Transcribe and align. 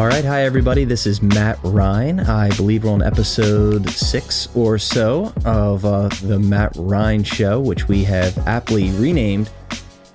All 0.00 0.06
right, 0.06 0.24
hi 0.24 0.44
everybody. 0.44 0.84
This 0.84 1.06
is 1.06 1.20
Matt 1.20 1.58
Ryan. 1.62 2.20
I 2.20 2.48
believe 2.56 2.84
we're 2.84 2.90
on 2.90 3.02
episode 3.02 3.86
six 3.90 4.48
or 4.56 4.78
so 4.78 5.30
of 5.44 5.84
uh, 5.84 6.08
the 6.22 6.38
Matt 6.38 6.72
Ryan 6.76 7.22
Show, 7.22 7.60
which 7.60 7.86
we 7.86 8.02
have 8.04 8.38
aptly 8.48 8.92
renamed 8.92 9.50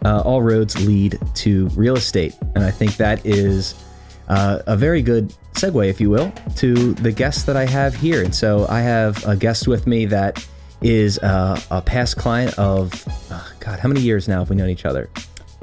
uh, 0.03 0.21
"All 0.21 0.41
Roads 0.41 0.83
Lead 0.83 1.19
to 1.35 1.67
Real 1.75 1.97
Estate," 1.97 2.33
and 2.55 2.63
I 2.63 2.71
think 2.71 2.97
that 2.97 3.23
is 3.27 3.75
uh, 4.27 4.57
a 4.65 4.75
very 4.75 5.03
good 5.03 5.31
segue, 5.53 5.87
if 5.87 6.01
you 6.01 6.09
will, 6.09 6.31
to 6.55 6.93
the 6.95 7.11
guest 7.11 7.45
that 7.45 7.55
I 7.55 7.67
have 7.67 7.93
here. 7.93 8.23
And 8.23 8.33
so 8.33 8.65
I 8.67 8.81
have 8.81 9.23
a 9.27 9.35
guest 9.35 9.67
with 9.67 9.85
me 9.85 10.07
that 10.07 10.43
is 10.81 11.19
uh, 11.19 11.61
a 11.69 11.83
past 11.83 12.17
client 12.17 12.57
of 12.57 12.91
uh, 13.31 13.39
God. 13.59 13.77
How 13.77 13.87
many 13.87 14.01
years 14.01 14.27
now 14.27 14.39
have 14.39 14.49
we 14.49 14.55
known 14.55 14.69
each 14.69 14.85
other? 14.85 15.11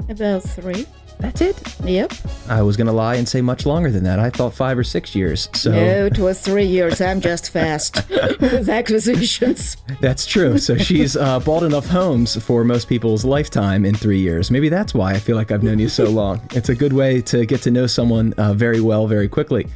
About 0.07 0.43
three. 0.43 0.85
That's 1.23 1.39
it. 1.39 1.79
Yep. 1.85 2.11
I 2.49 2.61
was 2.61 2.75
going 2.75 2.87
to 2.87 2.93
lie 2.93 3.15
and 3.15 3.27
say 3.27 3.39
much 3.39 3.65
longer 3.65 3.89
than 3.89 4.03
that. 4.03 4.19
I 4.19 4.29
thought 4.29 4.53
five 4.53 4.77
or 4.77 4.83
six 4.83 5.15
years. 5.15 5.47
So 5.53 5.71
No, 5.71 6.05
it 6.05 6.19
was 6.19 6.41
three 6.41 6.65
years. 6.65 6.99
I'm 6.99 7.21
just 7.21 7.49
fast 7.49 8.07
with 8.41 8.67
acquisitions. 8.67 9.77
that's 10.01 10.25
true. 10.25 10.57
So 10.57 10.77
she's 10.77 11.15
uh, 11.15 11.39
bought 11.39 11.63
enough 11.63 11.87
homes 11.87 12.35
for 12.43 12.65
most 12.65 12.89
people's 12.89 13.23
lifetime 13.23 13.85
in 13.85 13.95
three 13.95 14.19
years. 14.19 14.51
Maybe 14.51 14.67
that's 14.67 14.93
why 14.93 15.13
I 15.13 15.17
feel 15.19 15.37
like 15.37 15.49
I've 15.49 15.63
known 15.63 15.79
you 15.79 15.87
so 15.87 16.09
long. 16.09 16.41
It's 16.51 16.67
a 16.67 16.75
good 16.75 16.91
way 16.91 17.21
to 17.21 17.45
get 17.45 17.61
to 17.61 17.71
know 17.71 17.87
someone 17.87 18.33
uh, 18.33 18.53
very 18.53 18.81
well, 18.81 19.07
very 19.07 19.29
quickly. 19.29 19.67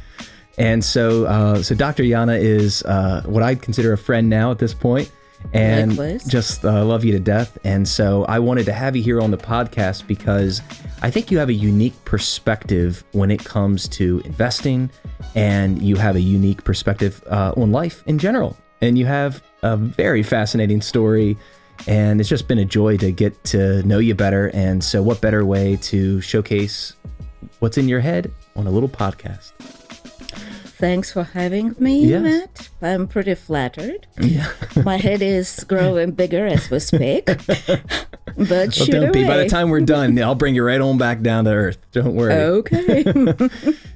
And 0.58 0.84
so, 0.84 1.24
uh, 1.24 1.62
so 1.62 1.74
Dr. 1.74 2.02
Yana 2.02 2.38
is 2.38 2.82
uh, 2.82 3.22
what 3.24 3.42
I'd 3.42 3.62
consider 3.62 3.94
a 3.94 3.98
friend 3.98 4.28
now 4.28 4.50
at 4.50 4.58
this 4.58 4.74
point, 4.74 5.10
and 5.52 5.96
Likewise. 5.96 6.24
just 6.24 6.64
uh, 6.64 6.84
love 6.84 7.04
you 7.04 7.12
to 7.12 7.20
death. 7.20 7.58
And 7.64 7.86
so, 7.86 8.24
I 8.24 8.38
wanted 8.38 8.66
to 8.66 8.72
have 8.72 8.96
you 8.96 9.02
here 9.02 9.20
on 9.20 9.30
the 9.30 9.38
podcast 9.38 10.06
because 10.06 10.60
I 11.02 11.10
think 11.10 11.30
you 11.30 11.38
have 11.38 11.48
a 11.48 11.54
unique 11.54 12.04
perspective 12.04 13.04
when 13.12 13.30
it 13.30 13.44
comes 13.44 13.88
to 13.88 14.20
investing, 14.24 14.90
and 15.34 15.82
you 15.82 15.96
have 15.96 16.16
a 16.16 16.20
unique 16.20 16.64
perspective 16.64 17.22
uh, 17.28 17.52
on 17.56 17.72
life 17.72 18.02
in 18.06 18.18
general. 18.18 18.56
And 18.80 18.98
you 18.98 19.06
have 19.06 19.42
a 19.62 19.76
very 19.76 20.22
fascinating 20.22 20.80
story. 20.80 21.36
And 21.86 22.20
it's 22.20 22.28
just 22.28 22.48
been 22.48 22.58
a 22.58 22.64
joy 22.64 22.96
to 22.96 23.12
get 23.12 23.42
to 23.44 23.82
know 23.84 23.98
you 23.98 24.14
better. 24.14 24.50
And 24.52 24.82
so, 24.82 25.00
what 25.02 25.20
better 25.20 25.44
way 25.44 25.76
to 25.76 26.20
showcase 26.20 26.94
what's 27.60 27.78
in 27.78 27.88
your 27.88 28.00
head 28.00 28.32
on 28.56 28.66
a 28.66 28.70
little 28.70 28.88
podcast? 28.88 29.52
Thanks 30.78 31.12
for 31.12 31.24
having 31.24 31.74
me, 31.80 32.06
Yes. 32.06 32.22
Matt. 32.22 32.68
I'm 32.80 33.08
pretty 33.08 33.34
flattered. 33.34 34.06
Yeah. 34.20 34.48
My 34.84 34.96
head 34.96 35.22
is 35.22 35.64
growing 35.64 36.12
bigger 36.12 36.46
as 36.46 36.70
we 36.70 36.78
speak. 36.78 37.24
but 37.26 37.82
Well, 38.36 38.70
shoot 38.70 38.92
don't 38.92 39.12
be. 39.12 39.24
By 39.24 39.38
the 39.38 39.48
time 39.48 39.70
we're 39.70 39.80
done, 39.80 40.16
I'll 40.22 40.36
bring 40.36 40.54
you 40.54 40.62
right 40.64 40.80
on 40.80 40.96
back 40.96 41.20
down 41.20 41.46
to 41.46 41.50
earth. 41.50 41.78
Don't 41.92 42.14
worry. 42.14 42.32
Okay. 42.34 43.04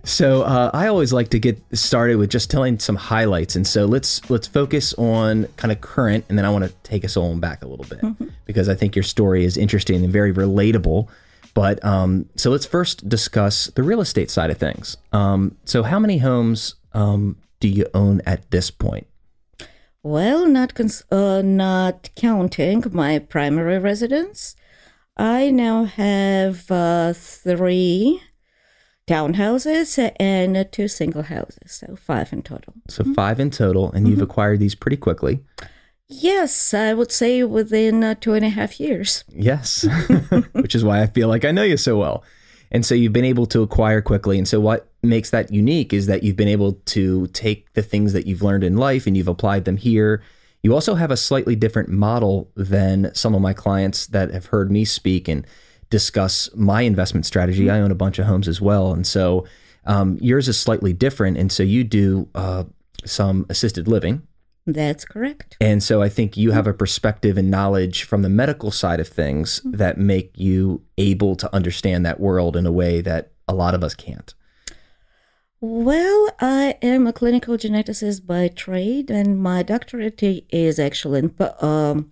So 0.04 0.42
uh, 0.42 0.68
I 0.74 0.88
always 0.88 1.12
like 1.12 1.28
to 1.28 1.38
get 1.38 1.62
started 1.72 2.16
with 2.16 2.28
just 2.28 2.50
telling 2.50 2.80
some 2.80 2.96
highlights, 2.96 3.54
and 3.54 3.64
so 3.64 3.84
let's 3.86 4.28
let's 4.28 4.48
focus 4.48 4.92
on 4.94 5.46
kind 5.56 5.70
of 5.70 5.80
current, 5.80 6.24
and 6.28 6.36
then 6.36 6.44
I 6.44 6.50
want 6.50 6.64
to 6.64 6.72
take 6.82 7.04
us 7.04 7.16
on 7.16 7.38
back 7.38 7.62
a 7.62 7.68
little 7.68 7.84
bit 7.84 8.00
because 8.44 8.68
I 8.68 8.74
think 8.74 8.96
your 8.96 9.04
story 9.04 9.44
is 9.44 9.56
interesting 9.56 10.02
and 10.02 10.12
very 10.12 10.32
relatable. 10.34 11.06
But 11.54 11.84
um, 11.84 12.26
so 12.36 12.50
let's 12.50 12.66
first 12.66 13.08
discuss 13.08 13.66
the 13.66 13.82
real 13.82 14.00
estate 14.00 14.30
side 14.30 14.50
of 14.50 14.58
things. 14.58 14.96
Um, 15.12 15.56
so 15.64 15.82
how 15.82 15.98
many 15.98 16.18
homes 16.18 16.76
um, 16.92 17.36
do 17.60 17.68
you 17.68 17.86
own 17.94 18.22
at 18.26 18.50
this 18.50 18.70
point? 18.70 19.06
well, 20.02 20.46
not 20.46 20.74
cons- 20.74 21.04
uh, 21.10 21.42
not 21.42 22.10
counting 22.16 22.84
my 22.92 23.18
primary 23.18 23.78
residence, 23.78 24.56
I 25.16 25.50
now 25.50 25.84
have 25.84 26.70
uh, 26.70 27.12
three 27.12 28.20
townhouses 29.06 30.12
and 30.18 30.66
two 30.72 30.88
single 30.88 31.22
houses, 31.22 31.72
so 31.72 31.96
five 31.96 32.32
in 32.32 32.42
total. 32.42 32.74
So 32.88 33.04
five 33.14 33.38
in 33.38 33.50
total, 33.50 33.92
and 33.92 34.08
you've 34.08 34.22
acquired 34.22 34.58
these 34.58 34.74
pretty 34.74 34.96
quickly. 34.96 35.44
Yes, 36.12 36.74
I 36.74 36.92
would 36.92 37.10
say 37.10 37.42
within 37.42 38.04
uh, 38.04 38.14
two 38.20 38.34
and 38.34 38.44
a 38.44 38.50
half 38.50 38.78
years. 38.78 39.24
Yes, 39.28 39.86
which 40.52 40.74
is 40.74 40.84
why 40.84 41.02
I 41.02 41.06
feel 41.06 41.28
like 41.28 41.44
I 41.44 41.52
know 41.52 41.62
you 41.62 41.76
so 41.76 41.98
well. 41.98 42.22
And 42.70 42.84
so 42.84 42.94
you've 42.94 43.12
been 43.12 43.24
able 43.24 43.46
to 43.46 43.62
acquire 43.62 44.00
quickly. 44.00 44.38
And 44.38 44.46
so 44.46 44.60
what 44.60 44.90
makes 45.02 45.30
that 45.30 45.52
unique 45.52 45.92
is 45.92 46.06
that 46.06 46.22
you've 46.22 46.36
been 46.36 46.48
able 46.48 46.74
to 46.86 47.26
take 47.28 47.72
the 47.74 47.82
things 47.82 48.12
that 48.12 48.26
you've 48.26 48.42
learned 48.42 48.64
in 48.64 48.76
life 48.76 49.06
and 49.06 49.16
you've 49.16 49.28
applied 49.28 49.64
them 49.64 49.76
here. 49.76 50.22
You 50.62 50.74
also 50.74 50.94
have 50.94 51.10
a 51.10 51.16
slightly 51.16 51.56
different 51.56 51.88
model 51.88 52.50
than 52.56 53.14
some 53.14 53.34
of 53.34 53.40
my 53.42 53.52
clients 53.52 54.06
that 54.08 54.30
have 54.30 54.46
heard 54.46 54.70
me 54.70 54.84
speak 54.84 55.28
and 55.28 55.46
discuss 55.90 56.48
my 56.54 56.82
investment 56.82 57.26
strategy. 57.26 57.68
I 57.68 57.80
own 57.80 57.90
a 57.90 57.96
bunch 57.96 58.18
of 58.18 58.26
homes 58.26 58.48
as 58.48 58.60
well. 58.60 58.92
And 58.92 59.06
so 59.06 59.46
um, 59.84 60.18
yours 60.20 60.48
is 60.48 60.58
slightly 60.58 60.92
different. 60.92 61.36
And 61.36 61.52
so 61.52 61.62
you 61.62 61.84
do 61.84 62.28
uh, 62.34 62.64
some 63.04 63.44
assisted 63.48 63.88
living. 63.88 64.26
That's 64.66 65.04
correct. 65.04 65.56
And 65.60 65.82
so 65.82 66.02
I 66.02 66.08
think 66.08 66.36
you 66.36 66.52
have 66.52 66.66
a 66.66 66.74
perspective 66.74 67.36
and 67.36 67.50
knowledge 67.50 68.04
from 68.04 68.22
the 68.22 68.28
medical 68.28 68.70
side 68.70 69.00
of 69.00 69.08
things 69.08 69.60
that 69.64 69.98
make 69.98 70.38
you 70.38 70.82
able 70.98 71.34
to 71.36 71.52
understand 71.54 72.06
that 72.06 72.20
world 72.20 72.56
in 72.56 72.66
a 72.66 72.72
way 72.72 73.00
that 73.00 73.32
a 73.48 73.54
lot 73.54 73.74
of 73.74 73.82
us 73.82 73.94
can't. 73.94 74.34
Well, 75.60 76.30
I 76.40 76.76
am 76.82 77.06
a 77.06 77.12
clinical 77.12 77.56
geneticist 77.56 78.26
by 78.26 78.48
trade, 78.48 79.10
and 79.10 79.40
my 79.40 79.62
doctorate 79.62 80.22
is 80.50 80.78
actually 80.80 81.20
in 81.20 81.34
um, 81.60 82.10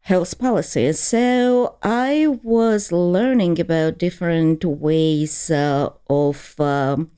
health 0.00 0.38
policy. 0.38 0.92
So 0.92 1.76
I 1.82 2.26
was 2.42 2.90
learning 2.90 3.60
about 3.60 3.98
different 3.98 4.64
ways 4.64 5.50
uh, 5.50 5.90
of 6.10 6.58
um, 6.58 7.12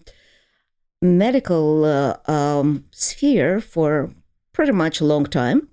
medical 1.01 1.85
uh, 1.85 2.17
um, 2.31 2.85
sphere 2.91 3.61
for 3.61 4.13
pretty 4.61 4.73
much 4.73 5.01
a 5.01 5.07
long 5.07 5.25
time. 5.25 5.67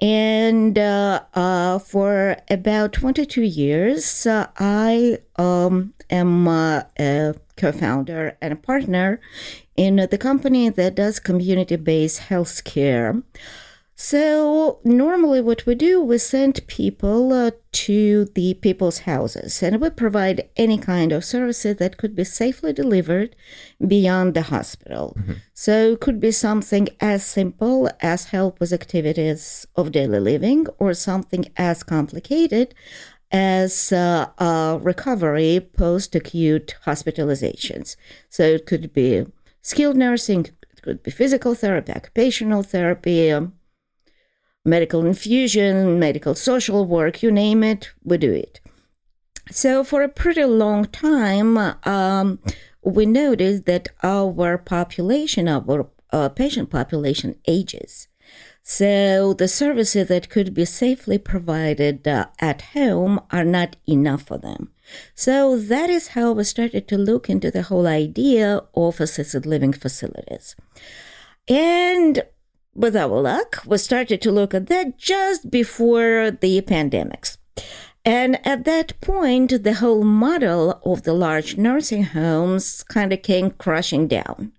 And 0.00 0.78
uh, 0.78 1.24
uh, 1.34 1.78
for 1.78 2.38
about 2.48 2.94
22 2.94 3.42
years, 3.42 4.24
uh, 4.24 4.46
I 4.58 5.18
um, 5.36 5.92
am 6.08 6.48
a 6.48 7.34
co 7.58 7.70
founder 7.70 8.38
and 8.40 8.54
a 8.54 8.56
partner 8.56 9.20
in 9.76 9.96
the 9.96 10.16
company 10.16 10.70
that 10.70 10.94
does 10.94 11.20
community 11.20 11.76
based 11.76 12.22
healthcare. 12.30 13.22
So, 13.96 14.80
normally, 14.82 15.40
what 15.40 15.66
we 15.66 15.76
do, 15.76 16.02
we 16.02 16.18
send 16.18 16.66
people 16.66 17.32
uh, 17.32 17.52
to 17.72 18.24
the 18.34 18.54
people's 18.54 19.00
houses 19.00 19.62
and 19.62 19.80
we 19.80 19.88
provide 19.90 20.48
any 20.56 20.78
kind 20.78 21.12
of 21.12 21.24
services 21.24 21.76
that 21.76 21.96
could 21.96 22.16
be 22.16 22.24
safely 22.24 22.72
delivered 22.72 23.36
beyond 23.86 24.34
the 24.34 24.42
hospital. 24.42 25.16
So, 25.52 25.92
it 25.92 26.00
could 26.00 26.18
be 26.18 26.32
something 26.32 26.88
as 27.00 27.24
simple 27.24 27.88
as 28.00 28.26
help 28.26 28.58
with 28.58 28.72
activities 28.72 29.64
of 29.76 29.92
daily 29.92 30.18
living 30.18 30.66
or 30.80 30.92
something 30.92 31.44
as 31.56 31.84
complicated 31.84 32.74
as 33.30 33.92
uh, 33.92 34.28
uh, 34.38 34.78
recovery 34.82 35.60
post 35.76 36.16
acute 36.16 36.74
hospitalizations. 36.84 37.94
So, 38.28 38.42
it 38.42 38.66
could 38.66 38.92
be 38.92 39.24
skilled 39.62 39.96
nursing, 39.96 40.46
it 40.46 40.82
could 40.82 41.04
be 41.04 41.12
physical 41.12 41.54
therapy, 41.54 41.92
occupational 41.92 42.64
therapy. 42.64 43.30
um, 43.30 43.52
medical 44.64 45.04
infusion, 45.04 45.98
medical 45.98 46.34
social 46.34 46.86
work, 46.86 47.22
you 47.22 47.30
name 47.30 47.62
it, 47.62 47.90
we 48.02 48.18
do 48.18 48.32
it. 48.32 48.60
So, 49.50 49.84
for 49.84 50.02
a 50.02 50.08
pretty 50.08 50.44
long 50.44 50.86
time, 50.86 51.58
um, 51.84 52.38
we 52.82 53.04
noticed 53.04 53.66
that 53.66 53.88
our 54.02 54.56
population, 54.56 55.48
our 55.48 55.88
uh, 56.10 56.30
patient 56.30 56.70
population 56.70 57.36
ages. 57.46 58.08
So, 58.62 59.34
the 59.34 59.48
services 59.48 60.08
that 60.08 60.30
could 60.30 60.54
be 60.54 60.64
safely 60.64 61.18
provided 61.18 62.08
uh, 62.08 62.28
at 62.40 62.62
home 62.72 63.20
are 63.30 63.44
not 63.44 63.76
enough 63.86 64.22
for 64.22 64.38
them. 64.38 64.70
So, 65.14 65.58
that 65.58 65.90
is 65.90 66.08
how 66.08 66.32
we 66.32 66.44
started 66.44 66.88
to 66.88 66.96
look 66.96 67.28
into 67.28 67.50
the 67.50 67.62
whole 67.62 67.86
idea 67.86 68.62
of 68.74 69.00
assisted 69.00 69.44
living 69.44 69.74
facilities. 69.74 70.56
And 71.46 72.22
with 72.74 72.96
our 72.96 73.20
luck, 73.20 73.62
we 73.66 73.78
started 73.78 74.20
to 74.22 74.32
look 74.32 74.54
at 74.54 74.66
that 74.66 74.98
just 74.98 75.50
before 75.50 76.30
the 76.30 76.60
pandemics. 76.62 77.36
And 78.04 78.46
at 78.46 78.64
that 78.64 79.00
point, 79.00 79.62
the 79.64 79.74
whole 79.74 80.04
model 80.04 80.80
of 80.84 81.04
the 81.04 81.14
large 81.14 81.56
nursing 81.56 82.04
homes 82.04 82.82
kind 82.82 83.12
of 83.12 83.22
came 83.22 83.50
crashing 83.50 84.08
down. 84.08 84.52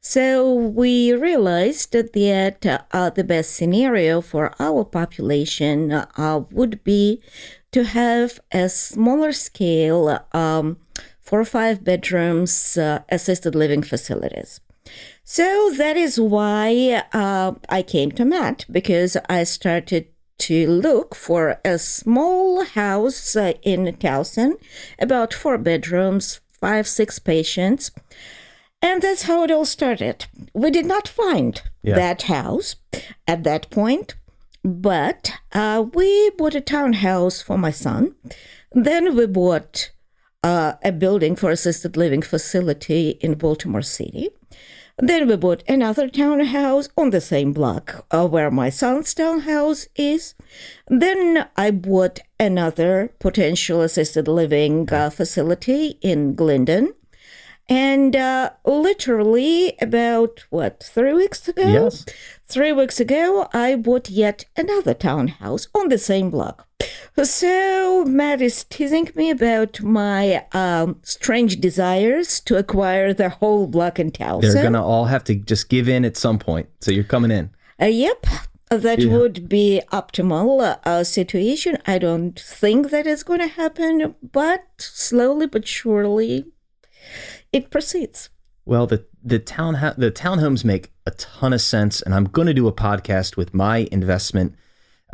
So 0.00 0.54
we 0.54 1.12
realized 1.12 1.92
that 1.92 2.86
uh, 2.92 3.10
the 3.10 3.24
best 3.24 3.54
scenario 3.54 4.20
for 4.20 4.54
our 4.60 4.84
population 4.84 5.90
uh, 5.90 6.44
would 6.52 6.84
be 6.84 7.20
to 7.72 7.82
have 7.82 8.38
a 8.52 8.68
smaller 8.68 9.32
scale, 9.32 10.24
um, 10.32 10.76
four 11.20 11.40
or 11.40 11.44
five 11.44 11.82
bedrooms 11.82 12.76
uh, 12.76 13.00
assisted 13.08 13.56
living 13.56 13.82
facilities. 13.82 14.60
So 15.28 15.72
that 15.76 15.96
is 15.96 16.20
why 16.20 17.02
uh, 17.12 17.54
I 17.68 17.82
came 17.82 18.12
to 18.12 18.24
Matt 18.24 18.64
because 18.70 19.16
I 19.28 19.42
started 19.42 20.06
to 20.38 20.68
look 20.68 21.16
for 21.16 21.58
a 21.64 21.80
small 21.80 22.64
house 22.64 23.34
uh, 23.34 23.54
in 23.62 23.86
Towson, 23.96 24.52
about 25.00 25.34
four 25.34 25.58
bedrooms, 25.58 26.38
five, 26.52 26.86
six 26.86 27.18
patients. 27.18 27.90
And 28.80 29.02
that's 29.02 29.22
how 29.22 29.42
it 29.42 29.50
all 29.50 29.64
started. 29.64 30.26
We 30.54 30.70
did 30.70 30.86
not 30.86 31.08
find 31.08 31.60
Yeah. 31.82 31.96
that 31.96 32.22
house 32.22 32.76
at 33.26 33.42
that 33.42 33.68
point, 33.70 34.14
but 34.62 35.32
uh, 35.52 35.86
we 35.92 36.30
bought 36.38 36.54
a 36.54 36.60
townhouse 36.60 37.42
for 37.42 37.58
my 37.58 37.72
son. 37.72 38.14
Then 38.70 39.16
we 39.16 39.26
bought 39.26 39.90
uh, 40.44 40.74
a 40.84 40.92
building 40.92 41.34
for 41.34 41.50
assisted 41.50 41.96
living 41.96 42.22
facility 42.22 43.18
in 43.20 43.34
Baltimore 43.34 43.82
City. 43.82 44.28
Then 44.98 45.28
we 45.28 45.36
bought 45.36 45.62
another 45.68 46.08
townhouse 46.08 46.88
on 46.96 47.10
the 47.10 47.20
same 47.20 47.52
block 47.52 48.06
uh, 48.10 48.26
where 48.26 48.50
my 48.50 48.70
son's 48.70 49.12
townhouse 49.12 49.88
is. 49.94 50.34
Then 50.88 51.48
I 51.54 51.70
bought 51.70 52.20
another 52.40 53.12
potential 53.18 53.82
assisted 53.82 54.26
living 54.26 54.90
uh, 54.90 55.10
facility 55.10 55.98
in 56.00 56.34
Glyndon. 56.34 56.94
And 57.68 58.16
uh, 58.16 58.50
literally 58.64 59.76
about 59.82 60.44
what, 60.48 60.82
three 60.82 61.12
weeks 61.12 61.46
ago? 61.46 61.66
Yes. 61.66 62.06
Three 62.46 62.72
weeks 62.72 62.98
ago, 62.98 63.48
I 63.52 63.74
bought 63.74 64.08
yet 64.08 64.46
another 64.56 64.94
townhouse 64.94 65.68
on 65.74 65.88
the 65.88 65.98
same 65.98 66.30
block. 66.30 66.66
So 67.22 68.04
Matt 68.04 68.42
is 68.42 68.64
teasing 68.64 69.08
me 69.14 69.30
about 69.30 69.80
my 69.80 70.44
um, 70.52 71.00
strange 71.02 71.60
desires 71.60 72.40
to 72.40 72.58
acquire 72.58 73.14
the 73.14 73.30
whole 73.30 73.66
block 73.66 73.98
in 73.98 74.10
Towson. 74.10 74.52
They're 74.52 74.62
gonna 74.62 74.84
all 74.84 75.06
have 75.06 75.24
to 75.24 75.34
just 75.34 75.70
give 75.70 75.88
in 75.88 76.04
at 76.04 76.16
some 76.16 76.38
point. 76.38 76.68
So 76.80 76.90
you're 76.90 77.04
coming 77.04 77.30
in. 77.30 77.50
Uh, 77.80 77.86
yep, 77.86 78.26
that 78.70 79.04
would 79.04 79.48
be 79.48 79.80
optimal 79.92 80.78
uh, 80.84 81.04
situation. 81.04 81.78
I 81.86 81.98
don't 81.98 82.38
think 82.38 82.90
that 82.90 83.06
is 83.06 83.22
going 83.22 83.40
to 83.40 83.48
happen, 83.48 84.14
but 84.32 84.64
slowly 84.78 85.46
but 85.46 85.66
surely, 85.66 86.46
it 87.52 87.70
proceeds. 87.70 88.30
Well, 88.64 88.86
the 88.86 89.06
the 89.22 89.38
town 89.38 89.74
the 89.96 90.10
townhomes 90.10 90.64
make 90.64 90.92
a 91.06 91.12
ton 91.12 91.52
of 91.52 91.60
sense, 91.60 92.02
and 92.02 92.14
I'm 92.14 92.24
going 92.24 92.46
to 92.46 92.54
do 92.54 92.66
a 92.66 92.72
podcast 92.72 93.36
with 93.36 93.54
my 93.54 93.88
investment 93.92 94.54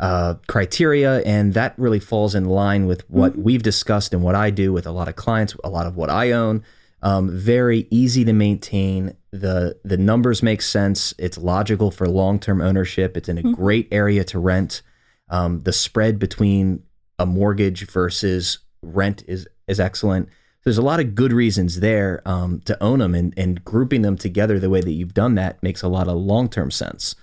uh, 0.03 0.35
criteria, 0.47 1.21
and 1.21 1.53
that 1.53 1.73
really 1.77 1.99
falls 1.99 2.35
in 2.35 2.43
line 2.43 2.87
with 2.87 3.09
what 3.09 3.37
we've 3.37 3.63
discussed 3.63 4.13
and 4.13 4.21
what 4.21 4.35
I 4.35 4.49
do 4.49 4.73
with 4.73 4.85
a 4.85 4.91
lot 4.91 5.07
of 5.07 5.15
clients, 5.15 5.55
a 5.63 5.69
lot 5.69 5.87
of 5.87 5.95
what 5.95 6.09
I 6.09 6.31
own. 6.31 6.61
Um, 7.01 7.29
very 7.29 7.87
easy 7.89 8.25
to 8.25 8.33
maintain. 8.33 9.15
the 9.31 9.79
The 9.85 9.95
numbers 9.95 10.43
make 10.43 10.61
sense. 10.61 11.13
It's 11.17 11.37
logical 11.37 11.89
for 11.89 12.09
long 12.09 12.37
term 12.37 12.59
ownership. 12.59 13.15
It's 13.15 13.29
in 13.29 13.37
a 13.37 13.43
great 13.53 13.87
area 13.93 14.25
to 14.25 14.39
rent. 14.39 14.81
Um, 15.29 15.61
the 15.61 15.71
spread 15.71 16.19
between 16.19 16.83
a 17.17 17.25
mortgage 17.25 17.87
versus 17.87 18.59
rent 18.81 19.23
is 19.25 19.47
is 19.69 19.79
excellent. 19.79 20.27
There's 20.65 20.77
a 20.77 20.81
lot 20.81 20.99
of 20.99 21.15
good 21.15 21.31
reasons 21.31 21.79
there 21.79 22.21
um, 22.25 22.59
to 22.65 22.81
own 22.83 22.99
them, 22.99 23.15
and, 23.15 23.33
and 23.37 23.63
grouping 23.63 24.01
them 24.01 24.17
together 24.17 24.59
the 24.59 24.69
way 24.69 24.81
that 24.81 24.91
you've 24.91 25.13
done 25.13 25.35
that 25.35 25.63
makes 25.63 25.81
a 25.81 25.87
lot 25.87 26.09
of 26.09 26.17
long 26.17 26.49
term 26.49 26.71
sense. 26.71 27.15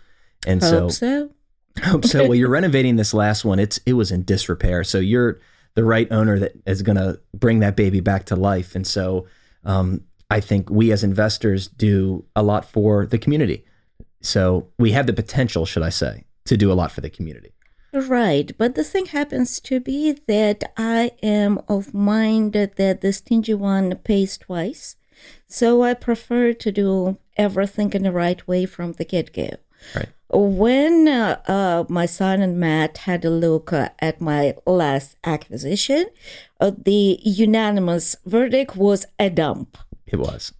And 0.46 0.62
so, 0.62 0.88
Hope 1.20 1.34
hope 1.82 2.04
so. 2.06 2.22
Well, 2.22 2.34
you're 2.34 2.48
renovating 2.60 2.96
this 2.96 3.14
last 3.14 3.44
one. 3.44 3.58
It's 3.58 3.78
it 3.86 3.94
was 3.94 4.10
in 4.10 4.24
disrepair, 4.24 4.84
so 4.84 4.98
you're 4.98 5.40
the 5.74 5.84
right 5.84 6.10
owner 6.10 6.38
that 6.38 6.52
is 6.66 6.82
going 6.82 6.96
to 6.96 7.20
bring 7.34 7.60
that 7.60 7.76
baby 7.76 8.00
back 8.00 8.26
to 8.26 8.36
life. 8.36 8.74
And 8.74 8.86
so, 8.86 9.26
um, 9.64 10.02
I 10.30 10.40
think 10.40 10.68
we 10.68 10.92
as 10.92 11.04
investors 11.04 11.68
do 11.68 12.24
a 12.34 12.42
lot 12.42 12.64
for 12.64 13.06
the 13.06 13.18
community. 13.18 13.64
So 14.20 14.68
we 14.78 14.92
have 14.92 15.06
the 15.06 15.12
potential, 15.12 15.64
should 15.66 15.82
I 15.82 15.88
say, 15.88 16.24
to 16.44 16.56
do 16.56 16.70
a 16.70 16.74
lot 16.74 16.92
for 16.92 17.00
the 17.00 17.10
community. 17.10 17.52
Right, 17.92 18.52
but 18.56 18.76
the 18.76 18.84
thing 18.84 19.06
happens 19.06 19.58
to 19.60 19.80
be 19.80 20.12
that 20.28 20.72
I 20.76 21.12
am 21.22 21.60
of 21.66 21.92
mind 21.92 22.52
that 22.52 23.00
the 23.00 23.12
stingy 23.12 23.54
one 23.54 23.96
pays 23.96 24.38
twice. 24.38 24.96
So 25.48 25.82
I 25.82 25.94
prefer 25.94 26.52
to 26.52 26.72
do 26.72 27.18
everything 27.36 27.92
in 27.92 28.04
the 28.04 28.12
right 28.12 28.46
way 28.46 28.64
from 28.66 28.92
the 28.92 29.04
get 29.04 29.32
go. 29.32 29.50
Right. 29.96 30.08
When 30.32 31.08
uh, 31.08 31.40
uh, 31.46 31.84
my 31.88 32.06
son 32.06 32.40
and 32.40 32.58
Matt 32.58 32.98
had 32.98 33.24
a 33.24 33.30
look 33.30 33.72
uh, 33.72 33.88
at 33.98 34.20
my 34.20 34.54
last 34.64 35.16
acquisition, 35.24 36.06
uh, 36.60 36.70
the 36.76 37.18
unanimous 37.22 38.16
verdict 38.24 38.76
was 38.76 39.06
a 39.18 39.28
dump 39.28 39.76
It 40.06 40.18
was. 40.18 40.52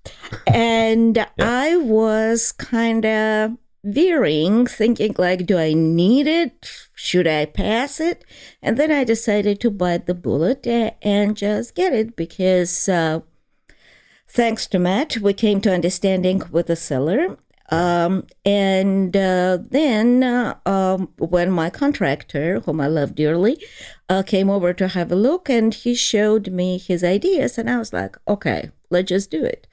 and 0.47 1.25
I 1.39 1.77
was 1.77 2.51
kind 2.53 3.07
of 3.07 3.59
veering, 3.85 4.67
thinking 4.67 5.15
like, 5.19 5.47
do 5.47 5.57
I 5.57 5.73
need 5.73 6.27
it? 6.27 6.71
Should 6.95 7.27
I 7.27 7.47
pass 7.47 8.01
it? 8.01 8.25
And 8.63 8.77
then 8.77 8.91
I 8.91 9.05
decided 9.05 9.61
to 9.61 9.71
bite 9.71 10.07
the 10.07 10.15
bullet 10.15 10.67
uh, 10.67 10.91
and 11.01 11.37
just 11.37 11.75
get 11.75 11.93
it 11.93 12.17
because, 12.17 12.89
uh, 12.89 13.21
thanks 14.29 14.67
to 14.69 14.79
Matt, 14.79 15.19
we 15.19 15.33
came 15.33 15.61
to 15.63 15.73
understanding 15.73 16.43
with 16.51 16.67
the 16.67 16.77
seller. 16.77 17.39
Um, 17.71 18.27
and 18.45 19.17
uh, 19.17 19.59
then 19.71 20.23
uh, 20.25 20.55
um, 20.67 21.09
when 21.19 21.51
my 21.53 21.71
contractor, 21.71 22.61
whom 22.61 22.81
I 22.81 22.89
love 22.89 23.15
dearly, 23.15 23.65
uh, 24.09 24.23
came 24.23 24.51
over 24.51 24.73
to 24.73 24.89
have 24.89 25.13
a 25.13 25.17
look 25.17 25.49
and 25.49 25.73
he 25.73 25.95
showed 25.95 26.51
me 26.51 26.79
his 26.79 27.05
ideas, 27.05 27.59
and 27.59 27.71
I 27.71 27.79
was 27.79 27.93
like, 27.93 28.17
okay, 28.27 28.71
let's 28.91 29.09
just 29.09 29.31
do 29.31 29.45
it. 29.45 29.67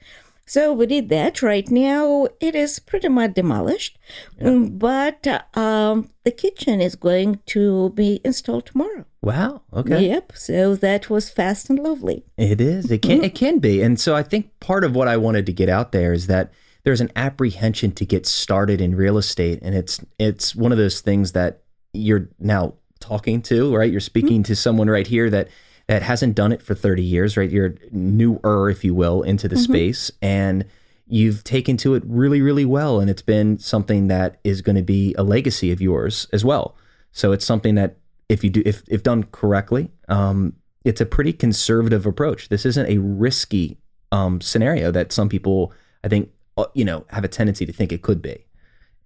So 0.46 0.72
we 0.72 0.86
did 0.86 1.10
that. 1.10 1.42
Right 1.42 1.70
now, 1.70 2.28
it 2.40 2.54
is 2.54 2.78
pretty 2.78 3.08
much 3.08 3.34
demolished, 3.34 3.98
Mm, 4.40 4.78
but 4.78 5.26
um, 5.54 6.08
the 6.24 6.30
kitchen 6.30 6.80
is 6.80 6.94
going 6.96 7.40
to 7.46 7.90
be 7.90 8.20
installed 8.24 8.64
tomorrow. 8.66 9.04
Wow. 9.20 9.60
Okay. 9.74 10.06
Yep. 10.08 10.32
So 10.36 10.74
that 10.76 11.10
was 11.10 11.28
fast 11.28 11.68
and 11.68 11.78
lovely. 11.78 12.24
It 12.38 12.60
is. 12.62 12.90
It 12.90 13.02
can. 13.02 13.22
It 13.22 13.34
can 13.34 13.58
be. 13.58 13.82
And 13.82 14.00
so 14.00 14.14
I 14.14 14.22
think 14.22 14.58
part 14.60 14.84
of 14.84 14.94
what 14.94 15.08
I 15.08 15.16
wanted 15.18 15.44
to 15.46 15.52
get 15.52 15.68
out 15.68 15.92
there 15.92 16.14
is 16.14 16.28
that 16.28 16.50
there's 16.88 17.02
an 17.02 17.12
apprehension 17.16 17.92
to 17.92 18.06
get 18.06 18.24
started 18.24 18.80
in 18.80 18.94
real 18.94 19.18
estate, 19.18 19.58
and 19.60 19.74
it's 19.74 20.00
it's 20.18 20.56
one 20.56 20.72
of 20.72 20.78
those 20.78 21.02
things 21.02 21.32
that 21.32 21.60
you're 21.92 22.30
now 22.38 22.72
talking 22.98 23.42
to, 23.42 23.76
right? 23.76 23.90
You're 23.92 24.00
speaking 24.00 24.42
to 24.44 24.56
someone 24.56 24.88
right 24.88 25.06
here 25.06 25.28
that 25.28 25.48
that 25.88 26.00
hasn't 26.00 26.34
done 26.34 26.50
it 26.50 26.62
for 26.62 26.74
30 26.74 27.02
years, 27.02 27.36
right? 27.36 27.50
You're 27.50 27.74
newer, 27.90 28.70
if 28.70 28.84
you 28.84 28.94
will, 28.94 29.20
into 29.20 29.48
the 29.48 29.58
space, 29.58 30.10
and 30.22 30.64
you've 31.06 31.44
taken 31.44 31.76
to 31.76 31.94
it 31.94 32.04
really, 32.06 32.40
really 32.40 32.64
well, 32.64 33.00
and 33.00 33.10
it's 33.10 33.20
been 33.20 33.58
something 33.58 34.08
that 34.08 34.40
is 34.42 34.62
going 34.62 34.76
to 34.76 34.82
be 34.82 35.14
a 35.18 35.22
legacy 35.22 35.70
of 35.70 35.82
yours 35.82 36.26
as 36.32 36.42
well. 36.42 36.74
So 37.12 37.32
it's 37.32 37.44
something 37.44 37.74
that 37.74 37.98
if 38.30 38.42
you 38.42 38.48
do 38.48 38.62
if 38.64 38.82
if 38.88 39.02
done 39.02 39.24
correctly, 39.24 39.90
um, 40.08 40.54
it's 40.86 41.02
a 41.02 41.06
pretty 41.06 41.34
conservative 41.34 42.06
approach. 42.06 42.48
This 42.48 42.64
isn't 42.64 42.88
a 42.88 42.96
risky 42.96 43.76
um, 44.10 44.40
scenario 44.40 44.90
that 44.90 45.12
some 45.12 45.28
people, 45.28 45.74
I 46.02 46.08
think, 46.08 46.30
you 46.74 46.84
know, 46.84 47.04
have 47.10 47.24
a 47.24 47.28
tendency 47.28 47.66
to 47.66 47.72
think 47.72 47.92
it 47.92 48.02
could 48.02 48.22
be. 48.22 48.44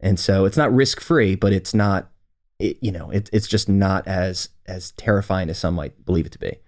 And 0.00 0.18
so 0.18 0.44
it's 0.44 0.56
not 0.56 0.75
risk 0.75 1.00
free, 1.00 1.35
but 1.35 1.52
it's 1.52 1.75
not, 1.75 2.11
it, 2.59 2.76
you 2.80 2.90
know, 2.90 3.11
it, 3.11 3.30
it's 3.32 3.47
just 3.47 3.68
not 3.68 4.06
as 4.06 4.49
as 4.66 4.92
terrifying 4.92 5.49
as 5.50 5.59
some 5.59 5.75
might 5.75 6.04
believe 6.04 6.26
it 6.26 6.32
to 6.32 6.38
be. 6.38 6.59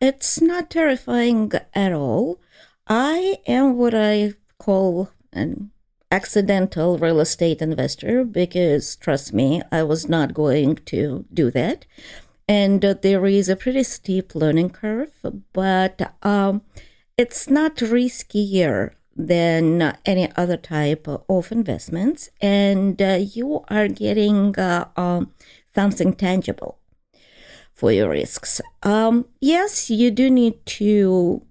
It's 0.00 0.40
not 0.40 0.70
terrifying 0.70 1.52
at 1.74 1.92
all. 1.92 2.40
I 2.88 3.38
am 3.46 3.76
what 3.76 3.94
I 3.94 4.34
call 4.58 5.10
an 5.32 5.70
accidental 6.10 6.98
real 6.98 7.20
estate 7.20 7.62
investor 7.62 8.24
because, 8.24 8.96
trust 8.96 9.32
me, 9.32 9.62
I 9.70 9.82
was 9.82 10.08
not 10.08 10.34
going 10.34 10.76
to 10.86 11.24
do 11.32 11.50
that. 11.52 11.86
And 12.48 12.84
uh, 12.84 12.94
there 13.00 13.24
is 13.26 13.48
a 13.48 13.56
pretty 13.56 13.84
steep 13.84 14.34
learning 14.34 14.70
curve, 14.70 15.12
but 15.52 16.14
um, 16.22 16.62
it's 17.16 17.48
not 17.48 17.76
riskier 17.76 18.92
than 19.14 19.96
any 20.04 20.30
other 20.36 20.56
type 20.56 21.06
of 21.08 21.52
investments. 21.52 22.30
And 22.40 23.00
uh, 23.00 23.18
you 23.20 23.64
are 23.68 23.88
getting 23.88 24.58
uh, 24.58 24.88
um, 24.96 25.32
something 25.74 26.14
tangible 26.14 26.78
for 27.72 27.92
your 27.92 28.10
risks. 28.10 28.60
Um, 28.82 29.26
yes, 29.40 29.90
you 29.90 30.10
do 30.10 30.30
need 30.30 30.64
to 30.66 31.42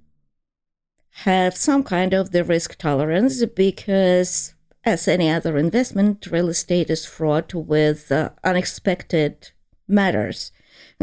have 1.26 1.56
some 1.56 1.84
kind 1.84 2.14
of 2.14 2.32
the 2.32 2.44
risk 2.44 2.78
tolerance 2.78 3.44
because, 3.46 4.54
as 4.84 5.08
any 5.08 5.30
other 5.30 5.58
investment, 5.58 6.28
real 6.32 6.50
estate 6.50 6.90
is 6.90 7.06
fraught 7.06 7.54
with 7.54 8.12
uh, 8.12 8.30
unexpected 8.44 9.52
matters. 9.88 10.52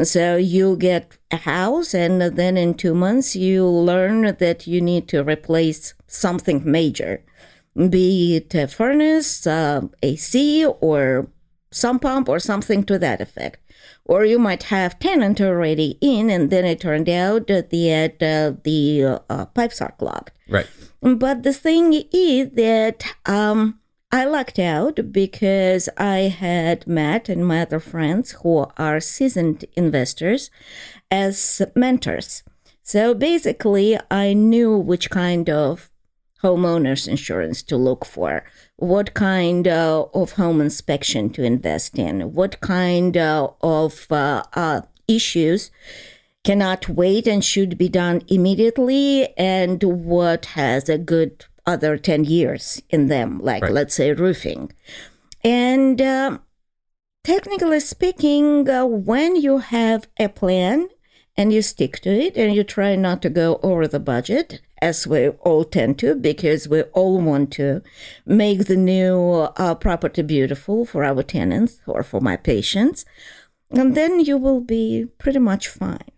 So 0.05 0.37
you 0.37 0.76
get 0.76 1.17
a 1.31 1.37
house, 1.37 1.95
and 1.95 2.21
then 2.21 2.57
in 2.57 2.75
two 2.75 2.95
months, 2.95 3.35
you 3.35 3.67
learn 3.67 4.23
that 4.23 4.67
you 4.67 4.81
need 4.81 5.09
to 5.09 5.23
replace 5.23 5.95
something 6.07 6.62
major, 6.64 7.25
be 7.76 8.37
it 8.37 8.55
a 8.55 8.67
furnace, 8.69 9.47
uh, 9.47 9.83
AC, 10.02 10.64
or 10.81 11.28
some 11.71 11.99
pump, 11.99 12.28
or 12.28 12.38
something 12.38 12.85
to 12.85 12.99
that 12.99 13.21
effect 13.21 13.61
or 14.09 14.25
you 14.25 14.38
might 14.38 14.64
have 14.64 14.99
tenant 14.99 15.40
already 15.40 15.99
in 16.00 16.31
and 16.31 16.50
then 16.50 16.64
it 16.64 16.81
turned 16.81 17.09
out 17.09 17.47
that 17.47 17.71
the 17.71 17.93
uh, 17.93 18.52
the 18.64 19.21
uh, 19.31 19.45
pipes 19.47 19.81
are 19.81 19.93
clogged 19.99 20.33
Right. 20.49 20.67
but 21.00 21.43
the 21.43 21.52
thing 21.52 21.93
is 22.11 22.50
that 22.55 23.05
um, 23.26 23.78
I 24.11 24.25
lucked 24.25 24.59
out 24.59 25.12
because 25.12 25.91
I 25.99 26.33
had 26.33 26.87
Matt 26.87 27.29
and 27.29 27.47
my 27.47 27.61
other 27.61 27.79
friends 27.79 28.31
who 28.43 28.67
are 28.79 29.00
seasoned 29.00 29.67
investors 29.77 30.50
as 31.11 31.61
mentors. 31.75 32.43
So 32.83 33.12
basically, 33.12 33.99
I 34.11 34.33
knew 34.33 34.79
which 34.79 35.11
kind 35.11 35.50
of 35.50 35.91
homeowners 36.43 37.07
insurance 37.07 37.62
to 37.65 37.77
look 37.77 38.07
for, 38.07 38.45
what 38.77 39.12
kind 39.12 39.69
uh, 39.69 40.07
of 40.15 40.33
home 40.33 40.62
inspection 40.62 41.29
to 41.31 41.43
invest 41.43 41.99
in, 41.99 42.33
what 42.33 42.61
kind 42.61 43.15
uh, 43.15 43.50
of 43.61 44.11
uh, 44.11 44.43
uh, 44.55 44.81
issues 45.07 45.71
cannot 46.45 46.88
wait 46.88 47.27
and 47.27 47.45
should 47.45 47.77
be 47.77 47.91
done 47.91 48.23
immediately, 48.29 49.37
and 49.37 49.83
what 49.83 50.47
has 50.47 50.88
a 50.88 50.97
good 50.97 51.45
other 51.68 51.96
10 51.98 52.25
years 52.25 52.82
in 52.90 53.08
them, 53.08 53.38
like 53.50 53.62
Right. 53.62 53.72
let's 53.72 53.94
say 53.94 54.12
roofing. 54.12 54.72
And 55.44 56.00
uh, 56.00 56.38
technically 57.25 57.80
speaking, 57.80 58.68
uh, 58.68 58.87
when 58.87 59.37
you 59.37 59.58
have 59.58 60.08
a 60.18 60.28
plan 60.28 60.88
and 61.37 61.52
you 61.52 61.62
stick 61.62 62.00
to 62.00 62.10
it 62.10 62.37
and 62.37 62.54
you 62.54 62.64
try 62.64 62.96
not 62.96 63.20
to 63.22 63.30
go 63.30 63.60
over 63.62 63.87
the 63.87 64.00
budget, 64.00 64.60
as 64.80 65.06
we 65.06 65.28
all 65.28 65.64
tend 65.64 65.98
to, 65.98 66.14
because 66.14 66.68
we 66.68 66.82
all 66.98 67.20
want 67.20 67.52
to 67.52 67.82
make 68.25 68.66
the 68.66 68.76
new 68.76 69.48
uh, 69.56 69.75
property 69.75 70.22
beautiful 70.22 70.84
for 70.87 71.04
our 71.04 71.22
tenants 71.22 71.80
or 71.87 72.02
for 72.02 72.20
my 72.20 72.37
patients, 72.37 73.04
and 73.70 73.94
then 73.96 74.20
you 74.20 74.37
will 74.38 74.60
be 74.60 75.06
pretty 75.18 75.40
much 75.40 75.68
fine. 75.68 76.10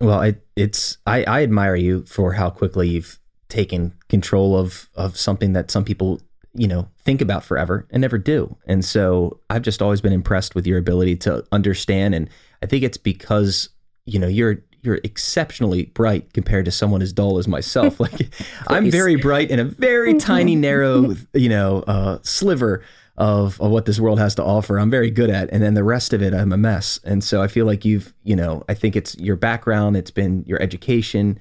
Well, 0.00 0.20
I, 0.20 0.36
it's 0.56 0.98
I, 1.06 1.24
I 1.24 1.42
admire 1.42 1.76
you 1.76 2.04
for 2.06 2.32
how 2.34 2.50
quickly 2.50 2.88
you've 2.88 3.18
taken 3.48 3.94
control 4.08 4.56
of 4.56 4.88
of 4.94 5.16
something 5.16 5.52
that 5.54 5.70
some 5.70 5.84
people 5.84 6.20
you 6.54 6.66
know 6.66 6.88
think 6.98 7.20
about 7.20 7.44
forever 7.44 7.86
and 7.90 8.00
never 8.00 8.18
do. 8.18 8.56
And 8.66 8.84
so 8.84 9.40
I've 9.50 9.62
just 9.62 9.82
always 9.82 10.00
been 10.00 10.12
impressed 10.12 10.54
with 10.54 10.66
your 10.66 10.78
ability 10.78 11.16
to 11.16 11.44
understand. 11.52 12.14
And 12.14 12.28
I 12.62 12.66
think 12.66 12.84
it's 12.84 12.98
because 12.98 13.70
you 14.06 14.18
know 14.18 14.28
you're 14.28 14.62
you're 14.82 15.00
exceptionally 15.04 15.86
bright 15.86 16.32
compared 16.32 16.64
to 16.64 16.70
someone 16.70 17.02
as 17.02 17.12
dull 17.12 17.38
as 17.38 17.48
myself. 17.48 17.98
Like 18.08 18.30
I'm 18.68 18.90
very 18.90 19.16
bright 19.16 19.50
in 19.50 19.58
a 19.58 19.64
very 19.64 20.14
tiny, 20.14 20.54
narrow, 20.54 21.14
you 21.34 21.48
know, 21.48 21.82
uh, 21.86 22.18
sliver 22.22 22.82
of, 23.16 23.60
of 23.60 23.70
what 23.70 23.86
this 23.86 23.98
world 23.98 24.20
has 24.20 24.34
to 24.36 24.44
offer. 24.44 24.78
I'm 24.78 24.90
very 24.90 25.10
good 25.10 25.30
at, 25.30 25.50
and 25.50 25.62
then 25.62 25.74
the 25.74 25.82
rest 25.82 26.12
of 26.12 26.22
it, 26.22 26.32
I'm 26.32 26.52
a 26.52 26.56
mess. 26.56 27.00
And 27.04 27.22
so 27.24 27.42
I 27.42 27.48
feel 27.48 27.66
like 27.66 27.84
you've, 27.84 28.14
you 28.22 28.36
know, 28.36 28.64
I 28.68 28.74
think 28.74 28.94
it's 28.94 29.16
your 29.18 29.36
background, 29.36 29.96
it's 29.96 30.12
been 30.12 30.44
your 30.46 30.62
education, 30.62 31.40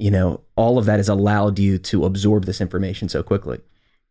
you 0.00 0.10
know, 0.10 0.40
all 0.56 0.78
of 0.78 0.86
that 0.86 0.98
has 0.98 1.08
allowed 1.08 1.58
you 1.58 1.78
to 1.78 2.04
absorb 2.04 2.44
this 2.44 2.60
information 2.60 3.08
so 3.08 3.22
quickly. 3.22 3.60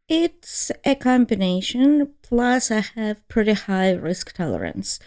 It's 0.07 0.71
a 0.85 0.95
combination, 0.95 2.13
plus, 2.23 2.71
I 2.71 2.79
have 2.95 3.27
pretty 3.27 3.53
high 3.53 3.91
risk 3.91 4.33
tolerance. 4.33 4.99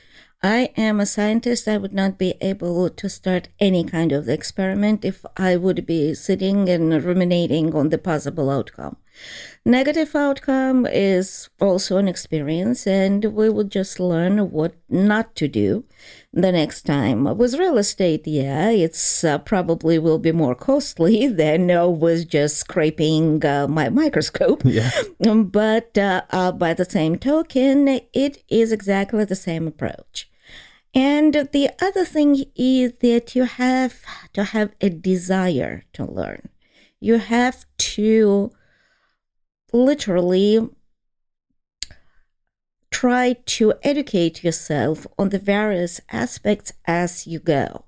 I 0.44 0.70
am 0.76 0.98
a 0.98 1.06
scientist. 1.06 1.68
I 1.68 1.76
would 1.76 1.92
not 1.92 2.18
be 2.18 2.34
able 2.40 2.90
to 2.90 3.08
start 3.08 3.48
any 3.60 3.84
kind 3.84 4.10
of 4.10 4.28
experiment 4.28 5.04
if 5.04 5.24
I 5.36 5.56
would 5.56 5.86
be 5.86 6.14
sitting 6.14 6.68
and 6.68 7.02
ruminating 7.04 7.74
on 7.76 7.90
the 7.90 7.98
possible 7.98 8.50
outcome. 8.50 8.96
Negative 9.64 10.14
outcome 10.16 10.84
is 10.86 11.48
also 11.60 11.96
an 11.96 12.08
experience, 12.08 12.88
and 12.88 13.24
we 13.24 13.48
would 13.48 13.70
just 13.70 14.00
learn 14.00 14.50
what 14.50 14.74
not 14.88 15.36
to 15.36 15.46
do 15.46 15.84
the 16.32 16.52
next 16.52 16.82
time. 16.82 17.24
With 17.36 17.54
real 17.54 17.78
estate, 17.78 18.26
yeah, 18.26 18.70
it's 18.70 19.24
uh, 19.24 19.38
probably 19.38 19.98
will 19.98 20.18
be 20.18 20.32
more 20.32 20.54
costly 20.54 21.26
than 21.42 21.70
uh, 21.70 21.88
with 21.88 22.28
just 22.28 22.56
scraping 22.56 23.44
uh, 23.44 23.68
my 23.68 23.88
microscope. 23.88 24.62
Yeah. 24.72 24.90
But 25.20 25.98
uh, 25.98 26.22
uh, 26.30 26.52
by 26.52 26.72
the 26.72 26.86
same 26.86 27.16
token, 27.16 28.00
it 28.14 28.42
is 28.48 28.72
exactly 28.72 29.24
the 29.24 29.36
same 29.36 29.66
approach. 29.68 30.30
And 30.94 31.48
the 31.52 31.70
other 31.80 32.04
thing 32.06 32.44
is 32.56 32.94
that 33.00 33.34
you 33.36 33.44
have 33.44 34.00
to 34.32 34.44
have 34.44 34.72
a 34.80 34.88
desire 34.88 35.84
to 35.92 36.04
learn. 36.04 36.48
You 37.00 37.18
have 37.18 37.66
to 37.96 38.50
literally 39.72 40.68
try 43.02 43.32
to 43.44 43.74
educate 43.82 44.44
yourself 44.44 45.08
on 45.18 45.30
the 45.30 45.38
various 45.56 46.00
aspects 46.12 46.72
as 46.86 47.26
you 47.26 47.40
go. 47.40 47.84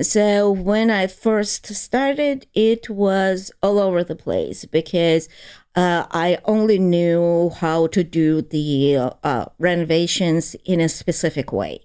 So 0.00 0.50
when 0.50 0.90
I 0.90 1.08
first 1.08 1.66
started, 1.74 2.46
it 2.54 2.88
was 2.88 3.50
all 3.62 3.78
over 3.78 4.02
the 4.02 4.16
place 4.16 4.64
because 4.64 5.28
uh, 5.74 6.06
I 6.10 6.38
only 6.46 6.78
knew 6.78 7.50
how 7.50 7.88
to 7.88 8.02
do 8.02 8.40
the 8.40 9.12
uh, 9.22 9.44
renovations 9.58 10.56
in 10.64 10.80
a 10.80 10.88
specific 10.88 11.52
way. 11.52 11.80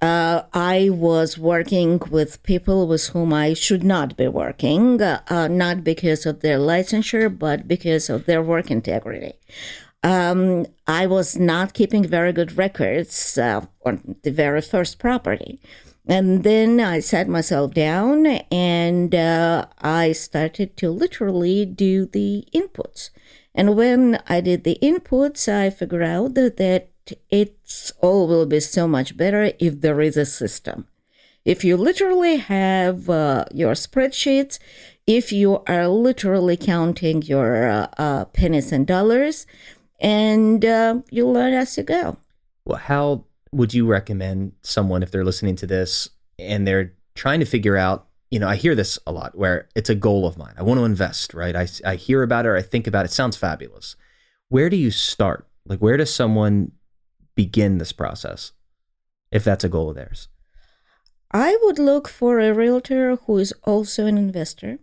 Uh, 0.00 0.42
I 0.54 0.90
was 0.92 1.36
working 1.36 2.00
with 2.12 2.40
people 2.44 2.86
with 2.86 3.08
whom 3.08 3.32
I 3.32 3.54
should 3.54 3.82
not 3.82 4.16
be 4.16 4.28
working, 4.28 5.02
uh, 5.02 5.48
not 5.50 5.82
because 5.82 6.26
of 6.26 6.42
their 6.42 6.58
licensure, 6.58 7.28
but 7.36 7.66
because 7.66 8.08
of 8.08 8.26
their 8.26 8.40
work 8.40 8.70
integrity. 8.70 9.32
Um, 10.02 10.66
I 10.86 11.06
was 11.06 11.36
not 11.36 11.74
keeping 11.74 12.04
very 12.04 12.32
good 12.32 12.56
records 12.56 13.36
uh, 13.36 13.66
on 13.84 14.16
the 14.22 14.30
very 14.30 14.60
first 14.60 14.98
property. 14.98 15.60
And 16.06 16.42
then 16.42 16.80
I 16.80 17.00
sat 17.00 17.28
myself 17.28 17.74
down 17.74 18.26
and 18.26 19.14
uh, 19.14 19.66
I 19.80 20.12
started 20.12 20.76
to 20.78 20.90
literally 20.90 21.66
do 21.66 22.06
the 22.06 22.46
inputs. 22.54 23.10
And 23.54 23.76
when 23.76 24.22
I 24.26 24.40
did 24.40 24.64
the 24.64 24.78
inputs, 24.80 25.52
I 25.52 25.70
figured 25.70 26.02
out 26.02 26.34
that, 26.34 26.88
it's 27.30 27.90
all 28.02 28.28
will 28.28 28.44
be 28.44 28.60
so 28.60 28.86
much 28.86 29.16
better 29.16 29.52
if 29.58 29.80
there 29.80 30.00
is 30.02 30.18
a 30.18 30.26
system. 30.26 30.86
If 31.42 31.64
you 31.64 31.78
literally 31.78 32.36
have 32.36 33.08
uh, 33.08 33.46
your 33.52 33.72
spreadsheets, 33.72 34.58
if 35.06 35.32
you 35.32 35.62
are 35.66 35.88
literally 35.88 36.58
counting 36.58 37.22
your 37.22 37.66
uh, 37.66 37.86
uh, 37.96 38.24
pennies 38.26 38.72
and 38.72 38.86
dollars, 38.86 39.46
and 39.98 40.64
uh, 40.64 41.00
you 41.10 41.26
learn 41.28 41.52
as 41.54 41.76
you 41.76 41.82
go. 41.82 42.16
Well, 42.64 42.78
how 42.78 43.24
would 43.52 43.74
you 43.74 43.86
recommend 43.86 44.52
someone 44.62 45.02
if 45.02 45.10
they're 45.10 45.24
listening 45.24 45.56
to 45.56 45.66
this 45.66 46.10
and 46.38 46.66
they're 46.66 46.94
trying 47.14 47.40
to 47.40 47.46
figure 47.46 47.76
out, 47.76 48.06
you 48.30 48.38
know, 48.38 48.48
I 48.48 48.56
hear 48.56 48.74
this 48.74 48.98
a 49.06 49.12
lot 49.12 49.36
where 49.36 49.68
it's 49.74 49.90
a 49.90 49.94
goal 49.94 50.26
of 50.26 50.36
mine. 50.36 50.54
I 50.56 50.62
want 50.62 50.78
to 50.78 50.84
invest, 50.84 51.34
right? 51.34 51.56
I, 51.56 51.66
I 51.84 51.96
hear 51.96 52.22
about 52.22 52.44
it 52.44 52.48
or 52.48 52.56
I 52.56 52.62
think 52.62 52.86
about 52.86 53.04
it. 53.04 53.10
it 53.10 53.14
sounds 53.14 53.36
fabulous. 53.36 53.96
Where 54.48 54.70
do 54.70 54.76
you 54.76 54.90
start? 54.90 55.46
Like, 55.66 55.80
where 55.80 55.96
does 55.96 56.12
someone 56.12 56.72
begin 57.34 57.78
this 57.78 57.92
process 57.92 58.52
if 59.30 59.44
that's 59.44 59.64
a 59.64 59.68
goal 59.68 59.90
of 59.90 59.96
theirs? 59.96 60.28
I 61.32 61.58
would 61.62 61.78
look 61.78 62.08
for 62.08 62.40
a 62.40 62.54
realtor 62.54 63.16
who 63.16 63.38
is 63.38 63.52
also 63.64 64.06
an 64.06 64.16
investor 64.16 64.78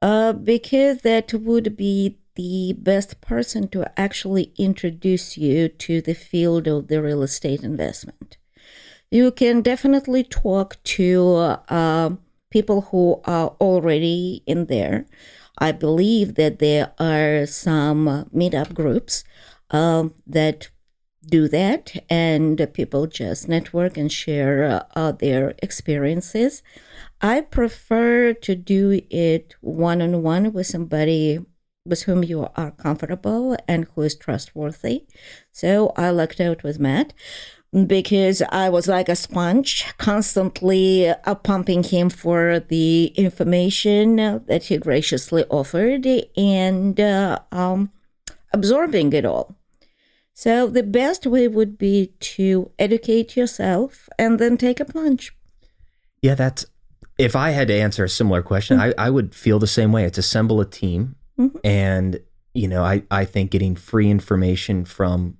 uh, 0.00 0.32
because 0.32 1.02
that 1.02 1.34
would 1.34 1.76
be 1.76 2.19
the 2.34 2.74
best 2.78 3.20
person 3.20 3.68
to 3.68 3.90
actually 3.98 4.52
introduce 4.56 5.36
you 5.36 5.68
to 5.68 6.00
the 6.00 6.14
field 6.14 6.66
of 6.66 6.88
the 6.88 7.02
real 7.02 7.22
estate 7.22 7.62
investment. 7.62 8.38
You 9.10 9.30
can 9.32 9.62
definitely 9.62 10.22
talk 10.22 10.76
to 10.84 11.34
uh, 11.68 12.10
people 12.50 12.82
who 12.82 13.20
are 13.24 13.48
already 13.60 14.42
in 14.46 14.66
there. 14.66 15.06
I 15.58 15.72
believe 15.72 16.36
that 16.36 16.58
there 16.58 16.92
are 16.98 17.46
some 17.46 18.28
meetup 18.34 18.72
groups 18.72 19.24
um, 19.70 20.14
that 20.26 20.70
do 21.26 21.48
that, 21.48 21.94
and 22.08 22.66
people 22.72 23.06
just 23.06 23.48
network 23.48 23.96
and 23.96 24.10
share 24.10 24.86
uh, 24.96 25.12
their 25.12 25.54
experiences. 25.62 26.62
I 27.20 27.42
prefer 27.42 28.32
to 28.32 28.54
do 28.54 29.02
it 29.10 29.54
one 29.60 30.00
on 30.00 30.22
one 30.22 30.52
with 30.52 30.66
somebody 30.66 31.40
with 31.90 32.04
whom 32.04 32.24
you 32.24 32.48
are 32.56 32.70
comfortable 32.70 33.56
and 33.68 33.86
who 33.94 34.02
is 34.02 34.14
trustworthy. 34.14 35.04
So 35.52 35.92
I 35.96 36.10
lucked 36.10 36.40
out 36.40 36.62
with 36.62 36.78
Matt 36.78 37.12
because 37.86 38.42
I 38.50 38.68
was 38.68 38.88
like 38.88 39.08
a 39.08 39.16
sponge, 39.16 39.86
constantly 39.98 41.08
uh, 41.08 41.34
pumping 41.36 41.82
him 41.84 42.10
for 42.10 42.60
the 42.60 43.06
information 43.16 44.16
that 44.16 44.64
he 44.64 44.78
graciously 44.78 45.44
offered 45.44 46.06
and 46.36 46.98
uh, 46.98 47.38
um, 47.52 47.92
absorbing 48.52 49.12
it 49.12 49.24
all. 49.24 49.56
So 50.32 50.68
the 50.68 50.82
best 50.82 51.26
way 51.26 51.48
would 51.48 51.76
be 51.76 52.14
to 52.20 52.70
educate 52.78 53.36
yourself 53.36 54.08
and 54.18 54.38
then 54.38 54.56
take 54.56 54.80
a 54.80 54.84
plunge. 54.84 55.36
Yeah, 56.22 56.34
that's 56.34 56.66
if 57.18 57.36
I 57.36 57.50
had 57.50 57.68
to 57.68 57.74
answer 57.74 58.04
a 58.04 58.08
similar 58.08 58.42
question, 58.42 58.80
I, 58.80 58.94
I 58.96 59.10
would 59.10 59.34
feel 59.34 59.58
the 59.58 59.66
same 59.66 59.92
way. 59.92 60.04
It's 60.04 60.16
assemble 60.16 60.60
a 60.60 60.64
team. 60.64 61.16
Mhm. 61.40 61.60
And, 61.64 62.20
you 62.54 62.68
know, 62.68 62.84
I, 62.84 63.02
I 63.10 63.24
think 63.24 63.50
getting 63.50 63.74
free 63.76 64.10
information 64.10 64.84
from 64.84 65.38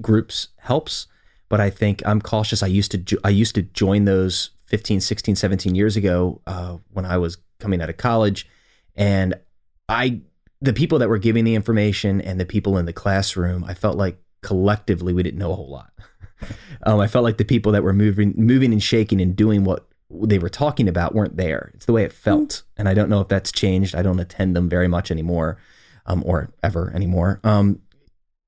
groups 0.00 0.48
helps. 0.58 1.06
But 1.48 1.60
I 1.60 1.70
think 1.70 2.02
I'm 2.06 2.20
cautious. 2.20 2.62
I 2.62 2.66
used 2.68 2.90
to 2.92 2.98
jo- 2.98 3.18
I 3.22 3.28
used 3.28 3.54
to 3.54 3.62
join 3.62 4.06
those 4.06 4.50
15, 4.66 5.00
16, 5.00 5.36
17 5.36 5.74
years 5.74 5.96
ago 5.96 6.40
uh, 6.46 6.78
when 6.92 7.04
I 7.04 7.18
was 7.18 7.36
coming 7.60 7.82
out 7.82 7.90
of 7.90 7.96
college. 7.96 8.48
And 8.96 9.34
I 9.88 10.20
the 10.60 10.72
people 10.72 10.98
that 10.98 11.08
were 11.08 11.18
giving 11.18 11.44
the 11.44 11.54
information 11.54 12.20
and 12.22 12.40
the 12.40 12.46
people 12.46 12.78
in 12.78 12.86
the 12.86 12.92
classroom, 12.92 13.62
I 13.64 13.74
felt 13.74 13.98
like 13.98 14.16
collectively 14.42 15.12
we 15.12 15.22
didn't 15.22 15.38
know 15.38 15.52
a 15.52 15.54
whole 15.54 15.70
lot. 15.70 15.92
um, 16.84 16.98
I 17.00 17.06
felt 17.06 17.24
like 17.24 17.36
the 17.36 17.44
people 17.44 17.72
that 17.72 17.82
were 17.82 17.92
moving 17.92 18.32
moving 18.36 18.72
and 18.72 18.82
shaking 18.82 19.20
and 19.20 19.36
doing 19.36 19.64
what 19.64 19.86
they 20.22 20.38
were 20.38 20.48
talking 20.48 20.88
about 20.88 21.14
weren't 21.14 21.36
there. 21.36 21.72
It's 21.74 21.86
the 21.86 21.92
way 21.92 22.04
it 22.04 22.12
felt, 22.12 22.62
and 22.76 22.88
I 22.88 22.94
don't 22.94 23.08
know 23.08 23.20
if 23.20 23.28
that's 23.28 23.52
changed. 23.52 23.94
I 23.94 24.02
don't 24.02 24.20
attend 24.20 24.54
them 24.54 24.68
very 24.68 24.88
much 24.88 25.10
anymore, 25.10 25.58
um, 26.06 26.22
or 26.26 26.50
ever 26.62 26.92
anymore. 26.94 27.40
Um, 27.44 27.80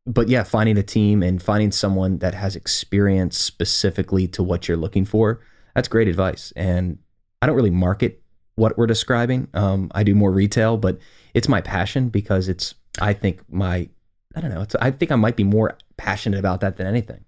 but 0.07 0.29
yeah, 0.29 0.45
finding 0.45 0.79
a 0.79 0.83
team 0.83 1.23
and 1.23 1.43
finding 1.43 1.73
someone 1.73 2.19
that 2.19 2.35
has 2.35 2.55
experience 2.55 3.37
specifically 3.37 4.29
to 4.29 4.43
what 4.43 4.69
you're 4.69 4.77
looking 4.77 5.05
for, 5.05 5.41
that's 5.75 5.89
great 5.89 6.09
advice. 6.09 6.53
And 6.55 6.99
I 7.43 7.47
don't 7.47 7.57
really 7.57 7.71
market 7.71 8.23
what 8.55 8.79
we're 8.79 8.87
describing. 8.87 9.49
Um, 9.53 9.91
I 9.95 10.05
do 10.05 10.15
more 10.15 10.33
retail, 10.33 10.77
but 10.77 10.99
it's 11.35 11.49
my 11.49 11.61
passion 11.61 12.09
because 12.09 12.49
it's 12.49 12.75
I 13.01 13.13
think 13.13 13.41
my 13.51 13.89
I 14.35 14.41
don't 14.41 14.51
know. 14.51 14.63
It's, 14.63 14.75
I 14.77 14.91
think 14.91 15.11
I 15.11 15.17
might 15.17 15.37
be 15.37 15.45
more 15.45 15.77
passionate 15.97 16.39
about 16.39 16.61
that 16.61 16.77
than 16.77 16.87
anything. 16.87 17.25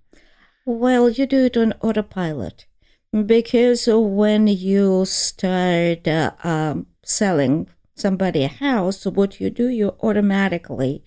Well, 0.64 1.08
you 1.08 1.26
do 1.26 1.46
it 1.46 1.56
on 1.56 1.72
autopilot 1.80 2.66
because 3.12 3.86
when 3.86 4.46
you 4.46 5.04
start 5.04 6.06
uh, 6.06 6.32
um, 6.44 6.86
selling 7.02 7.68
somebody 7.94 8.44
a 8.44 8.48
house, 8.48 9.04
what 9.06 9.40
you 9.40 9.50
do, 9.50 9.68
you 9.68 9.94
automatically 10.02 11.02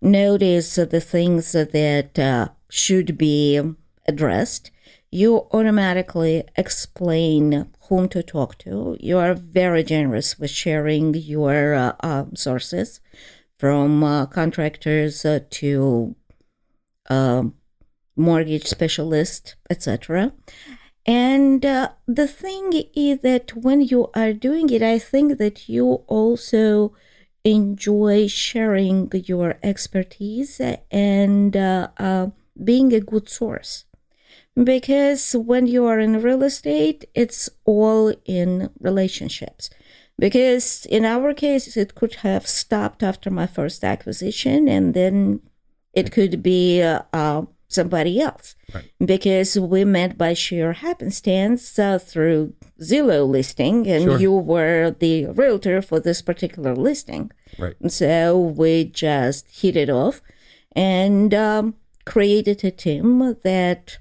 notice 0.00 0.76
the 0.76 1.00
things 1.00 1.52
that 1.52 2.18
uh, 2.18 2.48
should 2.70 3.16
be 3.18 3.60
addressed. 4.06 4.70
You 5.10 5.48
automatically 5.52 6.44
explain 6.56 7.70
whom 7.88 8.08
to 8.10 8.22
talk 8.22 8.58
to. 8.58 8.96
You 9.00 9.18
are 9.18 9.34
very 9.34 9.82
generous 9.82 10.38
with 10.38 10.50
sharing 10.50 11.14
your 11.14 11.74
uh, 11.74 11.92
um, 12.00 12.36
sources 12.36 13.00
from 13.58 14.04
uh, 14.04 14.26
contractors 14.26 15.24
uh, 15.24 15.40
to 15.50 16.14
um, 17.08 17.54
mortgage 18.16 18.66
specialists, 18.66 19.56
etc. 19.70 20.32
And 21.08 21.64
uh, 21.64 21.92
the 22.06 22.28
thing 22.28 22.84
is 22.94 23.20
that 23.20 23.56
when 23.56 23.80
you 23.80 24.10
are 24.14 24.34
doing 24.34 24.68
it, 24.68 24.82
I 24.82 24.98
think 24.98 25.38
that 25.38 25.66
you 25.66 26.04
also 26.06 26.92
enjoy 27.44 28.28
sharing 28.28 29.10
your 29.14 29.56
expertise 29.62 30.60
and 30.90 31.56
uh, 31.56 31.88
uh, 31.96 32.26
being 32.62 32.92
a 32.92 33.00
good 33.00 33.30
source. 33.30 33.86
Because 34.62 35.32
when 35.32 35.66
you 35.66 35.86
are 35.86 35.98
in 35.98 36.20
real 36.20 36.42
estate, 36.42 37.06
it's 37.14 37.48
all 37.64 38.12
in 38.26 38.68
relationships 38.78 39.70
because 40.18 40.84
in 40.86 41.06
our 41.06 41.32
case 41.32 41.74
it 41.76 41.94
could 41.94 42.16
have 42.16 42.46
stopped 42.46 43.02
after 43.02 43.30
my 43.30 43.46
first 43.46 43.82
acquisition 43.82 44.68
and 44.68 44.92
then 44.92 45.40
it 45.94 46.10
could 46.12 46.42
be 46.42 46.82
uh, 46.82 47.02
uh, 47.12 47.42
somebody 47.68 48.20
else 48.20 48.56
right. 48.74 48.90
because 49.04 49.58
we 49.58 49.84
met 49.84 50.16
by 50.16 50.32
sheer 50.32 50.72
happenstance 50.72 51.78
uh, 51.78 51.98
through 51.98 52.52
zillow 52.80 53.28
listing 53.28 53.86
and 53.86 54.04
sure. 54.04 54.18
you 54.18 54.32
were 54.32 54.96
the 54.98 55.26
realtor 55.26 55.82
for 55.82 56.00
this 56.00 56.22
particular 56.22 56.74
listing 56.74 57.30
right 57.58 57.76
so 57.86 58.38
we 58.38 58.84
just 58.84 59.46
hit 59.60 59.76
it 59.76 59.90
off 59.90 60.22
and 60.72 61.34
um, 61.34 61.74
created 62.06 62.64
a 62.64 62.70
team 62.70 63.36
that 63.42 63.98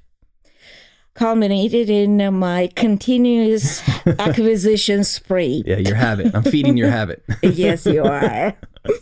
culminated 1.18 1.90
in 1.90 2.34
my 2.36 2.70
continuous 2.76 3.82
acquisition 4.20 5.04
spree. 5.04 5.64
Yeah, 5.66 5.78
your 5.78 5.96
habit. 5.96 6.34
I'm 6.34 6.44
feeding 6.44 6.78
your 6.78 6.90
habit. 6.90 7.24
yes, 7.42 7.86
you 7.86 8.04
are. 8.04 8.56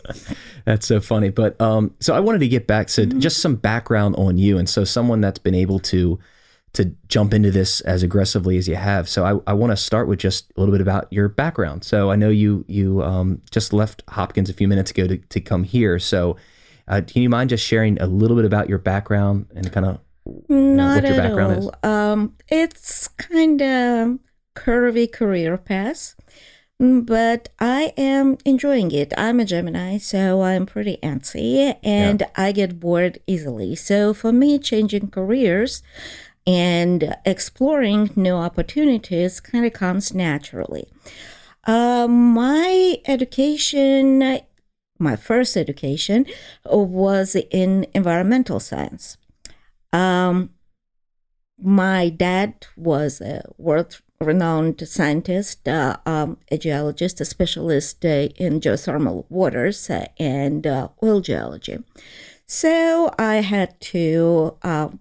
that's 0.64 0.86
so 0.86 1.00
funny. 1.00 1.28
But 1.28 1.60
um, 1.60 1.94
so 2.00 2.14
I 2.14 2.20
wanted 2.20 2.38
to 2.40 2.48
get 2.48 2.66
back 2.66 2.88
to 2.88 3.06
mm-hmm. 3.06 3.20
just 3.20 3.38
some 3.38 3.56
background 3.56 4.16
on 4.16 4.38
you, 4.38 4.58
and 4.58 4.68
so 4.68 4.84
someone 4.84 5.20
that's 5.20 5.38
been 5.38 5.54
able 5.54 5.78
to 5.80 6.18
to 6.72 6.94
jump 7.08 7.32
into 7.32 7.50
this 7.50 7.80
as 7.82 8.02
aggressively 8.02 8.58
as 8.58 8.68
you 8.68 8.76
have. 8.76 9.08
So 9.08 9.24
I, 9.24 9.50
I 9.50 9.54
want 9.54 9.70
to 9.70 9.78
start 9.78 10.08
with 10.08 10.18
just 10.18 10.52
a 10.56 10.60
little 10.60 10.74
bit 10.74 10.82
about 10.82 11.10
your 11.10 11.28
background. 11.28 11.84
So 11.84 12.10
I 12.10 12.16
know 12.16 12.28
you 12.28 12.64
you 12.68 13.02
um, 13.02 13.42
just 13.50 13.72
left 13.72 14.02
Hopkins 14.08 14.50
a 14.50 14.54
few 14.54 14.68
minutes 14.68 14.90
ago 14.90 15.06
to, 15.06 15.16
to 15.16 15.40
come 15.40 15.64
here. 15.64 15.98
So 15.98 16.36
uh, 16.88 17.00
can 17.06 17.22
you 17.22 17.28
mind 17.28 17.50
just 17.50 17.64
sharing 17.64 18.00
a 18.00 18.06
little 18.06 18.36
bit 18.36 18.44
about 18.44 18.68
your 18.68 18.78
background 18.78 19.46
and 19.54 19.70
kind 19.72 19.86
of 19.86 20.00
not 20.48 21.04
at 21.04 21.32
all. 21.32 21.72
Um, 21.82 22.34
it's 22.48 23.08
kind 23.08 23.60
of 23.62 24.18
curvy 24.54 25.10
career 25.10 25.56
path, 25.56 26.14
but 26.78 27.48
I 27.58 27.92
am 27.96 28.38
enjoying 28.44 28.90
it. 28.92 29.12
I'm 29.16 29.40
a 29.40 29.44
Gemini, 29.44 29.98
so 29.98 30.42
I'm 30.42 30.66
pretty 30.66 30.98
antsy 31.02 31.76
and 31.82 32.20
yeah. 32.20 32.28
I 32.36 32.52
get 32.52 32.80
bored 32.80 33.18
easily. 33.26 33.76
So 33.76 34.12
for 34.14 34.32
me, 34.32 34.58
changing 34.58 35.10
careers 35.10 35.82
and 36.46 37.16
exploring 37.24 38.10
new 38.14 38.34
opportunities 38.34 39.40
kind 39.40 39.66
of 39.66 39.72
comes 39.72 40.14
naturally. 40.14 40.86
Uh, 41.64 42.06
my 42.08 43.00
education, 43.06 44.40
my 44.98 45.16
first 45.16 45.56
education, 45.56 46.26
was 46.64 47.36
in 47.50 47.86
environmental 47.92 48.60
science. 48.60 49.16
Um, 49.92 50.50
my 51.58 52.10
dad 52.10 52.66
was 52.76 53.20
a 53.20 53.42
world 53.56 54.00
renowned 54.20 54.86
scientist, 54.86 55.68
uh, 55.68 55.96
um, 56.06 56.38
a 56.50 56.58
geologist, 56.58 57.20
a 57.20 57.24
specialist 57.24 58.04
uh, 58.04 58.28
in 58.36 58.60
geothermal 58.60 59.26
waters 59.28 59.90
uh, 59.90 60.06
and 60.18 60.66
uh, 60.66 60.88
oil 61.02 61.20
geology. 61.20 61.78
So 62.46 63.12
I 63.18 63.36
had 63.36 63.80
to 63.92 64.56
um, 64.62 65.00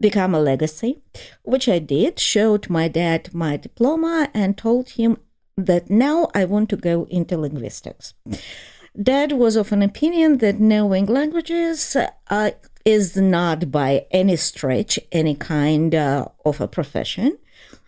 become 0.00 0.34
a 0.34 0.40
legacy, 0.40 1.02
which 1.42 1.68
I 1.68 1.78
did, 1.78 2.18
showed 2.18 2.70
my 2.70 2.88
dad 2.88 3.32
my 3.34 3.56
diploma, 3.56 4.28
and 4.34 4.56
told 4.56 4.90
him 4.90 5.18
that 5.56 5.90
now 5.90 6.28
I 6.34 6.44
want 6.44 6.68
to 6.70 6.76
go 6.76 7.06
into 7.10 7.38
linguistics. 7.38 8.14
Dad 9.00 9.32
was 9.32 9.56
of 9.56 9.72
an 9.72 9.82
opinion 9.82 10.38
that 10.38 10.60
knowing 10.60 11.06
languages 11.06 11.96
uh, 11.96 12.50
is 12.84 13.16
not 13.16 13.70
by 13.70 14.06
any 14.10 14.36
stretch 14.36 14.98
any 15.10 15.34
kind 15.34 15.94
uh, 15.94 16.26
of 16.44 16.60
a 16.60 16.68
profession. 16.68 17.38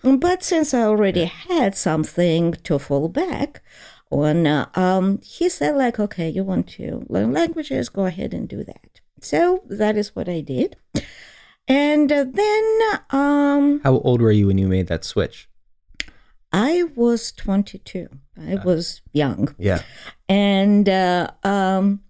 But 0.02 0.42
since 0.42 0.72
I 0.72 0.82
already 0.82 1.24
had 1.24 1.76
something 1.76 2.52
to 2.64 2.78
fall 2.78 3.08
back 3.08 3.62
on, 4.10 4.46
uh, 4.46 4.68
um, 4.74 5.20
he 5.22 5.48
said, 5.48 5.74
like, 5.74 5.98
okay, 5.98 6.28
you 6.28 6.44
want 6.44 6.68
to 6.68 7.04
learn 7.08 7.32
languages, 7.32 7.88
go 7.88 8.04
ahead 8.06 8.32
and 8.32 8.48
do 8.48 8.62
that. 8.64 9.00
So 9.20 9.64
that 9.68 9.96
is 9.96 10.14
what 10.14 10.28
I 10.28 10.40
did. 10.40 10.76
And 11.66 12.12
uh, 12.12 12.24
then. 12.30 12.80
Um, 13.10 13.80
How 13.82 13.98
old 13.98 14.20
were 14.20 14.30
you 14.30 14.46
when 14.46 14.58
you 14.58 14.68
made 14.68 14.86
that 14.86 15.04
switch? 15.04 15.48
I 16.52 16.84
was 16.94 17.32
22. 17.32 18.08
I 18.40 18.54
uh, 18.54 18.64
was 18.64 19.02
young. 19.12 19.54
Yeah. 19.58 19.82
And 20.28 20.88
uh, 20.88 21.32
um, 21.42 22.02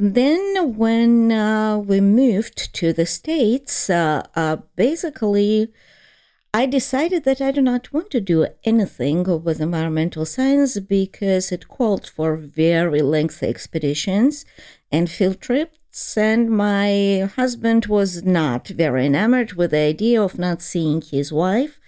then, 0.00 0.76
when 0.76 1.30
uh, 1.30 1.76
we 1.76 2.00
moved 2.00 2.72
to 2.72 2.94
the 2.94 3.04
States, 3.04 3.90
uh, 3.90 4.26
uh, 4.34 4.56
basically, 4.74 5.68
I 6.54 6.64
decided 6.64 7.24
that 7.24 7.42
I 7.42 7.50
do 7.52 7.60
not 7.60 7.92
want 7.92 8.10
to 8.12 8.20
do 8.20 8.46
anything 8.64 9.24
with 9.44 9.60
environmental 9.60 10.24
science 10.24 10.80
because 10.80 11.52
it 11.52 11.68
called 11.68 12.06
for 12.08 12.36
very 12.36 13.02
lengthy 13.02 13.46
expeditions 13.46 14.46
and 14.90 15.10
field 15.10 15.42
trips. 15.42 16.16
And 16.16 16.50
my 16.50 17.30
husband 17.36 17.84
was 17.84 18.24
not 18.24 18.68
very 18.68 19.04
enamored 19.04 19.52
with 19.52 19.72
the 19.72 19.80
idea 19.80 20.22
of 20.22 20.38
not 20.38 20.62
seeing 20.62 21.02
his 21.02 21.30
wife 21.30 21.78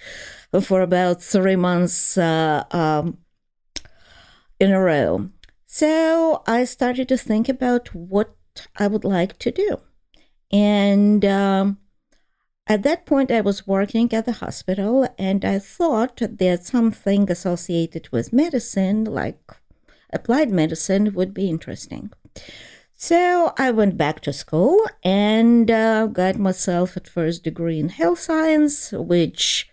for 0.60 0.82
about 0.82 1.22
three 1.22 1.56
months 1.56 2.18
uh, 2.18 2.64
um, 2.72 3.16
in 4.60 4.70
a 4.70 4.80
row. 4.80 5.30
So 5.74 6.42
I 6.46 6.64
started 6.64 7.08
to 7.08 7.16
think 7.16 7.48
about 7.48 7.94
what 7.94 8.34
I 8.76 8.88
would 8.88 9.04
like 9.04 9.38
to 9.38 9.50
do. 9.50 9.80
And 10.52 11.24
um, 11.24 11.78
at 12.66 12.82
that 12.82 13.06
point, 13.06 13.30
I 13.30 13.40
was 13.40 13.66
working 13.66 14.12
at 14.12 14.26
the 14.26 14.32
hospital, 14.32 15.08
and 15.18 15.46
I 15.46 15.58
thought 15.58 16.20
that 16.20 16.66
something 16.66 17.30
associated 17.30 18.10
with 18.12 18.34
medicine, 18.34 19.04
like 19.04 19.40
applied 20.12 20.50
medicine, 20.50 21.14
would 21.14 21.32
be 21.32 21.48
interesting. 21.48 22.12
So 22.92 23.54
I 23.56 23.70
went 23.70 23.96
back 23.96 24.20
to 24.22 24.32
school 24.34 24.78
and 25.02 25.70
uh, 25.70 26.06
got 26.08 26.36
myself 26.36 26.98
a 26.98 27.00
first 27.00 27.44
degree 27.44 27.80
in 27.80 27.88
health 27.88 28.18
science, 28.18 28.92
which 28.92 29.70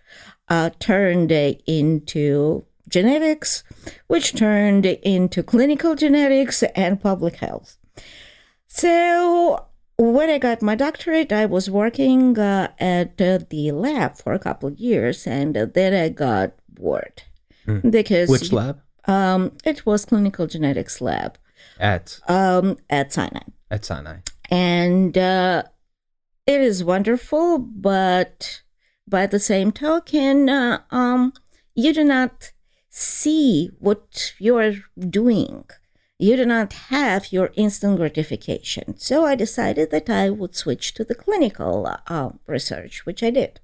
uh, 0.48 0.70
turned 0.80 1.34
into 1.34 2.66
genetics, 2.88 3.66
which 4.08 4.36
turned 4.36 4.86
into 4.86 5.44
clinical 5.44 5.96
genetics 5.96 6.64
and 6.64 7.02
public 7.02 7.38
health. 7.38 7.78
So, 8.68 9.66
when 9.98 10.30
I 10.30 10.38
got 10.38 10.62
my 10.62 10.76
doctorate, 10.76 11.34
I 11.34 11.46
was 11.46 11.70
working 11.70 12.38
uh, 12.40 12.72
at 12.80 13.20
uh, 13.22 13.40
the 13.50 13.72
lab 13.72 14.16
for 14.16 14.34
a 14.34 14.40
couple 14.40 14.70
of 14.70 14.80
years, 14.80 15.28
and 15.28 15.58
uh, 15.58 15.66
then 15.66 15.94
I 15.94 16.10
got 16.10 16.54
bored 16.70 17.24
mm. 17.68 17.92
because 17.92 18.30
which 18.30 18.54
lab? 18.54 18.82
Um, 19.06 19.52
it 19.66 19.86
was 19.86 20.06
clinical 20.06 20.48
genetics 20.48 21.02
lab 21.02 21.38
at 21.80 22.20
um, 22.28 22.78
at 22.90 23.12
Sinai. 23.12 23.42
At 23.72 23.86
Sinai, 23.86 24.18
and 24.50 25.18
uh, 25.18 25.64
it 26.48 26.62
is 26.62 26.84
wonderful, 26.84 27.60
but 27.60 28.62
by 29.08 29.26
the 29.26 29.40
same 29.40 29.72
token, 29.72 30.50
uh, 30.50 30.82
um, 30.92 31.34
you 31.76 31.94
do 31.94 32.04
not 32.04 32.52
see 32.90 33.70
what 33.80 34.34
you're 34.40 34.76
doing. 34.98 35.66
You 36.18 36.36
do 36.36 36.46
not 36.46 36.74
have 36.74 37.32
your 37.32 37.52
instant 37.56 37.98
gratification. 37.98 38.98
So 38.98 39.26
I 39.26 39.36
decided 39.36 39.90
that 39.92 40.10
I 40.10 40.30
would 40.30 40.56
switch 40.56 40.94
to 40.96 41.04
the 41.06 41.16
clinical 41.16 41.90
uh, 42.08 42.30
research, 42.46 43.06
which 43.06 43.24
I 43.24 43.30
did. 43.30 43.62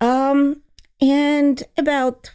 Um, 0.00 0.62
and 1.00 1.62
about 1.76 2.34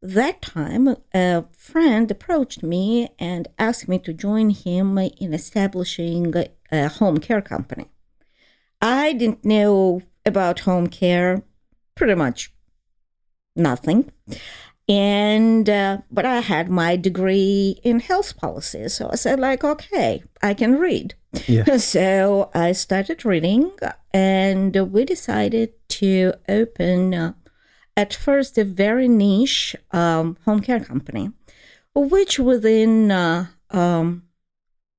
that 0.00 0.42
time, 0.42 0.96
a 1.14 1.44
friend 1.56 2.10
approached 2.10 2.62
me 2.62 3.08
and 3.18 3.48
asked 3.58 3.88
me 3.88 3.98
to 4.00 4.12
join 4.12 4.50
him 4.50 4.98
in 4.98 5.34
establishing 5.34 6.32
a 6.70 6.88
home 6.88 7.18
care 7.18 7.42
company. 7.42 7.90
I 8.80 9.14
didn't 9.14 9.44
know 9.44 10.02
about 10.26 10.60
home 10.60 10.88
care 10.88 11.42
pretty 11.94 12.14
much 12.14 12.52
nothing. 13.56 14.12
And, 14.88 15.68
uh, 15.68 15.98
but 16.10 16.26
I 16.26 16.40
had 16.40 16.68
my 16.68 16.96
degree 16.96 17.80
in 17.82 18.00
health 18.00 18.36
policy. 18.36 18.88
So 18.88 19.08
I 19.10 19.16
said, 19.16 19.40
like, 19.40 19.64
okay, 19.64 20.22
I 20.42 20.54
can 20.54 20.78
read. 20.78 21.14
Yeah. 21.46 21.64
So 21.78 22.50
I 22.54 22.72
started 22.72 23.24
reading 23.24 23.72
and 24.12 24.76
we 24.92 25.04
decided 25.04 25.72
to 26.00 26.34
open. 26.48 27.14
Uh, 27.14 27.32
at 27.96 28.14
first 28.14 28.58
a 28.58 28.64
very 28.64 29.08
niche 29.08 29.76
um, 29.92 30.36
home 30.44 30.60
care 30.60 30.80
company, 30.80 31.30
which 31.94 32.38
within 32.38 33.10
uh, 33.10 33.46
um, 33.70 34.24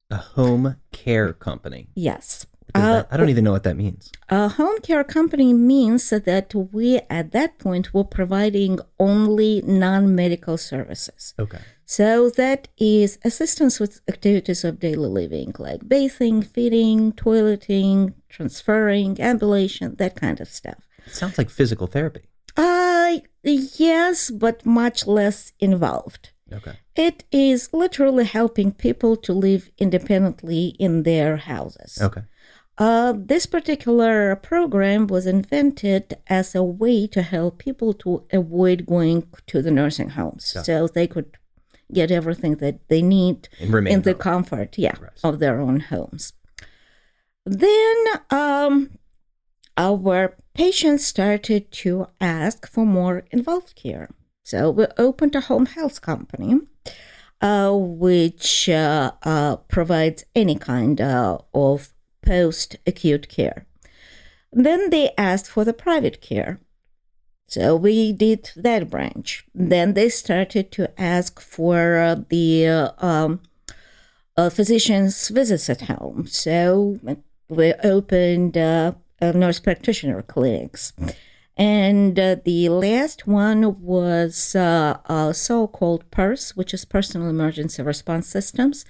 a 0.09 0.17
home 0.17 0.77
care 0.91 1.33
company. 1.33 1.87
Yes. 1.95 2.45
Uh, 2.73 2.79
that, 2.79 3.07
I 3.11 3.17
don't 3.17 3.29
even 3.29 3.43
know 3.43 3.51
what 3.51 3.63
that 3.63 3.77
means. 3.77 4.11
A 4.29 4.49
home 4.49 4.79
care 4.79 5.03
company 5.03 5.53
means 5.53 6.09
that 6.09 6.53
we, 6.71 6.99
at 7.09 7.31
that 7.31 7.59
point, 7.59 7.93
were 7.93 8.03
providing 8.03 8.79
only 8.99 9.61
non 9.61 10.15
medical 10.15 10.57
services. 10.57 11.33
Okay. 11.39 11.59
So 11.85 12.31
that 12.31 12.67
is 12.77 13.19
assistance 13.23 13.79
with 13.79 14.01
activities 14.07 14.63
of 14.63 14.79
daily 14.79 15.07
living, 15.07 15.53
like 15.59 15.87
bathing, 15.87 16.41
feeding, 16.41 17.13
toileting, 17.13 18.15
transferring, 18.27 19.21
ambulation, 19.21 19.95
that 19.97 20.15
kind 20.15 20.41
of 20.41 20.47
stuff. 20.47 20.87
It 21.05 21.13
sounds 21.13 21.37
like 21.37 21.51
physical 21.51 21.85
therapy. 21.85 22.21
Uh, 22.57 23.19
yes, 23.43 24.31
but 24.31 24.65
much 24.65 25.05
less 25.05 25.53
involved. 25.59 26.31
Okay. 26.51 26.73
It 26.95 27.23
is 27.31 27.69
literally 27.73 28.23
helping 28.23 28.71
people 28.71 29.15
to 29.17 29.33
live 29.33 29.69
independently 29.77 30.75
in 30.79 31.03
their 31.03 31.37
houses. 31.37 31.99
Okay. 32.01 32.21
Uh, 32.77 33.13
this 33.15 33.45
particular 33.45 34.35
program 34.35 35.07
was 35.07 35.25
invented 35.25 36.17
as 36.27 36.53
a 36.53 36.63
way 36.63 37.07
to 37.07 37.21
help 37.21 37.57
people 37.57 37.93
to 37.93 38.25
avoid 38.33 38.85
going 38.85 39.25
to 39.47 39.61
the 39.61 39.71
nursing 39.71 40.09
homes, 40.09 40.51
yeah. 40.53 40.61
so 40.61 40.87
they 40.87 41.07
could 41.07 41.37
get 41.93 42.11
everything 42.11 42.55
that 42.55 42.85
they 42.89 43.01
need 43.01 43.47
in 43.59 44.01
the 44.01 44.13
comfort, 44.13 44.77
yeah, 44.77 44.95
of 45.23 45.39
their 45.39 45.61
own 45.61 45.79
homes. 45.79 46.33
Then 47.45 48.05
um, 48.29 48.97
our 49.77 50.35
patients 50.53 51.05
started 51.05 51.71
to 51.71 52.07
ask 52.19 52.67
for 52.67 52.85
more 52.85 53.23
involved 53.31 53.75
care. 53.75 54.09
So 54.43 54.69
we 54.69 54.85
opened 54.97 55.35
a 55.35 55.41
home 55.41 55.67
health 55.67 56.01
company, 56.01 56.59
uh, 57.41 57.71
which 57.73 58.67
uh, 58.67 59.11
uh, 59.23 59.57
provides 59.67 60.25
any 60.35 60.55
kind 60.55 60.99
uh, 60.99 61.37
of 61.53 61.94
post 62.25 62.77
acute 62.85 63.29
care. 63.29 63.65
Then 64.51 64.89
they 64.89 65.11
asked 65.17 65.47
for 65.47 65.63
the 65.63 65.73
private 65.73 66.21
care. 66.21 66.59
So 67.47 67.75
we 67.75 68.11
did 68.11 68.51
that 68.55 68.89
branch. 68.89 69.45
Then 69.53 69.93
they 69.93 70.09
started 70.09 70.71
to 70.73 70.99
ask 70.99 71.39
for 71.39 71.97
uh, 71.97 72.15
the 72.29 72.67
uh, 72.67 72.91
um, 72.99 73.41
physician's 74.49 75.29
visits 75.29 75.69
at 75.69 75.81
home. 75.81 76.27
So 76.27 76.99
we 77.47 77.73
opened 77.83 78.57
uh, 78.57 78.93
nurse 79.21 79.59
practitioner 79.59 80.21
clinics. 80.23 80.93
And 81.57 82.19
uh, 82.19 82.35
the 82.43 82.67
last 82.67 83.27
one 83.27 83.81
was 83.81 84.55
uh, 84.55 84.97
a 85.05 85.33
so 85.33 85.67
called 85.67 86.09
PERS, 86.11 86.55
which 86.57 86.73
is 86.73 86.83
Personal 86.83 87.29
Emergency 87.29 87.81
Response 87.81 88.27
Systems, 88.27 88.83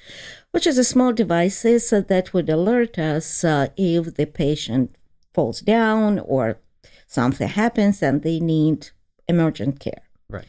which 0.52 0.66
is 0.66 0.80
a 0.80 0.84
small 0.84 1.14
device 1.14 1.62
that 1.62 2.32
would 2.34 2.50
alert 2.50 2.98
us 2.98 3.44
uh, 3.44 3.68
if 3.78 4.16
the 4.16 4.26
patient 4.26 4.96
falls 5.34 5.62
down 5.62 6.18
or 6.20 6.58
something 7.06 7.48
happens 7.48 8.02
and 8.02 8.24
they 8.24 8.40
need 8.40 8.90
emergent 9.28 9.80
care. 9.80 10.02
Right. 10.28 10.48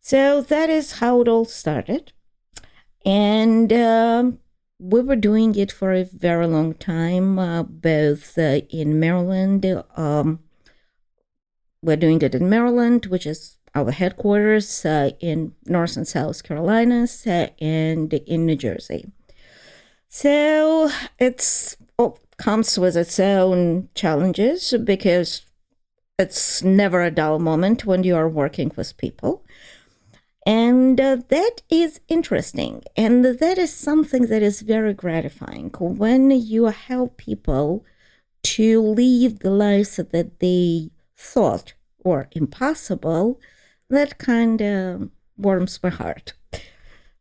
So 0.00 0.42
that 0.42 0.68
is 0.68 0.92
how 0.92 1.20
it 1.20 1.28
all 1.28 1.44
started. 1.44 2.12
And 3.04 3.72
um, 3.72 4.38
we 4.80 5.00
were 5.00 5.16
doing 5.16 5.54
it 5.54 5.70
for 5.70 5.92
a 5.92 6.04
very 6.04 6.48
long 6.48 6.74
time, 6.74 7.38
uh, 7.38 7.62
both 7.62 8.36
uh, 8.36 8.62
in 8.70 8.98
Maryland. 8.98 9.64
Um, 9.96 10.40
we're 11.82 11.96
doing 11.96 12.22
it 12.22 12.34
in 12.34 12.48
Maryland, 12.48 13.06
which 13.06 13.26
is 13.26 13.56
our 13.74 13.90
headquarters, 13.90 14.84
uh, 14.84 15.10
in 15.20 15.54
North 15.66 15.96
and 15.96 16.06
South 16.06 16.42
Carolinas, 16.42 17.26
uh, 17.26 17.48
and 17.60 18.12
in 18.14 18.46
New 18.46 18.56
Jersey. 18.56 19.10
So 20.08 20.90
it's 21.18 21.76
it 21.98 22.18
comes 22.36 22.78
with 22.78 22.96
its 22.96 23.18
own 23.18 23.88
challenges 23.94 24.74
because 24.84 25.46
it's 26.18 26.62
never 26.62 27.02
a 27.02 27.10
dull 27.10 27.38
moment 27.38 27.84
when 27.84 28.04
you 28.04 28.16
are 28.16 28.28
working 28.28 28.70
with 28.76 28.96
people. 28.96 29.44
And 30.44 31.00
uh, 31.00 31.18
that 31.28 31.62
is 31.70 32.00
interesting. 32.08 32.82
And 32.96 33.24
that 33.24 33.58
is 33.58 33.72
something 33.72 34.26
that 34.26 34.42
is 34.42 34.60
very 34.60 34.92
gratifying 34.92 35.70
when 35.78 36.30
you 36.30 36.66
help 36.66 37.16
people 37.16 37.84
to 38.42 38.80
live 38.80 39.38
the 39.38 39.50
lives 39.50 39.96
that 39.96 40.40
they 40.40 40.90
thought 41.22 41.74
were 42.04 42.28
impossible. 42.32 43.40
That 43.88 44.18
kind 44.18 44.60
of 44.60 45.10
warms 45.36 45.80
my 45.82 45.90
heart. 45.90 46.34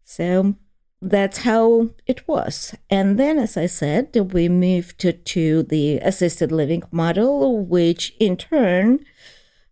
So 0.03 0.55
that's 1.01 1.39
how 1.39 1.89
it 2.05 2.27
was. 2.27 2.75
And 2.89 3.17
then, 3.17 3.37
as 3.37 3.57
I 3.57 3.65
said, 3.65 4.15
we 4.33 4.49
moved 4.49 4.99
to, 4.99 5.13
to 5.13 5.63
the 5.63 5.97
assisted 5.99 6.51
living 6.51 6.83
model, 6.91 7.65
which 7.65 8.13
in 8.19 8.37
turn 8.37 9.05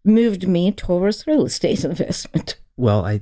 moved 0.03 0.47
me 0.47 0.71
towards 0.71 1.27
real 1.27 1.45
estate 1.45 1.83
investment. 1.91 2.57
Well, 2.77 3.05
I 3.05 3.21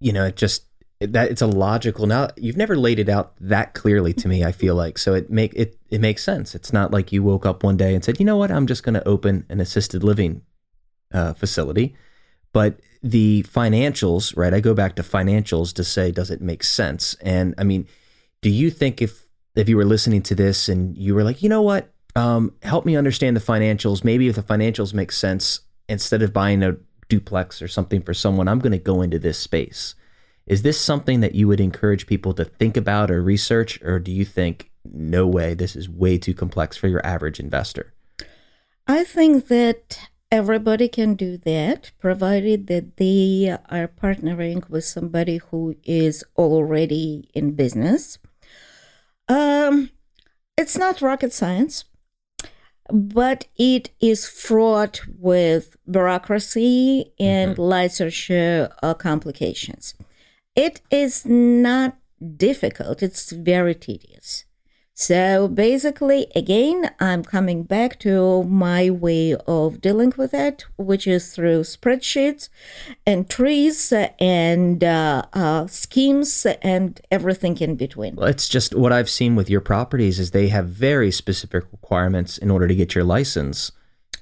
you 0.00 0.12
know, 0.12 0.24
it 0.24 0.36
just 0.36 0.64
that 1.00 1.30
it's 1.30 1.40
a 1.40 1.46
logical 1.46 2.06
now 2.06 2.28
you've 2.36 2.58
never 2.58 2.76
laid 2.76 2.98
it 2.98 3.08
out 3.08 3.32
that 3.40 3.72
clearly 3.72 4.12
to 4.12 4.28
me 4.28 4.44
i 4.44 4.52
feel 4.52 4.74
like. 4.74 4.98
So 4.98 5.14
it 5.14 5.30
make 5.30 5.52
it 5.54 5.78
it 5.88 6.00
makes 6.00 6.22
sense. 6.22 6.54
It's 6.54 6.72
not 6.72 6.92
like 6.92 7.10
you 7.10 7.22
woke 7.22 7.46
up 7.46 7.62
one 7.62 7.76
day 7.76 7.94
and 7.94 8.04
said 8.04 8.20
you 8.20 8.26
know 8.26 8.36
what? 8.36 8.50
I'm 8.50 8.66
just 8.66 8.82
going 8.82 8.94
to 8.94 9.08
open 9.08 9.46
an 9.48 9.60
assisted 9.60 10.04
living 10.04 10.42
uh, 11.12 11.32
facility. 11.32 11.96
But 12.52 12.80
the 13.02 13.42
financials 13.48 14.36
right 14.36 14.52
i 14.52 14.60
go 14.60 14.74
back 14.74 14.94
to 14.94 15.02
financials 15.02 15.72
to 15.72 15.82
say 15.82 16.10
does 16.10 16.30
it 16.30 16.42
make 16.42 16.62
sense? 16.62 17.14
And 17.22 17.54
i 17.56 17.64
mean 17.64 17.86
do 18.42 18.50
you 18.50 18.70
think 18.70 19.00
if 19.00 19.26
if 19.56 19.68
you 19.68 19.76
were 19.76 19.86
listening 19.86 20.22
to 20.22 20.34
this 20.34 20.68
and 20.68 20.96
you 20.98 21.14
were 21.14 21.24
like 21.24 21.42
you 21.42 21.48
know 21.48 21.62
what? 21.62 21.90
Um, 22.16 22.54
help 22.62 22.84
me 22.84 22.96
understand 22.96 23.36
the 23.36 23.40
financials. 23.40 24.04
Maybe 24.04 24.28
if 24.28 24.34
the 24.34 24.42
financials 24.42 24.92
make 24.92 25.12
sense 25.12 25.60
instead 25.88 26.22
of 26.22 26.32
buying 26.32 26.62
a 26.62 26.76
duplex 27.08 27.62
or 27.62 27.68
something 27.68 28.02
for 28.02 28.14
someone, 28.14 28.48
I'm 28.48 28.58
going 28.58 28.72
to 28.72 28.78
go 28.78 29.00
into 29.00 29.18
this 29.18 29.38
space. 29.38 29.94
Is 30.50 30.62
this 30.62 30.80
something 30.80 31.20
that 31.20 31.36
you 31.36 31.46
would 31.46 31.60
encourage 31.60 32.08
people 32.08 32.34
to 32.34 32.44
think 32.44 32.76
about 32.76 33.08
or 33.08 33.22
research, 33.22 33.80
or 33.82 34.00
do 34.00 34.10
you 34.10 34.24
think, 34.24 34.72
no 34.84 35.24
way, 35.24 35.54
this 35.54 35.76
is 35.76 35.88
way 35.88 36.18
too 36.18 36.34
complex 36.34 36.76
for 36.76 36.88
your 36.88 37.06
average 37.06 37.38
investor? 37.38 37.94
I 38.88 39.04
think 39.04 39.46
that 39.46 40.08
everybody 40.32 40.88
can 40.88 41.14
do 41.14 41.36
that, 41.36 41.92
provided 42.00 42.66
that 42.66 42.96
they 42.96 43.56
are 43.68 43.86
partnering 43.86 44.68
with 44.68 44.84
somebody 44.84 45.36
who 45.36 45.76
is 45.84 46.24
already 46.36 47.30
in 47.32 47.52
business. 47.52 48.18
Um, 49.28 49.90
it's 50.58 50.76
not 50.76 51.00
rocket 51.00 51.32
science 51.32 51.84
but 52.92 53.46
it 53.56 53.90
is 54.00 54.28
fraught 54.28 55.00
with 55.16 55.76
bureaucracy 55.88 57.12
and 57.20 57.52
mm-hmm. 57.52 57.62
licensure 57.62 58.72
uh, 58.82 58.94
complications. 58.94 59.94
It 60.56 60.80
is 60.90 61.24
not 61.24 61.96
difficult, 62.36 63.02
it's 63.02 63.30
very 63.30 63.74
tedious. 63.74 64.44
So 65.00 65.48
basically, 65.48 66.26
again, 66.36 66.90
I'm 67.00 67.24
coming 67.24 67.62
back 67.62 67.98
to 68.00 68.42
my 68.44 68.90
way 68.90 69.34
of 69.46 69.80
dealing 69.80 70.12
with 70.18 70.34
it, 70.34 70.66
which 70.76 71.06
is 71.06 71.34
through 71.34 71.62
spreadsheets 71.62 72.50
and 73.06 73.26
trees 73.26 73.94
and 74.20 74.84
uh, 74.84 75.22
uh, 75.32 75.68
schemes 75.68 76.44
and 76.60 77.00
everything 77.10 77.56
in 77.58 77.76
between. 77.76 78.16
Well, 78.16 78.28
it's 78.28 78.46
just 78.46 78.74
what 78.74 78.92
I've 78.92 79.08
seen 79.08 79.36
with 79.36 79.48
your 79.48 79.62
properties 79.62 80.18
is 80.18 80.32
they 80.32 80.48
have 80.48 80.68
very 80.68 81.10
specific 81.10 81.64
requirements 81.72 82.36
in 82.36 82.50
order 82.50 82.68
to 82.68 82.74
get 82.74 82.94
your 82.94 83.04
license 83.04 83.72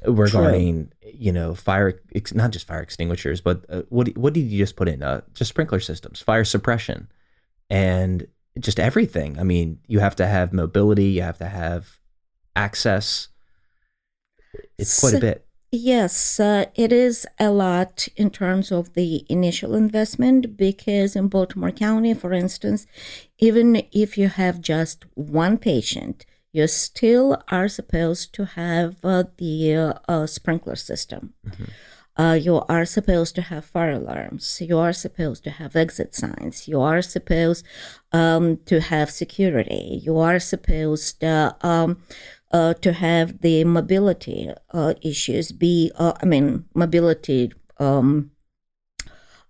regarding 0.04 0.92
you 1.18 1.32
know, 1.32 1.54
fire 1.54 2.00
ex- 2.14 2.34
not 2.34 2.50
just 2.50 2.66
fire 2.66 2.80
extinguishers, 2.80 3.40
but 3.40 3.64
uh, 3.68 3.82
what 3.88 4.16
what 4.16 4.32
did 4.32 4.42
you 4.42 4.58
just 4.58 4.76
put 4.76 4.88
in? 4.88 5.02
Uh, 5.02 5.22
just 5.34 5.50
sprinkler 5.50 5.80
systems, 5.80 6.20
fire 6.20 6.44
suppression, 6.44 7.08
and 7.70 8.26
just 8.58 8.80
everything. 8.80 9.38
I 9.38 9.42
mean, 9.42 9.80
you 9.86 10.00
have 10.00 10.16
to 10.16 10.26
have 10.26 10.52
mobility, 10.52 11.04
you 11.04 11.22
have 11.22 11.38
to 11.38 11.48
have 11.48 11.98
access. 12.54 13.28
It's 14.78 14.98
quite 15.00 15.14
a 15.14 15.20
bit. 15.20 15.44
Yes, 15.70 16.40
uh, 16.40 16.64
it 16.74 16.92
is 16.92 17.26
a 17.38 17.50
lot 17.50 18.08
in 18.16 18.30
terms 18.30 18.72
of 18.72 18.94
the 18.94 19.26
initial 19.28 19.74
investment 19.74 20.56
because 20.56 21.14
in 21.14 21.28
Baltimore 21.28 21.70
County, 21.70 22.14
for 22.14 22.32
instance, 22.32 22.86
even 23.38 23.82
if 23.92 24.16
you 24.16 24.28
have 24.28 24.62
just 24.62 25.04
one 25.14 25.58
patient, 25.58 26.24
you 26.58 26.66
still 26.66 27.40
are 27.48 27.68
supposed 27.68 28.34
to 28.34 28.44
have 28.44 28.96
uh, 29.04 29.24
the 29.36 29.96
uh, 30.08 30.26
sprinkler 30.26 30.76
system. 30.76 31.34
Uh, 32.16 32.32
you 32.32 32.60
are 32.68 32.84
supposed 32.84 33.36
to 33.36 33.42
have 33.42 33.64
fire 33.64 33.92
alarms. 33.92 34.60
You 34.60 34.76
are 34.78 34.92
supposed 34.92 35.44
to 35.44 35.50
have 35.50 35.76
exit 35.76 36.16
signs. 36.16 36.66
You 36.66 36.80
are 36.80 37.00
supposed 37.00 37.64
um, 38.12 38.56
to 38.66 38.80
have 38.80 39.08
security. 39.08 40.00
You 40.02 40.18
are 40.18 40.40
supposed 40.40 41.22
uh, 41.22 41.52
um, 41.60 42.02
uh, 42.50 42.74
to 42.74 42.92
have 42.92 43.40
the 43.40 43.62
mobility 43.62 44.50
uh, 44.72 44.94
issues 45.00 45.52
be, 45.52 45.92
uh, 45.94 46.14
I 46.20 46.26
mean, 46.26 46.64
mobility 46.74 47.52
um, 47.78 48.32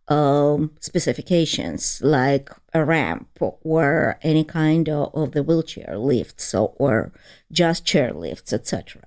um, 0.09 0.73
specifications 0.81 2.03
like 2.03 2.51
a 2.74 2.85
ramp 2.85 3.28
or 3.40 4.18
any 4.22 4.44
kind 4.44 4.88
of, 4.88 5.14
of 5.14 5.33
the 5.33 5.42
wheelchair 5.42 5.98
lifts 5.98 6.54
or, 6.54 6.74
or 6.78 7.12
just 7.50 7.85
chair 7.85 8.12
lifts, 8.12 8.52
etc. 8.52 9.02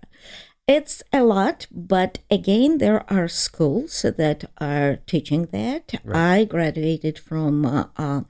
It's 0.67 1.04
a 1.12 1.24
lot, 1.24 1.67
but 1.71 2.19
again, 2.30 2.78
there 2.78 3.04
are 3.12 3.28
schools 3.28 4.04
that 4.04 4.45
are 4.60 5.00
teaching 5.06 5.47
that. 5.52 6.02
I 6.13 6.45
graduated 6.45 7.19
from 7.19 7.65
uh, 7.65 7.88
uh, 7.97 8.21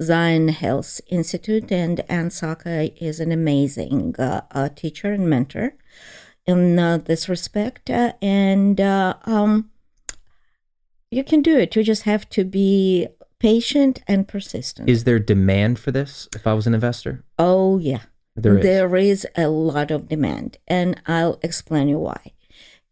Zion 0.00 0.48
Health 0.48 1.00
Institute, 1.08 1.70
and 1.70 2.00
Ann 2.08 2.30
Saka 2.30 2.90
is 3.04 3.20
an 3.20 3.32
amazing 3.32 4.14
uh, 4.18 4.42
uh, 4.52 4.68
teacher 4.70 5.12
and 5.12 5.28
mentor 5.28 5.74
in 6.46 6.78
uh, 6.78 6.98
this 6.98 7.28
respect. 7.28 7.90
Uh, 7.90 8.14
and 8.22 8.80
uh, 8.80 9.14
um, 9.24 9.70
you 11.10 11.24
can 11.24 11.42
do 11.42 11.58
it. 11.58 11.76
You 11.76 11.82
just 11.82 12.04
have 12.04 12.28
to 12.30 12.44
be 12.44 13.08
patient 13.40 14.02
and 14.06 14.28
persistent. 14.28 14.88
Is 14.88 15.04
there 15.04 15.18
demand 15.18 15.80
for 15.80 15.90
this? 15.90 16.28
If 16.34 16.46
I 16.46 16.52
was 16.52 16.68
an 16.68 16.74
investor, 16.74 17.24
oh, 17.38 17.78
yeah. 17.78 18.02
there 18.36 18.58
is. 18.58 18.62
There 18.62 18.96
is 18.96 19.26
a 19.36 19.48
lot 19.48 19.90
of 19.90 20.08
demand, 20.08 20.58
and 20.68 21.00
I'll 21.06 21.40
explain 21.42 21.88
you 21.88 21.98
why. 21.98 22.32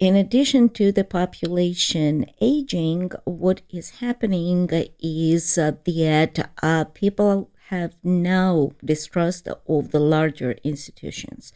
In 0.00 0.14
addition 0.14 0.68
to 0.70 0.92
the 0.92 1.04
population 1.04 2.26
aging, 2.40 3.10
what 3.24 3.62
is 3.68 3.90
happening 3.98 4.68
is 5.00 5.58
uh, 5.58 5.72
that 5.84 6.50
uh, 6.62 6.84
people 6.84 7.50
have 7.68 7.96
now 8.02 8.70
distrust 8.84 9.48
of 9.48 9.90
the 9.90 10.00
larger 10.00 10.52
institutions 10.64 11.52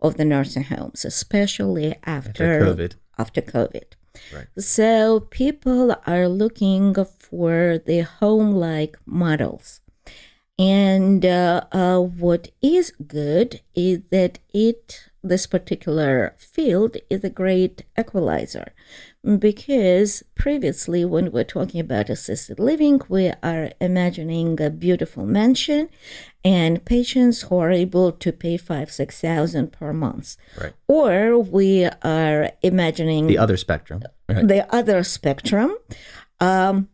of 0.00 0.16
the 0.16 0.24
nursing 0.24 0.64
homes, 0.64 1.04
especially 1.04 1.94
after, 2.04 2.62
After 2.62 2.74
COVID. 2.74 2.94
After 3.16 3.40
COVID. 3.40 3.84
Right. 4.32 4.46
So 4.58 5.20
people 5.20 5.96
are 6.06 6.28
looking 6.28 6.94
for 7.18 7.78
the 7.84 8.00
home-like 8.00 8.96
models. 9.06 9.80
And 10.58 11.24
uh, 11.26 11.64
uh, 11.72 11.98
what 11.98 12.50
is 12.62 12.92
good 12.92 13.60
is 13.74 14.00
that 14.10 14.38
it, 14.52 15.10
this 15.22 15.46
particular 15.46 16.34
field, 16.38 16.96
is 17.10 17.24
a 17.24 17.30
great 17.30 17.84
equalizer. 17.98 18.72
Because 19.38 20.22
previously, 20.34 21.02
when 21.04 21.32
we're 21.32 21.44
talking 21.44 21.80
about 21.80 22.10
assisted 22.10 22.58
living, 22.58 23.00
we 23.08 23.32
are 23.42 23.70
imagining 23.80 24.60
a 24.60 24.68
beautiful 24.68 25.24
mansion 25.24 25.88
and 26.44 26.84
patients 26.84 27.42
who 27.42 27.56
are 27.56 27.70
able 27.70 28.12
to 28.12 28.32
pay 28.32 28.58
five, 28.58 28.92
six 28.92 29.20
thousand 29.20 29.72
per 29.72 29.94
month. 29.94 30.36
Right. 30.60 30.74
Or 30.88 31.38
we 31.38 31.86
are 32.02 32.50
imagining 32.62 33.26
The 33.26 33.38
other 33.38 33.56
spectrum. 33.56 34.02
Right. 34.28 34.46
the 34.46 34.74
other 34.74 35.02
spectrum. 35.02 35.74
Um, 36.40 36.88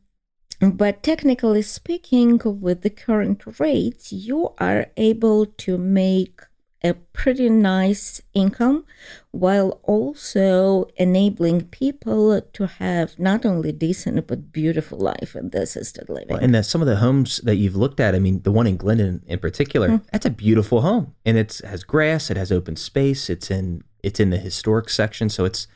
but 0.61 1.03
technically 1.03 1.63
speaking, 1.63 2.41
with 2.45 2.83
the 2.83 2.91
current 2.91 3.43
rates, 3.59 4.13
you 4.13 4.51
are 4.59 4.87
able 4.97 5.47
to 5.47 5.79
make 5.79 6.43
a 6.83 6.95
pretty 6.95 7.49
nice 7.49 8.21
income 8.33 8.85
while 9.33 9.81
also 9.83 10.89
enabling 10.97 11.63
people 11.67 12.41
to 12.41 12.67
have 12.67 13.19
not 13.19 13.45
only 13.45 13.71
decent 13.71 14.27
but 14.27 14.51
beautiful 14.51 14.99
life 14.99 15.37
in 15.37 15.51
the 15.51 15.63
assisted 15.63 16.09
living. 16.09 16.29
Well, 16.31 16.39
and 16.39 16.55
the, 16.55 16.63
some 16.63 16.81
of 16.81 16.87
the 16.87 16.97
homes 16.97 17.39
that 17.45 17.57
you've 17.57 17.77
looked 17.77 18.01
at, 18.01 18.15
I 18.15 18.19
mean, 18.19 18.43
the 18.43 18.53
one 18.53 18.67
in 18.67 18.79
Glyndon 18.79 19.23
in 19.27 19.39
particular, 19.39 20.01
that's 20.11 20.27
a 20.27 20.31
beautiful 20.31 20.81
home, 20.81 21.15
and 21.25 21.37
it 21.37 21.61
has 21.65 21.85
grass, 21.85 22.31
it 22.31 22.37
has 22.37 22.51
open 22.51 22.77
space, 22.77 23.29
it's 23.29 23.51
in 23.51 23.83
it's 24.03 24.19
in 24.19 24.31
the 24.31 24.39
historic 24.39 24.89
section, 24.89 25.29
so 25.29 25.45
it's 25.45 25.67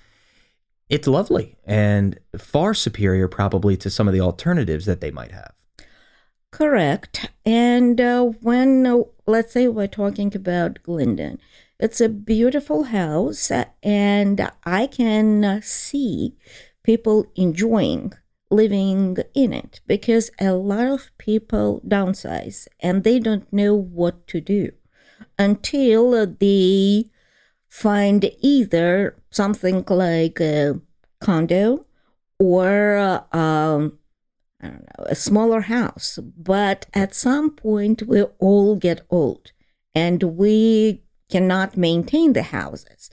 it's 0.88 1.06
lovely 1.06 1.56
and 1.64 2.18
far 2.38 2.74
superior 2.74 3.28
probably 3.28 3.76
to 3.76 3.90
some 3.90 4.06
of 4.06 4.14
the 4.14 4.20
alternatives 4.20 4.86
that 4.86 5.00
they 5.00 5.10
might 5.10 5.32
have. 5.32 5.52
Correct. 6.54 7.30
And 7.44 8.00
uh, 8.00 8.26
when, 8.40 8.86
uh, 8.86 9.00
let's 9.26 9.52
say, 9.52 9.68
we're 9.68 9.86
talking 9.86 10.34
about 10.34 10.82
Glyndon, 10.82 11.38
it's 11.78 12.00
a 12.00 12.08
beautiful 12.08 12.84
house, 12.84 13.50
and 13.82 14.50
I 14.64 14.86
can 14.86 15.44
uh, 15.44 15.60
see 15.62 16.36
people 16.82 17.26
enjoying 17.34 18.12
living 18.50 19.16
in 19.34 19.52
it 19.52 19.80
because 19.86 20.30
a 20.40 20.52
lot 20.52 20.86
of 20.86 21.10
people 21.18 21.82
downsize 21.86 22.68
and 22.80 23.02
they 23.02 23.18
don't 23.18 23.52
know 23.52 23.74
what 23.74 24.26
to 24.28 24.40
do 24.40 24.70
until 25.38 26.26
they 26.26 27.10
find 27.68 28.30
either 28.40 29.16
something 29.30 29.84
like 29.88 30.40
a 30.40 30.80
condo 31.20 31.84
or 32.38 32.96
uh, 32.96 33.36
um, 33.36 33.98
know, 34.72 35.04
a 35.06 35.14
smaller 35.14 35.62
house. 35.62 36.18
But 36.36 36.86
at 36.94 37.14
some 37.14 37.50
point, 37.50 38.02
we 38.02 38.22
all 38.38 38.76
get 38.76 39.06
old 39.10 39.52
and 39.94 40.22
we 40.22 41.02
cannot 41.30 41.76
maintain 41.76 42.32
the 42.32 42.42
houses. 42.42 43.10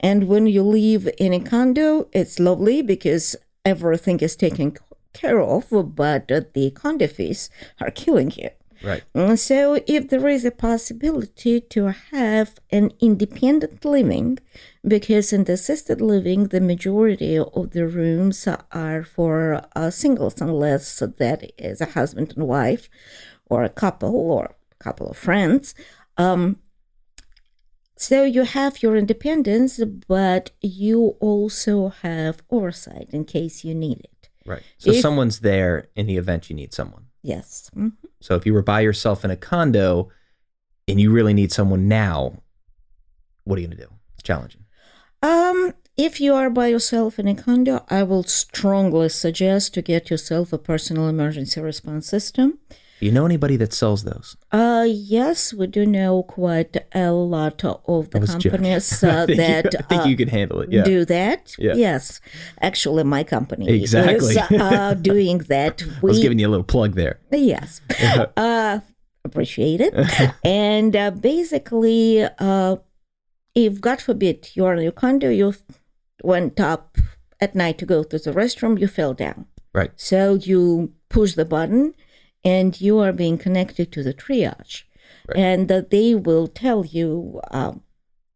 And 0.00 0.28
when 0.28 0.46
you 0.46 0.62
live 0.62 1.08
in 1.18 1.32
a 1.32 1.40
condo, 1.40 2.08
it's 2.12 2.38
lovely 2.38 2.82
because 2.82 3.36
everything 3.64 4.20
is 4.20 4.36
taken 4.36 4.76
care 5.12 5.40
of, 5.40 5.66
but 5.94 6.28
the 6.28 6.72
condo 6.74 7.06
fees 7.06 7.50
are 7.80 7.90
killing 7.90 8.32
you. 8.36 8.50
Right. 8.82 9.02
And 9.14 9.38
So, 9.38 9.80
if 9.86 10.08
there 10.08 10.28
is 10.28 10.44
a 10.44 10.50
possibility 10.50 11.60
to 11.60 11.86
have 12.10 12.54
an 12.70 12.92
independent 13.00 13.84
living, 13.84 14.38
because 14.86 15.32
in 15.32 15.44
the 15.44 15.52
assisted 15.54 16.00
living, 16.00 16.48
the 16.48 16.60
majority 16.60 17.38
of 17.38 17.70
the 17.70 17.86
rooms 17.86 18.48
are 18.72 19.04
for 19.04 19.62
uh, 19.76 19.90
singles, 19.90 20.40
unless 20.40 20.98
that 20.98 21.52
is 21.58 21.80
a 21.80 21.86
husband 21.86 22.34
and 22.36 22.46
wife, 22.48 22.88
or 23.46 23.62
a 23.64 23.68
couple, 23.68 24.14
or 24.14 24.56
a 24.72 24.84
couple 24.84 25.08
of 25.08 25.16
friends. 25.16 25.74
Um, 26.16 26.58
so 27.96 28.24
you 28.24 28.42
have 28.42 28.82
your 28.82 28.96
independence, 28.96 29.80
but 30.08 30.50
you 30.60 31.16
also 31.20 31.88
have 32.02 32.42
oversight 32.50 33.08
in 33.12 33.24
case 33.24 33.64
you 33.64 33.74
need 33.74 34.00
it. 34.00 34.28
Right. 34.44 34.62
So 34.78 34.90
If- 34.90 35.00
someone's 35.00 35.40
there 35.40 35.88
in 35.94 36.06
the 36.06 36.16
event 36.16 36.50
you 36.50 36.56
need 36.56 36.74
someone. 36.74 37.06
Yes. 37.22 37.70
Mhm. 37.76 37.92
So 38.20 38.34
if 38.36 38.46
you 38.46 38.52
were 38.52 38.62
by 38.62 38.80
yourself 38.80 39.24
in 39.24 39.30
a 39.30 39.36
condo 39.36 40.10
and 40.88 41.00
you 41.00 41.10
really 41.10 41.34
need 41.34 41.52
someone 41.52 41.88
now, 41.88 42.42
what 43.44 43.58
are 43.58 43.62
you 43.62 43.68
going 43.68 43.78
to 43.78 43.84
do? 43.84 43.92
It's 44.14 44.22
challenging. 44.22 44.64
Um, 45.22 45.74
if 45.96 46.20
you 46.20 46.34
are 46.34 46.50
by 46.50 46.68
yourself 46.68 47.18
in 47.18 47.28
a 47.28 47.34
condo, 47.34 47.84
I 47.88 48.02
will 48.02 48.24
strongly 48.24 49.08
suggest 49.08 49.74
to 49.74 49.82
get 49.82 50.10
yourself 50.10 50.52
a 50.52 50.58
personal 50.58 51.08
emergency 51.08 51.60
response 51.60 52.06
system. 52.06 52.58
Do 53.02 53.06
you 53.06 53.12
know 53.12 53.26
anybody 53.26 53.56
that 53.56 53.72
sells 53.72 54.04
those? 54.04 54.36
Uh, 54.52 54.86
yes, 54.88 55.52
we 55.52 55.66
do 55.66 55.84
know 55.84 56.22
quite 56.22 56.76
a 56.94 57.10
lot 57.10 57.64
of 57.64 58.10
the 58.10 58.20
companies 58.20 59.02
uh, 59.02 59.26
think 59.26 59.30
you- 59.30 59.36
that 59.38 59.74
I 59.76 59.82
think 59.88 60.02
uh, 60.02 60.04
you 60.04 60.16
could 60.16 60.28
handle 60.28 60.60
it. 60.60 60.70
Yeah. 60.70 60.84
do 60.84 61.04
that. 61.06 61.52
Yeah. 61.58 61.72
Yes, 61.74 62.20
actually, 62.60 63.02
my 63.02 63.24
company 63.24 63.68
Exactly. 63.70 64.36
is 64.36 64.38
uh, 64.52 64.94
doing 65.02 65.38
that. 65.48 65.82
I 65.82 65.98
was 66.00 66.20
giving 66.20 66.38
you 66.38 66.46
a 66.46 66.52
little 66.54 66.62
plug 66.62 66.94
there. 66.94 67.18
Yes. 67.32 67.80
uh, 68.36 68.78
appreciate 69.24 69.80
it. 69.80 69.92
and 70.44 70.94
uh, 70.94 71.10
basically, 71.10 72.22
uh, 72.38 72.76
if 73.56 73.80
God 73.80 74.00
forbid 74.00 74.50
you're 74.54 74.74
in 74.74 74.82
your 74.84 74.92
condo, 74.92 75.28
you 75.28 75.54
went 76.22 76.60
up 76.60 76.98
at 77.40 77.56
night 77.56 77.78
to 77.78 77.84
go 77.84 78.04
to 78.04 78.16
the 78.16 78.30
restroom, 78.30 78.78
you 78.78 78.86
fell 78.86 79.12
down. 79.12 79.46
Right. 79.74 79.90
So 79.96 80.34
you 80.34 80.92
push 81.08 81.34
the 81.34 81.44
button 81.44 81.94
and 82.44 82.80
you 82.80 82.98
are 82.98 83.12
being 83.12 83.38
connected 83.38 83.92
to 83.92 84.02
the 84.02 84.14
triage. 84.14 84.82
Right. 85.28 85.38
And 85.38 85.68
they 85.68 86.14
will 86.14 86.48
tell 86.48 86.84
you 86.84 87.40
uh, 87.50 87.72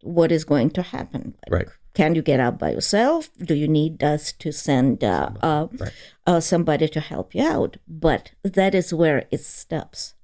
what 0.02 0.30
is 0.32 0.44
going 0.44 0.70
to 0.70 0.82
happen. 0.82 1.34
Like 1.50 1.52
Right. 1.52 1.68
can 1.94 2.14
you 2.14 2.22
get 2.22 2.38
up 2.40 2.58
by 2.58 2.70
yourself? 2.72 3.30
Do 3.38 3.54
you 3.54 3.66
need 3.68 4.02
us 4.02 4.32
to 4.38 4.52
send 4.52 5.02
uh, 5.02 5.30
uh, 5.42 5.66
Right. 5.78 5.92
uh, 6.26 6.40
somebody 6.40 6.88
to 6.88 7.00
help 7.00 7.34
you 7.34 7.42
out? 7.44 7.76
But 7.88 8.32
that 8.44 8.74
is 8.74 8.94
where 8.94 9.26
it 9.30 9.40
stops. 9.42 10.14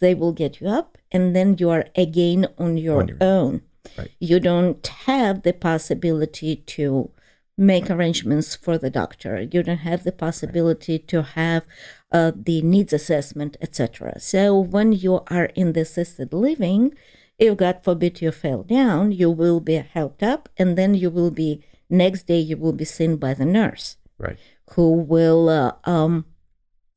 They 0.00 0.14
will 0.14 0.32
get 0.32 0.60
you 0.60 0.68
up, 0.68 0.96
and 1.12 1.34
then 1.34 1.56
you 1.58 1.70
are 1.70 1.86
again 1.96 2.46
on 2.58 2.76
your 2.76 3.00
On 3.02 3.08
your 3.08 3.18
own. 3.20 3.62
Right. 3.96 4.10
You 4.20 4.38
don't 4.40 4.86
have 5.06 5.42
the 5.42 5.52
possibility 5.52 6.56
to 6.56 7.10
make 7.58 7.90
arrangements 7.90 8.54
for 8.54 8.78
the 8.78 8.88
doctor. 8.88 9.40
You 9.40 9.62
don't 9.62 9.78
have 9.78 10.04
the 10.04 10.12
possibility 10.12 10.98
to 11.00 11.22
have 11.22 11.66
uh, 12.12 12.32
the 12.34 12.62
needs 12.62 12.92
assessment, 12.92 13.56
etc. 13.60 14.20
So 14.20 14.58
when 14.58 14.92
you 14.92 15.20
are 15.28 15.46
in 15.56 15.72
the 15.72 15.80
assisted 15.80 16.32
living, 16.32 16.94
if 17.38 17.56
God 17.56 17.80
forbid 17.82 18.22
you 18.22 18.30
fell 18.30 18.62
down, 18.62 19.12
you 19.12 19.30
will 19.30 19.60
be 19.60 19.74
helped 19.74 20.22
up, 20.22 20.48
and 20.56 20.78
then 20.78 20.94
you 20.94 21.10
will 21.10 21.30
be 21.30 21.64
next 21.90 22.26
day 22.26 22.38
you 22.38 22.56
will 22.56 22.72
be 22.72 22.84
seen 22.84 23.16
by 23.16 23.34
the 23.34 23.44
nurse 23.44 23.96
Right. 24.18 24.38
who 24.72 24.92
will, 24.92 25.48
uh, 25.48 25.72
um, 25.84 26.26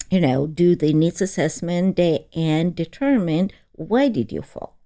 you 0.10 0.20
know, 0.20 0.48
do 0.48 0.76
the 0.76 0.94
needs 0.94 1.22
assessment 1.22 1.96
day 1.96 2.28
and 2.36 2.76
determine 2.76 3.52
why 3.74 4.10
did 4.10 4.32
you 4.32 4.42
fall. 4.42 4.78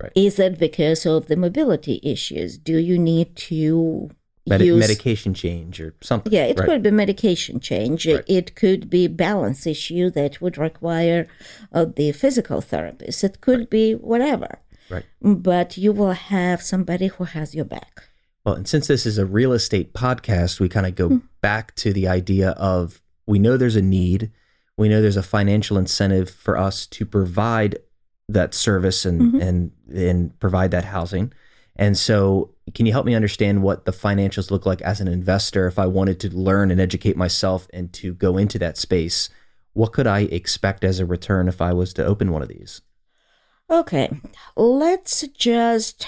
Right. 0.00 0.12
Is 0.14 0.38
it 0.38 0.58
because 0.58 1.06
of 1.06 1.26
the 1.28 1.36
mobility 1.36 2.00
issues? 2.02 2.58
Do 2.58 2.76
you 2.76 2.98
need 2.98 3.36
to 3.36 4.10
Medi- 4.48 4.66
use 4.66 4.78
medication 4.80 5.34
change 5.34 5.80
or 5.80 5.94
something. 6.00 6.32
yeah, 6.32 6.44
it 6.44 6.58
right. 6.58 6.66
could 6.66 6.82
be 6.82 6.90
medication 6.90 7.58
change. 7.60 8.06
Right. 8.06 8.22
It 8.28 8.54
could 8.54 8.88
be 8.88 9.08
balance 9.08 9.66
issue 9.66 10.10
that 10.10 10.40
would 10.40 10.56
require 10.58 11.26
uh, 11.72 11.86
the 11.96 12.12
physical 12.12 12.60
therapist. 12.60 13.24
It 13.24 13.40
could 13.40 13.68
be 13.70 13.94
whatever. 13.94 14.60
Right. 14.88 15.04
But 15.20 15.76
you 15.76 15.92
will 15.92 16.12
have 16.12 16.62
somebody 16.62 17.08
who 17.08 17.24
has 17.24 17.54
your 17.54 17.64
back. 17.64 18.04
Well, 18.44 18.54
and 18.54 18.68
since 18.68 18.86
this 18.86 19.04
is 19.06 19.18
a 19.18 19.26
real 19.26 19.52
estate 19.52 19.92
podcast, 19.94 20.60
we 20.60 20.68
kind 20.68 20.86
of 20.86 20.94
go 20.94 21.08
Hmm. 21.08 21.16
back 21.40 21.74
to 21.76 21.92
the 21.92 22.06
idea 22.06 22.50
of 22.50 23.02
we 23.26 23.40
know 23.40 23.56
there's 23.56 23.74
a 23.74 23.82
need, 23.82 24.30
we 24.78 24.88
know 24.88 25.00
there's 25.02 25.16
a 25.16 25.22
financial 25.24 25.76
incentive 25.78 26.30
for 26.30 26.56
us 26.56 26.86
to 26.86 27.04
provide 27.04 27.78
that 28.28 28.54
service 28.54 29.04
and 29.04 29.32
Mhm. 29.34 29.42
and 29.42 29.70
and 29.92 30.38
provide 30.38 30.70
that 30.72 30.84
housing. 30.84 31.32
And 31.76 31.96
so, 31.98 32.50
can 32.74 32.86
you 32.86 32.92
help 32.92 33.06
me 33.06 33.14
understand 33.14 33.62
what 33.62 33.84
the 33.84 33.92
financials 33.92 34.50
look 34.50 34.66
like 34.66 34.82
as 34.82 35.00
an 35.00 35.08
investor 35.08 35.66
if 35.66 35.78
I 35.78 35.86
wanted 35.86 36.18
to 36.20 36.36
learn 36.36 36.70
and 36.70 36.80
educate 36.80 37.16
myself 37.16 37.68
and 37.72 37.92
to 37.94 38.12
go 38.14 38.36
into 38.36 38.58
that 38.58 38.76
space? 38.76 39.28
What 39.72 39.92
could 39.92 40.06
I 40.06 40.20
expect 40.20 40.84
as 40.84 40.98
a 40.98 41.06
return 41.06 41.48
if 41.48 41.60
I 41.60 41.72
was 41.72 41.92
to 41.94 42.04
open 42.04 42.32
one 42.32 42.42
of 42.42 42.48
these? 42.48 42.80
Okay, 43.70 44.10
let's 44.56 45.26
just 45.36 46.06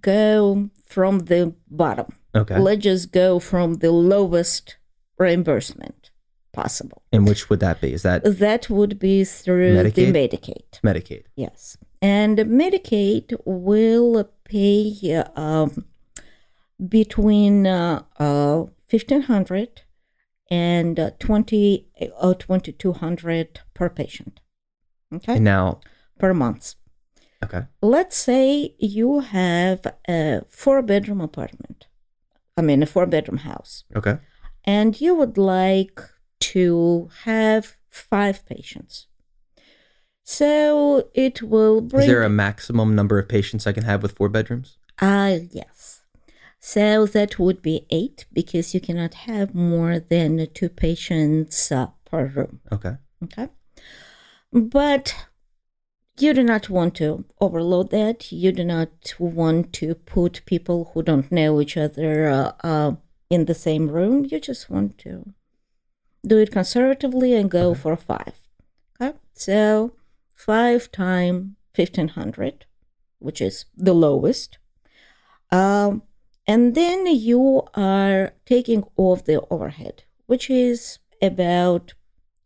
go 0.00 0.70
from 0.86 1.20
the 1.20 1.54
bottom. 1.70 2.14
Okay. 2.34 2.58
Let's 2.58 2.82
just 2.82 3.12
go 3.12 3.38
from 3.38 3.74
the 3.74 3.90
lowest 3.90 4.76
reimbursement 5.18 6.10
possible. 6.52 7.02
And 7.12 7.26
which 7.26 7.48
would 7.50 7.60
that 7.60 7.80
be? 7.80 7.92
Is 7.92 8.02
that 8.02 8.22
That 8.24 8.68
would 8.68 8.98
be 8.98 9.24
through 9.24 9.76
Medicaid? 9.76 9.94
the 9.94 10.12
Medicaid. 10.12 10.80
Medicaid? 10.82 11.24
Yes. 11.36 11.76
And 12.02 12.38
Medicaid 12.38 13.36
will 13.44 14.30
pay 14.48 15.22
um, 15.36 15.84
between 16.88 17.66
uh, 17.66 18.02
uh, 18.18 18.64
1500 18.90 19.82
and 20.50 20.98
uh, 20.98 21.10
20 21.18 21.88
or 22.20 22.34
2200 22.34 23.60
per 23.74 23.88
patient. 23.88 24.40
Okay? 25.14 25.34
And 25.34 25.44
now, 25.44 25.80
per 26.18 26.34
month. 26.34 26.74
okay. 27.44 27.66
Let's 27.82 28.16
say 28.16 28.74
you 28.78 29.20
have 29.20 29.86
a 30.08 30.42
four 30.48 30.82
bedroom 30.82 31.20
apartment. 31.20 31.86
I 32.56 32.62
mean, 32.62 32.82
a 32.82 32.86
four 32.86 33.06
bedroom 33.06 33.38
house. 33.38 33.84
Okay. 33.94 34.18
And 34.64 35.00
you 35.00 35.14
would 35.14 35.38
like 35.38 36.00
to 36.40 37.08
have 37.24 37.76
five 37.88 38.44
patients. 38.46 39.06
So 40.30 41.08
it 41.14 41.42
will 41.42 41.80
bring. 41.80 42.02
Is 42.02 42.08
there 42.08 42.22
a 42.22 42.28
maximum 42.28 42.94
number 42.94 43.18
of 43.18 43.30
patients 43.30 43.66
I 43.66 43.72
can 43.72 43.84
have 43.84 44.02
with 44.02 44.12
four 44.12 44.28
bedrooms? 44.28 44.76
Ah, 45.00 45.28
yes. 45.28 46.02
So 46.60 47.06
that 47.06 47.38
would 47.38 47.62
be 47.62 47.86
eight 47.88 48.26
because 48.30 48.74
you 48.74 48.80
cannot 48.80 49.14
have 49.14 49.54
more 49.54 49.98
than 49.98 50.46
two 50.52 50.68
patients 50.68 51.72
uh, 51.72 51.86
per 52.04 52.26
room. 52.26 52.60
Okay. 52.70 52.96
Okay. 53.24 53.48
But 54.52 55.16
you 56.18 56.34
do 56.34 56.42
not 56.42 56.68
want 56.68 56.94
to 56.96 57.24
overload 57.40 57.90
that. 57.92 58.30
You 58.30 58.52
do 58.52 58.64
not 58.64 59.14
want 59.18 59.72
to 59.80 59.94
put 59.94 60.44
people 60.44 60.90
who 60.92 61.02
don't 61.02 61.32
know 61.32 61.58
each 61.58 61.78
other 61.78 62.28
uh, 62.28 62.52
uh, 62.62 62.92
in 63.30 63.46
the 63.46 63.54
same 63.54 63.88
room. 63.88 64.26
You 64.26 64.40
just 64.40 64.68
want 64.68 64.98
to 64.98 65.32
do 66.26 66.36
it 66.36 66.52
conservatively 66.52 67.32
and 67.32 67.50
go 67.50 67.70
Okay. 67.70 67.80
for 67.80 67.96
five. 67.96 68.34
Okay. 69.00 69.16
So 69.32 69.92
five 70.38 70.90
times 70.92 71.54
1500, 71.74 72.64
which 73.18 73.40
is 73.40 73.66
the 73.76 73.92
lowest. 73.92 74.58
Um, 75.50 76.02
and 76.46 76.74
then 76.74 77.06
you 77.06 77.62
are 77.74 78.32
taking 78.46 78.84
off 78.96 79.24
the 79.24 79.40
overhead, 79.50 80.04
which 80.26 80.48
is 80.48 80.98
about, 81.20 81.94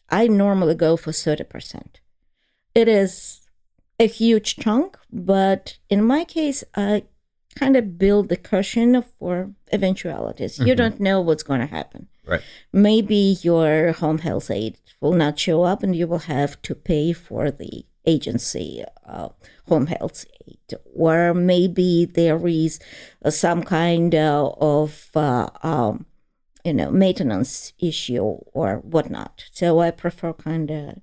I 0.09 0.27
normally 0.27 0.75
go 0.75 0.97
for 0.97 1.13
30%. 1.13 2.01
It 2.75 2.89
is 2.89 3.43
a 4.01 4.07
huge 4.07 4.57
chunk, 4.57 4.99
but 5.13 5.79
in 5.91 6.03
my 6.03 6.25
case, 6.25 6.65
I 6.75 7.05
kind 7.55 7.77
of 7.77 7.99
build 7.99 8.29
the 8.31 8.37
cushion 8.37 9.03
for 9.19 9.53
eventualities. 9.71 10.59
You 10.59 10.73
Mhm. 10.73 10.77
don't 10.77 11.01
know 11.01 11.21
what's 11.21 11.43
going 11.43 11.61
to 11.61 11.67
happen. 11.67 12.09
Right. 12.27 12.43
Maybe 12.73 13.37
your 13.43 13.93
home 13.93 14.19
health 14.19 14.51
aide 14.51 14.79
will 15.01 15.13
not 15.15 15.39
show 15.39 15.65
up 15.65 15.83
and 15.83 15.95
you 15.97 16.07
will 16.07 16.21
have 16.31 16.61
to 16.63 16.75
pay 16.75 17.13
for 17.13 17.51
the 17.51 17.85
agency 18.07 18.85
uh, 19.07 19.29
home 19.69 19.87
health 19.87 20.25
aide. 20.47 20.75
Or 20.95 21.35
maybe 21.35 22.05
there 22.05 22.47
is 22.47 22.79
uh, 23.25 23.31
some 23.31 23.63
kind 23.65 24.15
uh, 24.15 24.51
of 24.61 25.11
uh, 25.15 25.49
um, 25.63 26.07
you 26.65 26.73
know 26.75 26.91
maintenance 26.93 27.73
issue 27.81 28.23
or 28.53 28.77
whatnot. 28.79 29.45
So 29.53 29.81
I 29.81 29.91
prefer 29.91 30.33
kind 30.33 30.71
of 30.71 30.95
So 30.95 31.01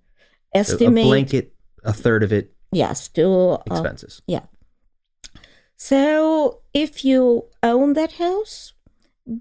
a 0.56 0.60
estimate. 0.60 1.06
blanket, 1.06 1.54
a 1.84 1.92
third 1.94 2.24
of 2.24 2.32
it 2.32 2.54
Yes, 2.72 3.08
to 3.10 3.26
uh, 3.28 3.64
expenses. 3.66 4.22
yeah. 4.28 4.46
So 5.76 6.62
if 6.74 7.04
you 7.06 7.46
own 7.64 7.94
that 7.94 8.14
house, 8.14 8.74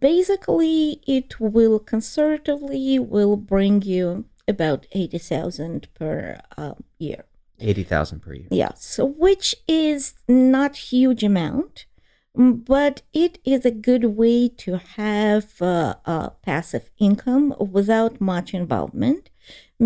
basically 0.00 1.00
it 1.06 1.40
will 1.40 1.78
conservatively 1.78 2.98
will 2.98 3.36
bring 3.36 3.82
you 3.82 4.26
about 4.46 4.86
eighty 4.92 5.18
thousand 5.18 5.88
per 5.94 6.40
um, 6.56 6.84
year. 6.98 7.24
Eighty 7.60 7.82
thousand 7.82 8.20
per 8.20 8.34
year. 8.34 8.48
Yes, 8.50 9.00
which 9.02 9.54
is 9.66 10.14
not 10.28 10.76
huge 10.76 11.24
amount, 11.24 11.86
mm, 12.36 12.64
but 12.64 13.02
it 13.12 13.38
is 13.44 13.64
a 13.64 13.70
good 13.70 14.04
way 14.04 14.48
to 14.48 14.78
have 14.78 15.60
uh, 15.60 15.94
a 16.04 16.32
passive 16.42 16.90
income 16.98 17.54
without 17.58 18.20
much 18.20 18.54
involvement, 18.54 19.30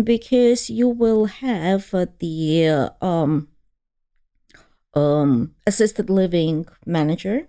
because 0.03 0.69
you 0.69 0.87
will 0.87 1.25
have 1.25 1.93
uh, 1.93 2.05
the 2.19 2.67
uh, 2.67 2.89
um, 3.05 3.47
um, 4.93 5.55
assisted 5.65 6.09
living 6.09 6.67
manager. 6.85 7.47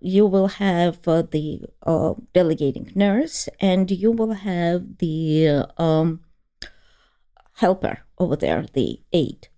You 0.00 0.26
will 0.26 0.48
have 0.48 1.06
uh, 1.06 1.22
the 1.22 1.62
uh, 1.82 2.14
delegating 2.32 2.90
nurse, 2.94 3.48
and 3.60 3.90
you 3.90 4.10
will 4.12 4.32
have 4.32 4.98
the 4.98 5.48
uh, 5.48 5.82
um, 5.82 6.20
helper 7.54 8.00
over 8.18 8.36
there, 8.36 8.66
the 8.72 9.00
aide, 9.12 9.48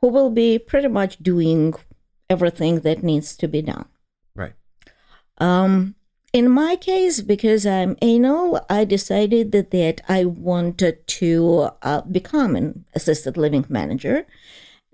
who 0.00 0.08
will 0.08 0.30
be 0.30 0.58
pretty 0.58 0.88
much 0.88 1.18
doing 1.18 1.74
everything 2.28 2.80
that 2.80 3.02
needs 3.02 3.36
to 3.36 3.48
be 3.48 3.62
done. 3.62 3.88
Right. 4.34 4.52
Um, 5.38 5.94
in 6.32 6.50
my 6.50 6.76
case, 6.76 7.22
because 7.22 7.64
I'm 7.64 7.96
anal, 8.02 8.60
I 8.68 8.84
decided 8.84 9.52
that, 9.52 9.70
that 9.70 10.02
I 10.08 10.26
wanted 10.26 11.06
to 11.06 11.70
uh, 11.82 12.02
become 12.02 12.54
an 12.54 12.84
assisted 12.94 13.38
living 13.38 13.64
manager 13.68 14.26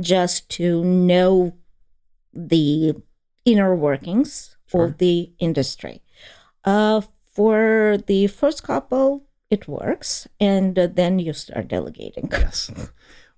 just 0.01 0.49
to 0.51 0.85
know 0.85 1.57
the 2.33 2.95
inner 3.45 3.75
workings 3.75 4.57
Sure. 4.67 4.85
of 4.87 4.99
the 4.99 5.31
industry. 5.39 6.03
Uh, 6.65 7.03
for 7.33 7.99
the 8.07 8.27
first 8.29 8.63
couple, 8.63 9.25
it 9.51 9.69
works, 9.69 10.27
and 10.41 10.79
uh, 10.79 10.87
then 10.87 11.19
you 11.19 11.33
start 11.33 11.69
delegating. 11.69 12.29
Yes. 12.33 12.71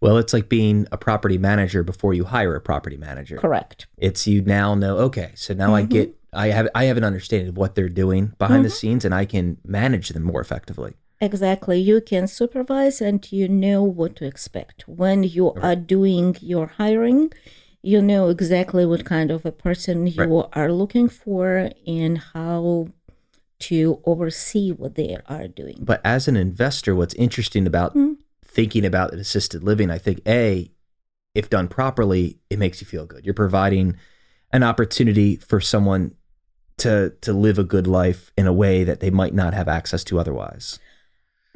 Well, 0.00 0.18
it's 0.18 0.32
like 0.34 0.48
being 0.50 0.86
a 0.92 0.98
property 0.98 1.38
manager 1.38 1.82
before 1.82 2.12
you 2.12 2.24
hire 2.24 2.54
a 2.54 2.60
property 2.60 2.98
manager. 2.98 3.38
Correct. 3.38 3.86
It's 3.96 4.26
you 4.26 4.42
now 4.42 4.74
know, 4.74 4.98
okay, 4.98 5.32
so 5.34 5.54
now 5.54 5.74
I 5.74 5.82
Mhm. 5.84 5.88
get 5.88 6.14
I 6.34 6.48
have 6.48 6.68
I 6.74 6.84
have 6.84 6.98
an 6.98 7.04
understanding 7.04 7.48
of 7.48 7.56
what 7.56 7.74
they're 7.74 7.88
doing 7.88 8.32
behind 8.38 8.62
the 8.64 8.68
Mhm. 8.68 8.72
scenes 8.80 9.04
and 9.06 9.14
I 9.14 9.24
can 9.24 9.56
manage 9.64 10.10
them 10.10 10.22
more 10.22 10.42
effectively. 10.42 10.92
Exactly. 11.20 11.80
You 11.80 12.02
can 12.02 12.26
supervise 12.26 13.00
and 13.00 13.26
you 13.32 13.48
know 13.48 13.82
what 13.82 14.16
to 14.16 14.26
expect. 14.26 14.86
When 14.86 15.22
you 15.22 15.52
are 15.54 15.74
doing 15.76 16.36
your 16.42 16.66
hiring, 16.66 17.32
you 17.86 18.02
know 18.02 18.28
exactly 18.28 18.84
what 18.84 19.04
kind 19.04 19.30
of 19.30 19.46
a 19.46 19.52
person 19.52 20.08
you 20.08 20.24
Right. 20.24 20.48
are 20.54 20.72
looking 20.72 21.08
for 21.08 21.70
and 21.86 22.18
how 22.18 22.88
to 23.60 24.00
oversee 24.04 24.72
what 24.72 24.96
they 24.96 25.16
are 25.28 25.46
doing. 25.46 25.78
But 25.80 26.00
as 26.04 26.26
an 26.26 26.36
investor, 26.36 26.94
what's 26.96 27.14
interesting 27.14 27.64
about 27.66 27.94
Mhm. 27.94 28.16
thinking 28.44 28.84
about 28.84 29.14
assisted 29.14 29.62
living, 29.62 29.88
I 29.90 29.98
think 29.98 30.20
A, 30.26 30.70
if 31.34 31.48
done 31.48 31.68
properly, 31.68 32.38
it 32.50 32.58
makes 32.58 32.80
you 32.80 32.86
feel 32.86 33.06
good. 33.06 33.24
You're 33.24 33.34
providing 33.34 33.94
an 34.52 34.62
opportunity 34.64 35.36
for 35.36 35.60
someone 35.60 36.12
to 36.78 37.12
to 37.22 37.32
live 37.32 37.58
a 37.58 37.64
good 37.64 37.86
life 37.86 38.32
in 38.36 38.46
a 38.46 38.52
way 38.52 38.84
that 38.84 39.00
they 39.00 39.10
might 39.10 39.32
not 39.34 39.54
have 39.54 39.68
access 39.68 40.04
to 40.04 40.18
otherwise. 40.18 40.78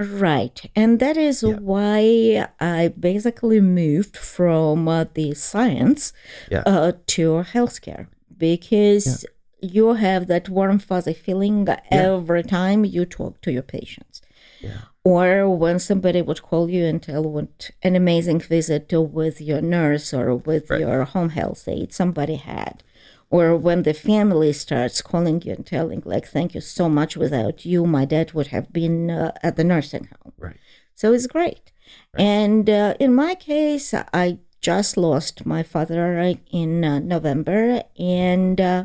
Right. 0.01 0.59
And 0.75 0.99
that 1.01 1.17
is 1.17 1.43
Yeah. 1.43 1.57
why 1.73 2.47
I 2.59 2.89
basically 2.89 3.61
moved 3.61 4.17
from 4.17 4.89
uh, 4.89 5.05
the 5.19 5.35
science 5.35 6.13
Yeah. 6.51 6.63
uh, 6.67 6.93
to 7.15 7.25
healthcare 7.55 8.07
because 8.37 9.27
you 9.61 9.87
have 9.95 10.27
that 10.29 10.49
warm, 10.49 10.79
fuzzy 10.79 11.13
feeling 11.13 11.69
every 11.91 12.43
time 12.43 12.85
you 12.85 13.05
talk 13.05 13.41
to 13.43 13.53
your 13.53 13.63
patients. 13.63 14.23
Yeah. 14.63 14.83
Or 15.05 15.49
when 15.63 15.79
somebody 15.79 16.23
would 16.23 16.43
call 16.43 16.71
you 16.71 16.85
and 16.87 17.03
tell 17.03 17.25
what 17.25 17.71
an 17.83 17.95
amazing 17.97 18.41
visit 18.41 18.91
with 18.93 19.41
your 19.41 19.61
nurse 19.61 20.15
or 20.15 20.35
with 20.37 20.71
Right. 20.71 20.81
your 20.81 21.05
home 21.05 21.31
health 21.31 21.67
aide 21.69 21.93
somebody 21.93 22.37
had. 22.37 22.83
Or 23.31 23.57
when 23.57 23.85
the 23.85 23.95
family 23.95 24.53
starts 24.53 25.01
calling 25.01 25.41
you 25.43 25.53
and 25.53 25.65
telling, 25.65 26.03
like, 26.05 26.27
thank 26.27 26.55
you 26.55 26.61
so 26.61 26.89
much. 26.89 27.17
Without 27.17 27.65
you, 27.65 27.87
my 27.87 28.05
dad 28.05 28.33
would 28.33 28.49
have 28.49 28.73
been 28.73 29.11
uh, 29.11 29.33
at 29.43 29.57
the 29.57 29.63
nursing 29.63 30.09
home. 30.11 30.33
Right. 30.37 30.57
So 30.97 31.13
it's 31.13 31.29
great. 31.29 31.73
And 32.19 32.69
uh, 32.69 32.95
in 32.99 33.15
my 33.15 33.37
case, 33.37 33.95
I 33.95 34.39
just 34.61 34.97
lost 34.97 35.47
my 35.47 35.63
father 35.63 36.35
in 36.51 36.85
uh, 36.85 36.99
November, 36.99 37.83
and 37.99 38.61
uh, 38.61 38.85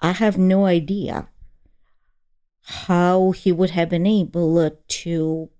I 0.00 0.12
have 0.12 0.38
no 0.38 0.64
idea 0.64 1.28
how 2.62 3.32
he 3.32 3.52
would 3.52 3.70
have 3.70 3.88
been 3.88 4.06
able 4.06 4.70
to 4.88 5.50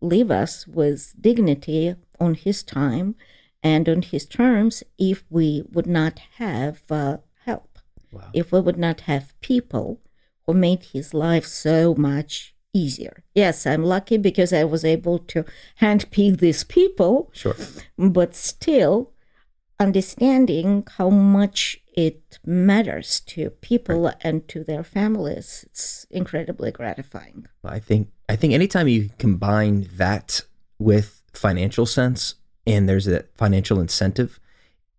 leave 0.00 0.30
us 0.30 0.66
with 0.66 1.14
dignity 1.20 1.94
on 2.20 2.34
his 2.34 2.62
time 2.62 3.14
and 3.62 3.88
on 3.88 4.02
his 4.02 4.26
terms 4.26 4.82
if 4.98 5.24
we 5.30 5.62
would 5.72 5.86
not 5.86 6.20
have 6.36 6.82
uh, 6.90 7.16
Wow. 8.14 8.30
if 8.32 8.52
we 8.52 8.60
would 8.60 8.78
not 8.78 9.00
have 9.02 9.34
people 9.40 10.00
who 10.46 10.54
made 10.54 10.82
his 10.92 11.12
life 11.14 11.46
so 11.46 11.94
much 11.94 12.54
easier. 12.72 13.22
Yes, 13.34 13.66
I'm 13.66 13.84
lucky 13.84 14.16
because 14.16 14.52
I 14.52 14.64
was 14.64 14.84
able 14.84 15.18
to 15.32 15.44
handpick 15.80 16.38
these 16.38 16.64
people, 16.64 17.30
Sure. 17.32 17.56
but 17.96 18.34
still 18.34 19.12
understanding 19.80 20.84
how 20.96 21.10
much 21.10 21.78
it 21.96 22.38
matters 22.44 23.20
to 23.20 23.50
people 23.50 24.10
and 24.22 24.46
to 24.48 24.64
their 24.64 24.82
families, 24.82 25.64
it's 25.68 26.06
incredibly 26.10 26.70
gratifying. 26.70 27.46
I 27.64 27.78
think 27.78 28.08
I 28.28 28.36
think 28.36 28.54
anytime 28.54 28.88
you 28.88 29.10
combine 29.18 29.88
that 29.96 30.42
with 30.78 31.22
financial 31.32 31.86
sense 31.86 32.34
and 32.66 32.88
there's 32.88 33.06
a 33.06 33.24
financial 33.36 33.80
incentive, 33.80 34.40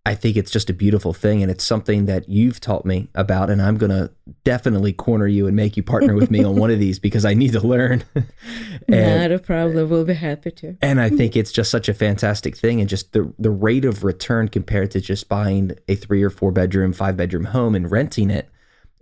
I 0.08 0.14
think 0.14 0.38
it's 0.38 0.52
just 0.52 0.70
a 0.70 0.74
beautiful 0.74 1.14
thing 1.14 1.42
and 1.42 1.50
it's 1.50 1.64
something 1.64 2.06
that 2.06 2.30
you've 2.30 2.62
taught 2.62 2.86
me 2.86 3.10
about 3.16 3.50
and 3.50 3.60
I'm 3.60 3.76
going 3.78 3.90
to 3.90 4.12
definitely 4.44 4.94
corner 4.94 5.26
you 5.26 5.48
and 5.48 5.56
make 5.56 5.76
you 5.76 5.82
partner 5.82 6.14
with 6.14 6.30
me 6.30 6.44
on 6.44 6.58
one 6.58 6.70
of 6.70 6.78
these 6.78 7.00
because 7.00 7.26
I 7.26 7.34
need 7.34 7.54
to 7.54 7.66
learn. 7.66 8.04
and 8.88 9.22
Not 9.22 9.32
a 9.32 9.40
problem. 9.40 9.90
We'll 9.90 10.06
be 10.06 10.14
happy 10.14 10.52
to. 10.52 10.78
and 10.80 11.02
I 11.02 11.10
think 11.18 11.36
it's 11.36 11.52
just 11.52 11.72
such 11.72 11.90
a 11.90 11.94
fantastic 11.94 12.56
thing 12.56 12.80
and 12.80 12.88
just 12.88 13.14
the 13.14 13.34
the 13.40 13.50
rate 13.50 13.84
of 13.84 14.04
return 14.04 14.48
compared 14.48 14.92
to 14.92 15.02
just 15.02 15.28
buying 15.28 15.72
a 15.88 15.96
3 15.96 16.22
or 16.22 16.30
4 16.30 16.52
bedroom, 16.52 16.94
5 16.94 17.18
bedroom 17.18 17.46
home 17.46 17.74
and 17.74 17.90
renting 17.90 18.30
it 18.30 18.50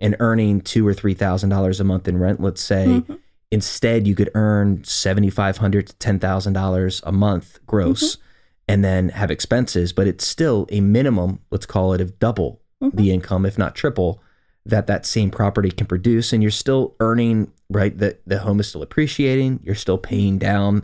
and 0.00 0.16
earning 0.20 0.62
2 0.62 0.86
or 0.86 0.94
3000 0.94 1.50
dollars 1.50 1.80
a 1.80 1.84
month 1.84 2.08
in 2.08 2.16
rent, 2.18 2.40
let's 2.40 2.62
say 2.62 2.86
mm-hmm. 2.86 3.14
instead 3.50 4.06
you 4.06 4.14
could 4.14 4.30
earn 4.34 4.82
7500 4.84 5.88
to 5.88 5.94
$10,000 5.96 7.00
a 7.04 7.12
month 7.12 7.58
gross 7.66 8.16
mm-hmm. 8.16 8.22
And 8.68 8.84
then 8.84 9.10
have 9.10 9.30
expenses, 9.30 9.92
but 9.92 10.06
it's 10.06 10.26
still 10.26 10.66
a 10.70 10.80
minimum, 10.80 11.40
let's 11.50 11.66
call 11.66 11.92
it 11.92 12.00
of 12.00 12.18
double 12.18 12.60
the 12.80 12.88
mm-hmm. 12.88 13.00
income 13.00 13.46
if 13.46 13.56
not 13.56 13.74
triple 13.74 14.22
that 14.66 14.86
that 14.86 15.04
same 15.06 15.30
property 15.30 15.70
can 15.70 15.86
produce 15.86 16.32
and 16.32 16.42
you're 16.42 16.50
still 16.50 16.94
earning 17.00 17.50
right 17.68 17.98
the 17.98 18.18
the 18.26 18.38
home 18.38 18.60
is 18.60 18.68
still 18.68 18.82
appreciating, 18.82 19.60
you're 19.62 19.74
still 19.74 19.98
paying 19.98 20.38
down 20.38 20.82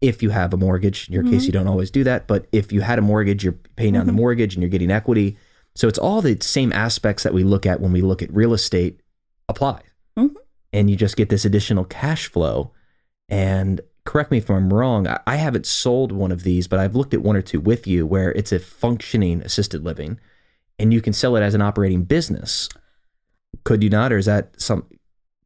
if 0.00 0.22
you 0.22 0.30
have 0.30 0.52
a 0.52 0.56
mortgage. 0.56 1.08
In 1.08 1.14
your 1.14 1.22
case, 1.22 1.32
mm-hmm. 1.32 1.46
you 1.46 1.52
don't 1.52 1.68
always 1.68 1.90
do 1.90 2.04
that, 2.04 2.26
but 2.26 2.46
if 2.52 2.72
you 2.72 2.80
had 2.80 2.98
a 2.98 3.02
mortgage, 3.02 3.44
you're 3.44 3.58
paying 3.76 3.94
down 3.94 4.06
the 4.06 4.12
mm-hmm. 4.12 4.18
mortgage 4.18 4.54
and 4.54 4.62
you're 4.62 4.70
getting 4.70 4.90
equity. 4.90 5.36
So 5.74 5.88
it's 5.88 5.98
all 5.98 6.20
the 6.20 6.38
same 6.40 6.72
aspects 6.72 7.22
that 7.22 7.32
we 7.32 7.44
look 7.44 7.66
at 7.66 7.80
when 7.80 7.92
we 7.92 8.02
look 8.02 8.22
at 8.22 8.32
real 8.32 8.52
estate 8.52 9.00
apply. 9.48 9.82
Mhm. 10.18 10.34
And 10.72 10.90
you 10.90 10.96
just 10.96 11.16
get 11.16 11.28
this 11.28 11.44
additional 11.44 11.84
cash 11.84 12.26
flow. 12.26 12.72
And 13.28 13.80
correct 14.04 14.30
me 14.30 14.38
if 14.38 14.50
I'm 14.50 14.72
wrong, 14.72 15.06
I, 15.26 15.36
haven't 15.36 15.66
sold 15.66 16.12
one 16.12 16.32
of 16.32 16.42
these, 16.42 16.66
but 16.66 16.78
I've 16.78 16.96
looked 16.96 17.14
at 17.14 17.22
one 17.22 17.36
or 17.36 17.42
two 17.42 17.60
with 17.60 17.86
you 17.86 18.06
where 18.06 18.32
it's 18.32 18.52
a 18.52 18.58
functioning 18.58 19.42
assisted 19.42 19.84
living 19.84 20.18
and 20.78 20.92
you 20.92 21.00
can 21.00 21.12
sell 21.12 21.36
it 21.36 21.42
as 21.42 21.54
an 21.54 21.62
operating 21.62 22.04
business. 22.04 22.68
Could 23.64 23.82
you 23.82 23.90
not? 23.90 24.12
Or 24.12 24.18
is 24.18 24.26
that 24.26 24.60
some 24.60 24.86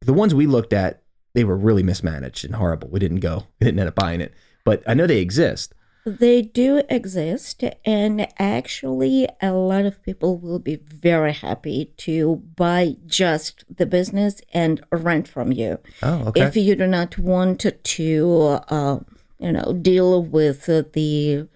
the 0.01 0.13
ones 0.13 0.33
we 0.33 0.47
looked 0.47 0.73
at, 0.73 1.03
they 1.33 1.43
were 1.43 1.57
really 1.57 1.83
mismanaged 1.83 2.45
and 2.45 2.55
horrible. 2.55 2.89
We 2.89 2.99
didn't 2.99 3.19
go, 3.19 3.45
we 3.59 3.65
didn't 3.65 3.79
end 3.79 3.89
up 3.89 3.95
buying 3.95 4.21
it. 4.21 4.33
But 4.63 4.83
I 4.87 4.93
know 4.93 5.07
they 5.07 5.19
exist. 5.19 5.73
They 6.07 6.41
do 6.41 6.83
exist, 6.87 7.65
and 7.83 8.29
actually, 8.39 9.27
a 9.41 9.51
lot 9.51 9.83
of 9.83 10.01
people 10.03 10.37
will 10.37 10.57
be 10.57 10.77
very 10.77 11.33
happy 11.33 11.91
to 11.97 12.37
buy 12.55 12.95
just 13.05 13.65
the 13.69 13.85
business 13.85 14.41
and 14.53 14.79
rent 14.89 15.27
from 15.27 15.51
you. 15.51 15.79
Oh, 16.01 16.29
okay. 16.29 16.43
If 16.43 16.55
you 16.55 16.77
do 16.77 16.87
not 16.87 17.17
want 17.17 17.65
to, 17.83 18.59
uh, 18.69 18.99
you 19.37 19.51
know, 19.51 19.73
deal 19.73 20.23
with 20.23 20.67
the 20.67 21.49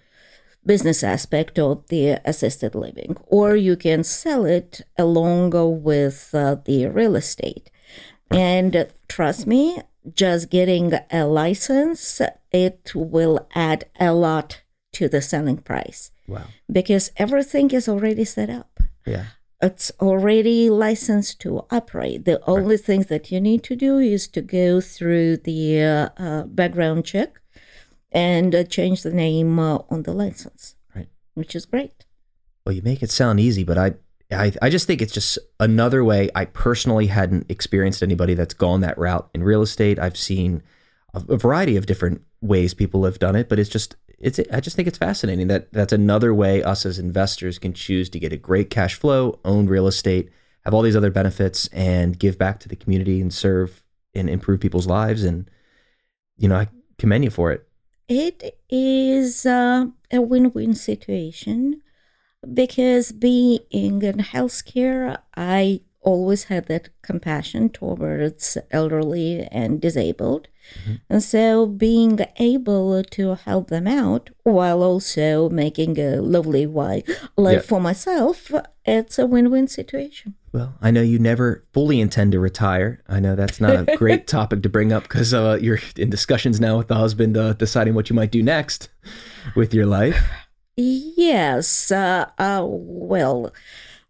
business 0.66 1.02
aspect 1.02 1.58
of 1.58 1.88
the 1.88 2.20
assisted 2.26 2.76
living, 2.76 3.16
or 3.28 3.56
you 3.56 3.78
can 3.78 4.04
sell 4.04 4.46
it 4.46 4.82
along 4.98 5.52
with 5.82 6.32
uh, 6.34 6.58
the 6.66 6.88
real 6.88 7.16
estate. 7.16 7.72
And 8.30 8.88
trust 9.08 9.48
me, 9.48 9.82
just 10.14 10.50
getting 10.50 10.94
a 11.12 11.26
license, 11.26 12.22
it 12.52 12.92
will 12.96 13.48
add 13.56 13.86
a 14.00 14.14
lot 14.14 14.62
to 14.94 15.08
the 15.08 15.22
selling 15.22 15.58
price 15.58 16.12
wow. 16.28 16.46
because 16.72 17.12
everything 17.18 17.72
is 17.72 17.88
already 17.88 18.26
set 18.26 18.50
up. 18.50 18.80
Yeah. 19.06 19.26
It's 19.62 19.92
already 20.00 20.70
licensed 20.72 21.40
to 21.42 21.66
operate. 21.70 22.26
The 22.26 22.44
only 22.50 22.78
thing 22.78 23.04
that 23.10 23.32
you 23.32 23.40
need 23.40 23.64
to 23.66 23.76
do 23.76 24.00
is 24.00 24.28
to 24.30 24.42
go 24.42 24.82
through 24.82 25.38
the 25.38 25.82
uh, 25.82 26.10
uh, 26.18 26.44
background 26.46 27.06
check 27.06 27.40
and 28.12 28.56
uh, 28.56 28.64
change 28.64 29.04
the 29.04 29.12
name 29.14 29.60
uh, 29.60 29.80
on 29.90 30.04
the 30.04 30.14
license, 30.14 30.76
Right. 30.96 31.10
which 31.36 31.56
is 31.56 31.66
great. 31.66 32.06
Well, 32.66 32.74
you 32.74 32.82
make 32.82 33.04
it 33.04 33.12
sound 33.12 33.40
easy, 33.40 33.64
but 33.64 33.78
I, 33.78 33.94
I, 34.32 34.54
I 34.62 34.70
just 34.70 34.88
think 34.88 35.02
it's 35.02 35.14
just 35.14 35.38
another 35.60 36.04
way. 36.04 36.30
I 36.36 36.46
personally 36.46 37.08
hadn't 37.08 37.50
experienced 37.50 38.02
anybody 38.02 38.34
that's 38.34 38.54
gone 38.54 38.82
that 38.82 38.98
route 38.98 39.30
in 39.34 39.44
real 39.44 39.62
estate. 39.62 40.00
I've 40.00 40.18
seen 40.18 40.64
a, 41.14 41.24
a 41.30 41.38
variety 41.38 41.78
of 41.78 41.86
different 41.86 42.22
ways 42.42 42.74
people 42.74 43.06
have 43.06 43.20
done 43.20 43.36
it, 43.36 43.50
but 43.50 43.60
it's 43.60 43.70
just, 43.70 43.96
it's. 44.18 44.40
I 44.52 44.60
just 44.60 44.76
think 44.76 44.88
it's 44.88 44.98
fascinating 44.98 45.48
that 45.48 45.72
that's 45.74 45.94
another 45.94 46.34
way 46.34 46.64
us 46.64 46.86
as 46.86 47.00
investors 47.00 47.58
can 47.58 47.74
choose 47.74 48.10
to 48.12 48.20
get 48.20 48.34
a 48.34 48.38
great 48.38 48.70
cash 48.70 48.96
flow, 48.96 49.40
own 49.44 49.68
real 49.68 49.88
estate, 49.88 50.30
have 50.64 50.74
all 50.74 50.84
these 50.84 50.96
other 50.96 51.12
benefits, 51.12 51.68
and 51.68 52.20
give 52.20 52.38
back 52.38 52.60
to 52.60 52.70
the 52.70 52.76
community 52.76 53.20
and 53.20 53.34
serve 53.34 53.84
and 54.14 54.30
improve 54.30 54.60
people's 54.60 54.88
lives. 54.88 55.24
And 55.24 55.50
you 56.38 56.48
know, 56.48 56.56
I 56.56 56.68
commend 57.00 57.24
you 57.24 57.32
for 57.32 57.52
it. 57.52 57.68
It 58.08 58.60
is 58.70 59.46
uh, 59.46 59.88
a 60.12 60.22
win 60.22 60.52
win 60.52 60.76
situation 60.76 61.81
because 62.54 63.12
being 63.12 63.60
in 63.70 64.00
healthcare, 64.18 65.20
I 65.36 65.82
always 66.02 66.46
had 66.46 66.66
that 66.66 66.90
compassion 67.04 67.70
towards 67.70 68.58
elderly 68.72 69.48
and 69.52 69.80
disabled. 69.80 70.48
And 71.10 71.22
so 71.22 71.66
being 71.66 72.20
able 72.38 73.04
to 73.04 73.36
help 73.36 73.68
them 73.70 73.88
out 73.88 74.30
while 74.44 74.82
also 74.84 75.50
making 75.50 76.00
a 76.00 76.22
lovely 76.22 76.66
life 76.66 77.04
Yeah. 77.38 77.60
for 77.60 77.82
myself, 77.82 78.52
it's 78.86 79.20
a 79.20 79.26
win 79.28 79.52
win 79.52 79.68
situation. 79.68 80.36
Well, 80.54 80.76
I 80.82 80.90
know 80.92 81.02
you 81.02 81.20
never 81.20 81.66
fully 81.74 82.00
intend 82.00 82.32
to 82.32 82.40
retire. 82.40 83.02
I 83.08 83.20
know 83.20 83.36
that's 83.36 83.60
not 83.62 83.90
a 83.90 83.98
great 83.98 84.28
topic 84.38 84.64
to 84.64 84.70
bring 84.70 84.92
up 84.94 85.04
because 85.04 85.34
uh, 85.34 85.58
you're 85.62 85.80
in 85.98 86.10
discussions 86.10 86.60
now 86.60 86.78
with 86.78 86.88
the 86.88 86.96
husband, 86.96 87.36
uh, 87.38 87.54
deciding 87.54 87.94
what 87.94 88.10
you 88.10 88.16
might 88.16 88.32
do 88.32 88.42
next 88.42 88.90
with 89.56 89.74
your 89.74 89.86
life. 89.86 90.24
Yes. 90.76 91.92
Uh, 91.92 92.30
uh, 92.38 92.66
well, 92.66 93.54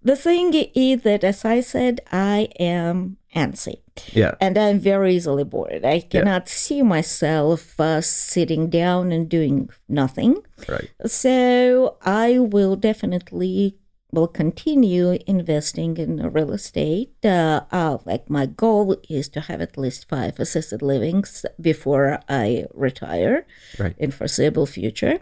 the 0.04 0.16
thing 0.16 0.54
is 0.54 1.04
that, 1.04 1.24
as 1.24 1.46
I 1.46 1.62
said, 1.62 2.02
I 2.12 2.50
am 2.60 3.18
antsy 3.36 3.78
Yeah, 4.12 4.36
and 4.42 4.58
I'm 4.58 4.80
very 4.80 5.16
easily 5.16 5.44
bored. 5.44 5.86
I 5.86 6.02
cannot 6.02 6.50
see 6.50 6.82
myself 6.82 7.80
uh, 7.80 8.02
sitting 8.02 8.70
down 8.70 9.12
and 9.12 9.30
doing 9.30 9.70
nothing. 9.88 10.38
right. 10.68 10.90
So 11.06 11.98
I 12.04 12.40
will 12.40 12.76
definitely 12.76 13.78
will 14.12 14.28
continue 14.28 15.18
investing 15.26 15.98
in 15.98 16.18
real 16.32 16.52
estate. 16.52 17.14
Uh, 17.24 17.62
uh, 17.72 17.98
like 18.06 18.30
my 18.30 18.46
goal 18.46 18.98
is 19.10 19.30
to 19.30 19.42
have 19.42 19.62
at 19.62 19.78
least 19.78 20.10
five 20.10 20.40
assisted 20.40 20.82
livings 20.82 21.46
before 21.60 22.20
I 22.28 22.66
retire 22.74 23.46
Right. 23.80 23.96
in 23.98 24.12
foreseeable 24.12 24.66
future, 24.66 25.20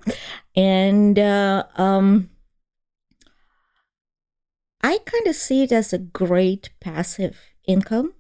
and 0.56 1.18
uh, 1.20 1.64
um, 1.76 2.30
I 4.82 4.98
kind 5.06 5.28
of 5.28 5.36
see 5.36 5.64
it 5.64 5.72
as 5.72 5.94
a 5.94 5.98
great 5.98 6.70
passive 6.80 7.38
income. 7.68 8.14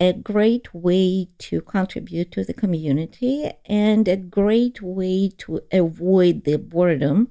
A 0.00 0.12
great 0.12 0.74
way 0.74 1.28
to 1.38 1.60
contribute 1.60 2.32
to 2.32 2.42
the 2.44 2.54
community 2.54 3.48
and 3.66 4.08
a 4.08 4.16
great 4.16 4.82
way 4.82 5.28
to 5.38 5.60
avoid 5.70 6.42
the 6.42 6.56
boredom 6.58 7.28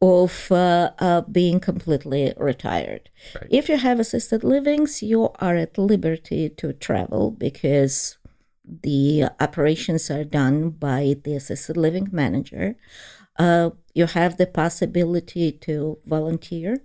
of 0.00 0.52
uh, 0.52 0.90
uh, 0.98 1.22
being 1.22 1.60
completely 1.60 2.32
retired. 2.36 3.08
Right. 3.34 3.46
If 3.50 3.68
you 3.68 3.78
have 3.78 3.98
assisted 3.98 4.44
livings, 4.44 5.02
you 5.02 5.30
are 5.40 5.56
at 5.56 5.78
liberty 5.78 6.50
to 6.50 6.72
travel 6.72 7.30
because 7.30 8.18
the 8.64 9.24
operations 9.40 10.10
are 10.10 10.24
done 10.24 10.70
by 10.70 11.16
the 11.24 11.34
assisted 11.36 11.76
living 11.76 12.08
manager. 12.12 12.76
Uh, 13.38 13.70
you 13.94 14.06
have 14.06 14.36
the 14.36 14.46
possibility 14.46 15.52
to 15.52 15.98
volunteer. 16.06 16.82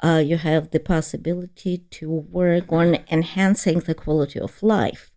Uh, 0.00 0.22
you 0.24 0.36
have 0.36 0.70
the 0.70 0.80
possibility 0.80 1.78
to 1.90 2.10
work 2.10 2.72
on 2.72 2.98
enhancing 3.10 3.80
the 3.80 3.94
quality 3.94 4.40
of 4.40 4.62
life 4.62 5.10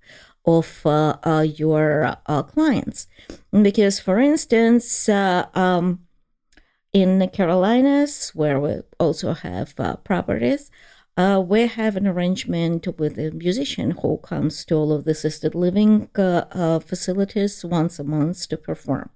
of 0.45 0.85
uh, 0.85 1.17
uh, 1.23 1.45
your 1.47 2.17
uh, 2.25 2.43
clients. 2.43 3.07
Because, 3.51 3.99
for 3.99 4.19
instance, 4.19 5.07
uh, 5.07 5.47
um, 5.53 5.99
in 6.93 7.19
the 7.19 7.27
Carolinas, 7.27 8.31
where 8.35 8.59
we 8.59 8.81
also 8.99 9.33
have 9.33 9.73
uh, 9.79 9.95
properties, 9.97 10.69
uh, 11.17 11.43
we 11.45 11.67
have 11.67 11.95
an 11.95 12.07
arrangement 12.07 12.87
with 12.97 13.17
a 13.17 13.31
musician 13.31 13.91
who 13.91 14.17
comes 14.17 14.65
to 14.65 14.75
all 14.75 14.91
of 14.91 15.05
the 15.05 15.11
assisted 15.11 15.53
living 15.55 16.09
uh, 16.17 16.45
uh, 16.51 16.79
facilities 16.79 17.63
once 17.65 17.99
a 17.99 18.03
month 18.03 18.47
to 18.49 18.57
perform. 18.57 19.09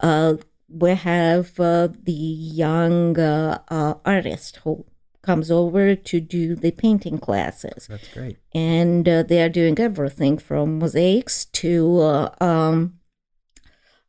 Uh, 0.00 0.34
we 0.68 0.90
have 0.90 1.58
uh, 1.60 1.88
the 2.02 2.12
young 2.12 3.18
artist 3.18 4.56
who 4.64 4.84
comes 5.22 5.50
over 5.50 5.94
to 5.94 6.20
do 6.20 6.54
the 6.54 6.72
painting 6.72 7.18
classes 7.18 7.86
That's 7.88 8.08
great. 8.08 8.38
and 8.52 9.08
uh, 9.08 9.22
they 9.22 9.40
are 9.40 9.48
doing 9.48 9.78
everything 9.78 10.36
from 10.36 10.80
mosaics 10.80 11.44
to 11.46 12.00
uh, 12.00 12.34
um, 12.40 12.98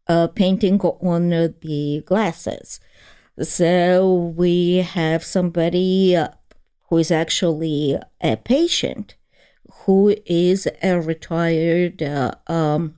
uh, 0.07 0.27
painting 0.27 0.79
on 0.81 1.31
uh, 1.31 1.49
the 1.61 2.03
glasses. 2.05 2.79
So 3.41 4.33
we 4.35 4.77
have 4.77 5.23
somebody 5.23 6.15
uh, 6.15 6.29
who 6.89 6.97
is 6.97 7.11
actually 7.11 7.97
a 8.21 8.37
patient 8.37 9.15
who 9.85 10.15
is 10.25 10.67
a 10.81 10.99
retired 10.99 12.01
uh, 12.01 12.31
um, 12.47 12.95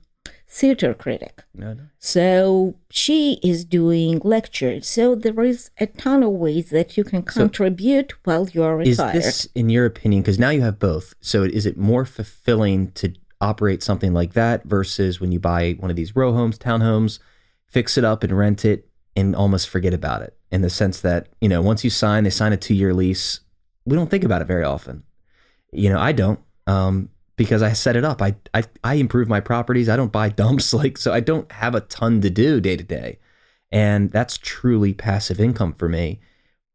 theater 0.48 0.94
critic. 0.94 1.42
No, 1.54 1.74
no. 1.74 1.82
So 1.98 2.76
she 2.90 3.40
is 3.42 3.64
doing 3.64 4.20
lectures. 4.22 4.88
So 4.88 5.14
there 5.14 5.40
is 5.42 5.70
a 5.78 5.86
ton 5.86 6.22
of 6.22 6.30
ways 6.30 6.70
that 6.70 6.96
you 6.96 7.04
can 7.04 7.22
contribute 7.22 8.12
while 8.24 8.48
you're 8.48 8.76
retired. 8.76 9.16
Is 9.16 9.24
this, 9.24 9.48
in 9.54 9.68
your 9.70 9.86
opinion, 9.86 10.22
because 10.22 10.38
now 10.38 10.50
you 10.50 10.62
have 10.62 10.78
both, 10.78 11.14
so 11.20 11.42
is 11.42 11.66
it 11.66 11.76
more 11.76 12.04
fulfilling 12.04 12.92
to 12.92 13.12
operate 13.40 13.82
something 13.82 14.14
like 14.14 14.32
that 14.34 14.64
versus 14.64 15.20
when 15.20 15.32
you 15.32 15.40
buy 15.40 15.72
one 15.78 15.90
of 15.90 15.96
these 15.96 16.16
row 16.16 16.32
homes, 16.32 16.58
townhomes, 16.58 17.18
fix 17.66 17.98
it 17.98 18.04
up 18.04 18.22
and 18.22 18.36
rent 18.36 18.64
it 18.64 18.85
and 19.16 19.34
almost 19.34 19.68
forget 19.68 19.94
about 19.94 20.22
it 20.22 20.36
in 20.50 20.60
the 20.60 20.70
sense 20.70 21.00
that, 21.00 21.28
you 21.40 21.48
know, 21.48 21.62
once 21.62 21.82
you 21.82 21.90
sign, 21.90 22.24
they 22.24 22.30
sign 22.30 22.52
a 22.52 22.56
two 22.56 22.74
year 22.74 22.92
lease. 22.94 23.40
We 23.84 23.96
don't 23.96 24.10
think 24.10 24.24
about 24.24 24.42
it 24.42 24.46
very 24.46 24.64
often. 24.64 25.02
You 25.72 25.90
know, 25.90 25.98
I 25.98 26.12
don't. 26.12 26.40
Um, 26.66 27.08
because 27.36 27.62
I 27.62 27.72
set 27.74 27.96
it 27.96 28.04
up. 28.04 28.22
I, 28.22 28.34
I 28.54 28.64
I 28.82 28.94
improve 28.94 29.28
my 29.28 29.40
properties. 29.40 29.88
I 29.88 29.96
don't 29.96 30.12
buy 30.12 30.28
dumps 30.30 30.72
like 30.80 30.98
so 30.98 31.12
I 31.12 31.20
don't 31.20 31.50
have 31.52 31.74
a 31.74 31.80
ton 31.80 32.20
to 32.22 32.30
do 32.30 32.60
day 32.60 32.76
to 32.76 32.84
day. 32.84 33.18
And 33.72 34.10
that's 34.10 34.38
truly 34.38 34.94
passive 34.94 35.40
income 35.40 35.74
for 35.74 35.88
me, 35.88 36.20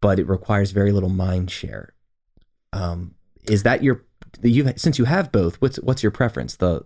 but 0.02 0.20
it 0.20 0.28
requires 0.28 0.72
very 0.72 0.92
little 0.92 1.10
mind 1.10 1.50
share. 1.50 1.94
Um, 2.74 3.16
is 3.50 3.64
that 3.64 3.82
your 3.84 4.04
you 4.44 4.72
since 4.76 5.00
you 5.00 5.06
have 5.06 5.32
both? 5.32 5.56
What's 5.62 5.78
what's 5.78 6.04
your 6.04 6.12
preference? 6.12 6.56
The 6.56 6.86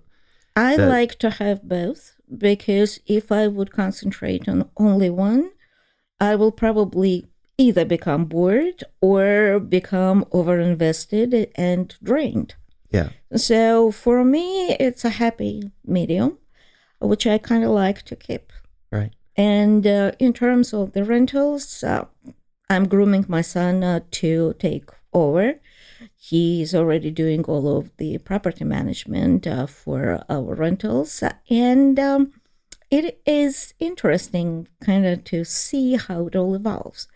I 0.56 0.78
that- 0.78 0.89
like 0.89 1.20
to 1.20 1.32
have 1.32 1.68
both 1.68 2.14
because 2.38 3.00
if 3.06 3.32
I 3.32 3.48
would 3.48 3.72
concentrate 3.72 4.48
on 4.48 4.70
only 4.78 5.10
one, 5.10 5.52
I 6.20 6.36
will 6.36 6.52
probably 6.52 7.28
either 7.58 7.86
become 7.86 8.26
bored 8.26 8.84
or 9.02 9.60
become 9.60 10.26
overinvested 10.26 11.52
and 11.56 11.96
drained. 12.04 12.56
yeah 12.92 13.10
So 13.36 13.92
for 13.92 14.24
me, 14.24 14.74
it's 14.80 15.06
a 15.06 15.10
happy 15.10 15.72
medium, 15.86 16.38
which 17.00 17.26
I 17.28 17.38
kind 17.38 17.64
of 17.64 17.72
like 17.72 18.04
to 18.04 18.16
keep. 18.16 18.52
right 18.92 19.14
And 19.36 19.86
uh, 19.86 20.12
in 20.20 20.34
terms 20.34 20.74
of 20.74 20.94
the 20.94 21.04
rentals, 21.04 21.84
uh, 21.84 22.06
I'm 22.70 22.88
grooming 22.88 23.26
my 23.28 23.42
son 23.42 23.84
uh, 23.84 24.00
to 24.22 24.56
take 24.60 24.90
over. 25.14 25.60
He's 26.16 26.74
already 26.74 27.12
doing 27.12 27.43
all 27.46 27.78
of 27.78 27.96
the 27.98 28.18
property 28.20 28.64
management 28.64 29.48
uh, 29.48 29.68
for 29.68 30.24
our 30.30 30.56
rentals. 30.56 31.24
And 31.50 32.00
um, 32.00 32.32
it 32.91 33.22
is 33.26 33.74
interesting 33.80 34.68
kind 34.82 35.06
of 35.06 35.24
to 35.26 35.43
see 35.43 35.96
how 35.96 36.28
it 36.28 36.36
all 36.36 36.56
evolves. 36.56 37.08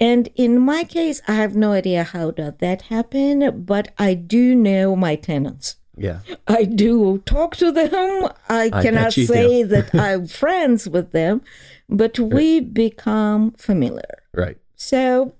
And 0.00 0.28
in 0.34 0.58
my 0.58 0.84
case, 0.84 1.22
I 1.28 1.34
have 1.34 1.54
no 1.54 1.72
idea 1.72 2.02
how 2.02 2.32
did 2.32 2.58
that 2.58 2.82
happen, 2.82 3.64
but 3.64 3.92
I 3.98 4.14
do 4.14 4.54
know 4.54 4.96
my 4.96 5.14
tenants. 5.14 5.76
yeah 5.96 6.20
I 6.48 6.64
do 6.64 7.18
talk 7.26 7.54
to 7.56 7.70
them. 7.70 8.28
I, 8.48 8.70
I 8.72 8.82
cannot 8.82 9.04
bet 9.04 9.16
you 9.16 9.26
do. 9.26 9.32
say 9.32 9.62
that 9.62 9.94
I'm 10.06 10.26
friends 10.26 10.88
with 10.88 11.12
them, 11.12 11.42
but 11.88 12.18
we 12.18 12.60
become 12.60 13.52
familiar. 13.52 14.22
right. 14.32 14.58
So 14.74 15.34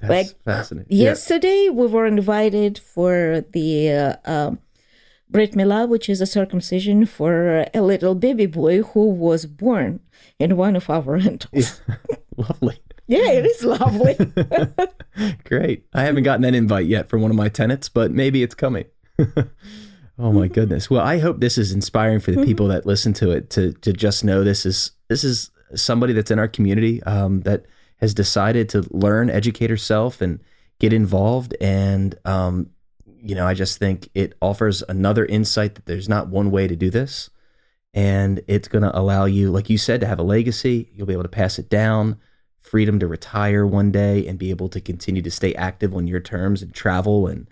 That's 0.00 0.10
Like, 0.10 0.42
fascinating. 0.44 0.96
yesterday 0.96 1.68
we 1.70 1.86
were 1.86 2.06
invited 2.06 2.78
for 2.78 3.44
the 3.52 3.90
uh, 3.90 4.16
um, 4.24 4.58
Brit 5.30 5.52
Milah, 5.52 5.88
which 5.88 6.08
is 6.08 6.20
a 6.20 6.26
circumcision 6.26 7.04
for 7.04 7.66
a 7.74 7.80
little 7.82 8.14
baby 8.14 8.46
boy 8.46 8.82
who 8.82 9.10
was 9.10 9.44
born 9.46 10.00
in 10.38 10.56
one 10.56 10.76
of 10.76 10.88
our 10.88 11.02
rentals. 11.18 11.80
Yeah. 11.88 11.96
Lovely. 12.36 12.78
Yeah, 13.08 13.30
it 13.32 13.46
is 13.46 13.64
lovely. 13.64 14.14
Great. 15.44 15.84
I 15.94 16.02
haven't 16.02 16.24
gotten 16.24 16.44
an 16.44 16.54
invite 16.54 16.84
yet 16.86 17.08
from 17.08 17.22
one 17.22 17.30
of 17.30 17.36
my 17.38 17.48
tenants, 17.48 17.88
but 17.88 18.10
maybe 18.10 18.42
it's 18.42 18.54
coming. 18.54 18.84
oh 20.18 20.30
my 20.32 20.46
goodness. 20.46 20.90
Well, 20.90 21.00
I 21.00 21.18
hope 21.18 21.40
this 21.40 21.56
is 21.58 21.72
inspiring 21.72 22.20
for 22.20 22.32
the 22.32 22.44
people 22.44 22.68
that 22.68 22.84
listen 22.86 23.14
to 23.14 23.30
it 23.30 23.48
to 23.50 23.72
to 23.72 23.92
just 23.94 24.24
know 24.24 24.44
this 24.44 24.66
is 24.66 24.92
this 25.08 25.24
is 25.24 25.50
somebody 25.74 26.12
that's 26.12 26.30
in 26.30 26.38
our 26.38 26.48
community 26.48 27.02
um, 27.04 27.40
that 27.42 27.64
has 27.98 28.14
decided 28.14 28.68
to 28.70 28.86
learn, 28.90 29.30
educate 29.30 29.70
herself, 29.70 30.20
and 30.20 30.40
get 30.78 30.92
involved. 30.92 31.56
And 31.60 32.16
um, 32.24 32.70
you 33.20 33.34
know, 33.34 33.46
I 33.46 33.54
just 33.54 33.78
think 33.78 34.08
it 34.14 34.34
offers 34.40 34.82
another 34.88 35.24
insight 35.24 35.74
that 35.74 35.86
there's 35.86 36.08
not 36.08 36.28
one 36.28 36.50
way 36.50 36.68
to 36.68 36.76
do 36.76 36.90
this, 36.90 37.30
and 37.94 38.40
it's 38.48 38.68
going 38.68 38.84
to 38.84 38.96
allow 38.96 39.24
you, 39.24 39.50
like 39.50 39.68
you 39.70 39.78
said, 39.78 40.00
to 40.00 40.06
have 40.06 40.18
a 40.18 40.24
legacy. 40.24 40.90
You'll 40.94 41.06
be 41.06 41.12
able 41.12 41.22
to 41.24 41.28
pass 41.28 41.58
it 41.58 41.68
down 41.68 42.18
freedom 42.68 42.98
to 42.98 43.06
retire 43.06 43.66
one 43.66 43.90
day 43.90 44.26
and 44.26 44.38
be 44.38 44.50
able 44.50 44.68
to 44.68 44.80
continue 44.80 45.22
to 45.22 45.30
stay 45.30 45.54
active 45.54 45.94
on 45.94 46.06
your 46.06 46.20
terms 46.20 46.62
and 46.62 46.74
travel 46.74 47.26
and 47.26 47.46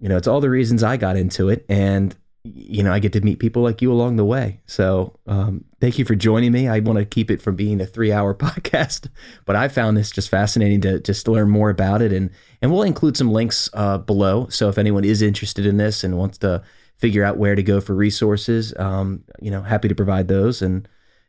you 0.00 0.08
know 0.08 0.16
it's 0.16 0.26
all 0.26 0.40
the 0.40 0.50
reasons 0.50 0.82
i 0.82 0.96
got 0.96 1.16
into 1.16 1.48
it 1.48 1.64
and 1.68 2.16
you 2.54 2.82
know 2.82 2.92
i 2.92 2.98
get 2.98 3.12
to 3.12 3.20
meet 3.20 3.38
people 3.38 3.62
like 3.62 3.82
you 3.82 3.92
along 3.92 4.16
the 4.16 4.24
way. 4.24 4.60
So 4.66 5.18
um, 5.26 5.64
thank 5.80 5.98
you 5.98 6.04
for 6.04 6.14
joining 6.14 6.52
me. 6.52 6.68
I 6.68 6.80
want 6.80 6.98
to 6.98 7.04
keep 7.04 7.30
it 7.30 7.42
from 7.42 7.56
being 7.56 7.80
a 7.80 7.86
three 7.86 8.12
hour 8.12 8.34
podcast 8.46 9.08
but 9.44 9.56
i 9.56 9.68
found 9.68 9.96
this 9.96 10.10
just 10.10 10.28
fascinating 10.28 10.80
to 10.82 11.00
just 11.00 11.28
learn 11.28 11.50
more 11.50 11.70
about 11.70 12.02
it. 12.02 12.12
And 12.12 12.30
and 12.60 12.72
we'll 12.72 12.82
include 12.82 13.16
some 13.16 13.30
links 13.30 13.70
uh, 13.72 13.98
below. 13.98 14.48
So 14.48 14.68
if 14.68 14.78
anyone 14.78 15.04
is 15.04 15.22
interested 15.22 15.66
in 15.66 15.76
this 15.76 16.04
and 16.04 16.18
wants 16.18 16.38
to 16.38 16.62
figure 16.98 17.24
out 17.24 17.36
where 17.36 17.54
to 17.54 17.62
go 17.62 17.80
for 17.80 17.94
resources 17.94 18.74
um, 18.78 19.22
you 19.40 19.50
know 19.50 19.62
happy 19.62 19.88
to 19.88 19.94
provide 19.94 20.28
those 20.28 20.62
and 20.62 20.88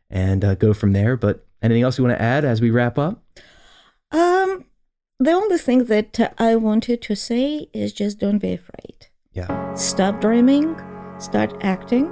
and 0.10 0.44
uh, 0.44 0.56
go 0.56 0.74
from 0.74 0.94
there. 0.94 1.16
But 1.18 1.46
anything 1.62 1.84
else 1.84 1.98
you 1.98 2.04
want 2.04 2.18
to 2.18 2.22
add 2.22 2.46
as 2.46 2.62
we 2.62 2.72
wrap 2.72 2.98
up? 2.98 3.24
Um, 4.12 4.66
the 5.20 5.32
only 5.32 5.58
thing 5.58 5.86
that 5.86 6.34
I 6.38 6.56
wanted 6.56 7.02
to 7.04 7.16
say 7.16 7.68
is 7.74 7.94
just 7.94 8.20
don't 8.20 8.40
be 8.40 8.54
afraid. 8.54 9.08
yeah. 9.34 9.74
Stop 9.76 10.22
dreaming, 10.22 10.76
start 11.20 11.54
acting, 11.62 12.12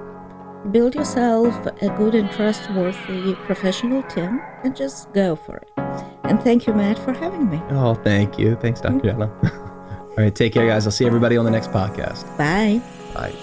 build 0.71 0.95
yourself 0.95 1.53
a 1.81 1.89
good 1.97 2.15
and 2.15 2.29
trustworthy 2.31 3.33
professional 3.45 4.03
team, 4.03 4.41
and 4.63 4.75
just 4.75 5.11
go 5.13 5.35
for 5.35 5.57
it. 5.57 5.71
And 6.23 6.41
thank 6.41 6.67
you, 6.67 6.73
Matt, 6.73 6.99
for 6.99 7.13
having 7.13 7.49
me. 7.49 7.61
Oh, 7.69 7.93
thank 7.93 8.37
you. 8.37 8.55
Thanks, 8.55 8.81
Dr. 8.81 8.95
Mm-hmm. 8.95 9.21
Yana. 9.21 10.07
All 10.17 10.23
right, 10.23 10.33
take 10.35 10.53
care, 10.53 10.67
guys. 10.67 10.85
I'll 10.85 10.91
see 10.91 11.05
everybody 11.05 11.37
on 11.37 11.45
the 11.45 11.51
next 11.51 11.71
podcast. 11.71 12.25
Bye. 12.37 12.81
Bye. 13.13 13.33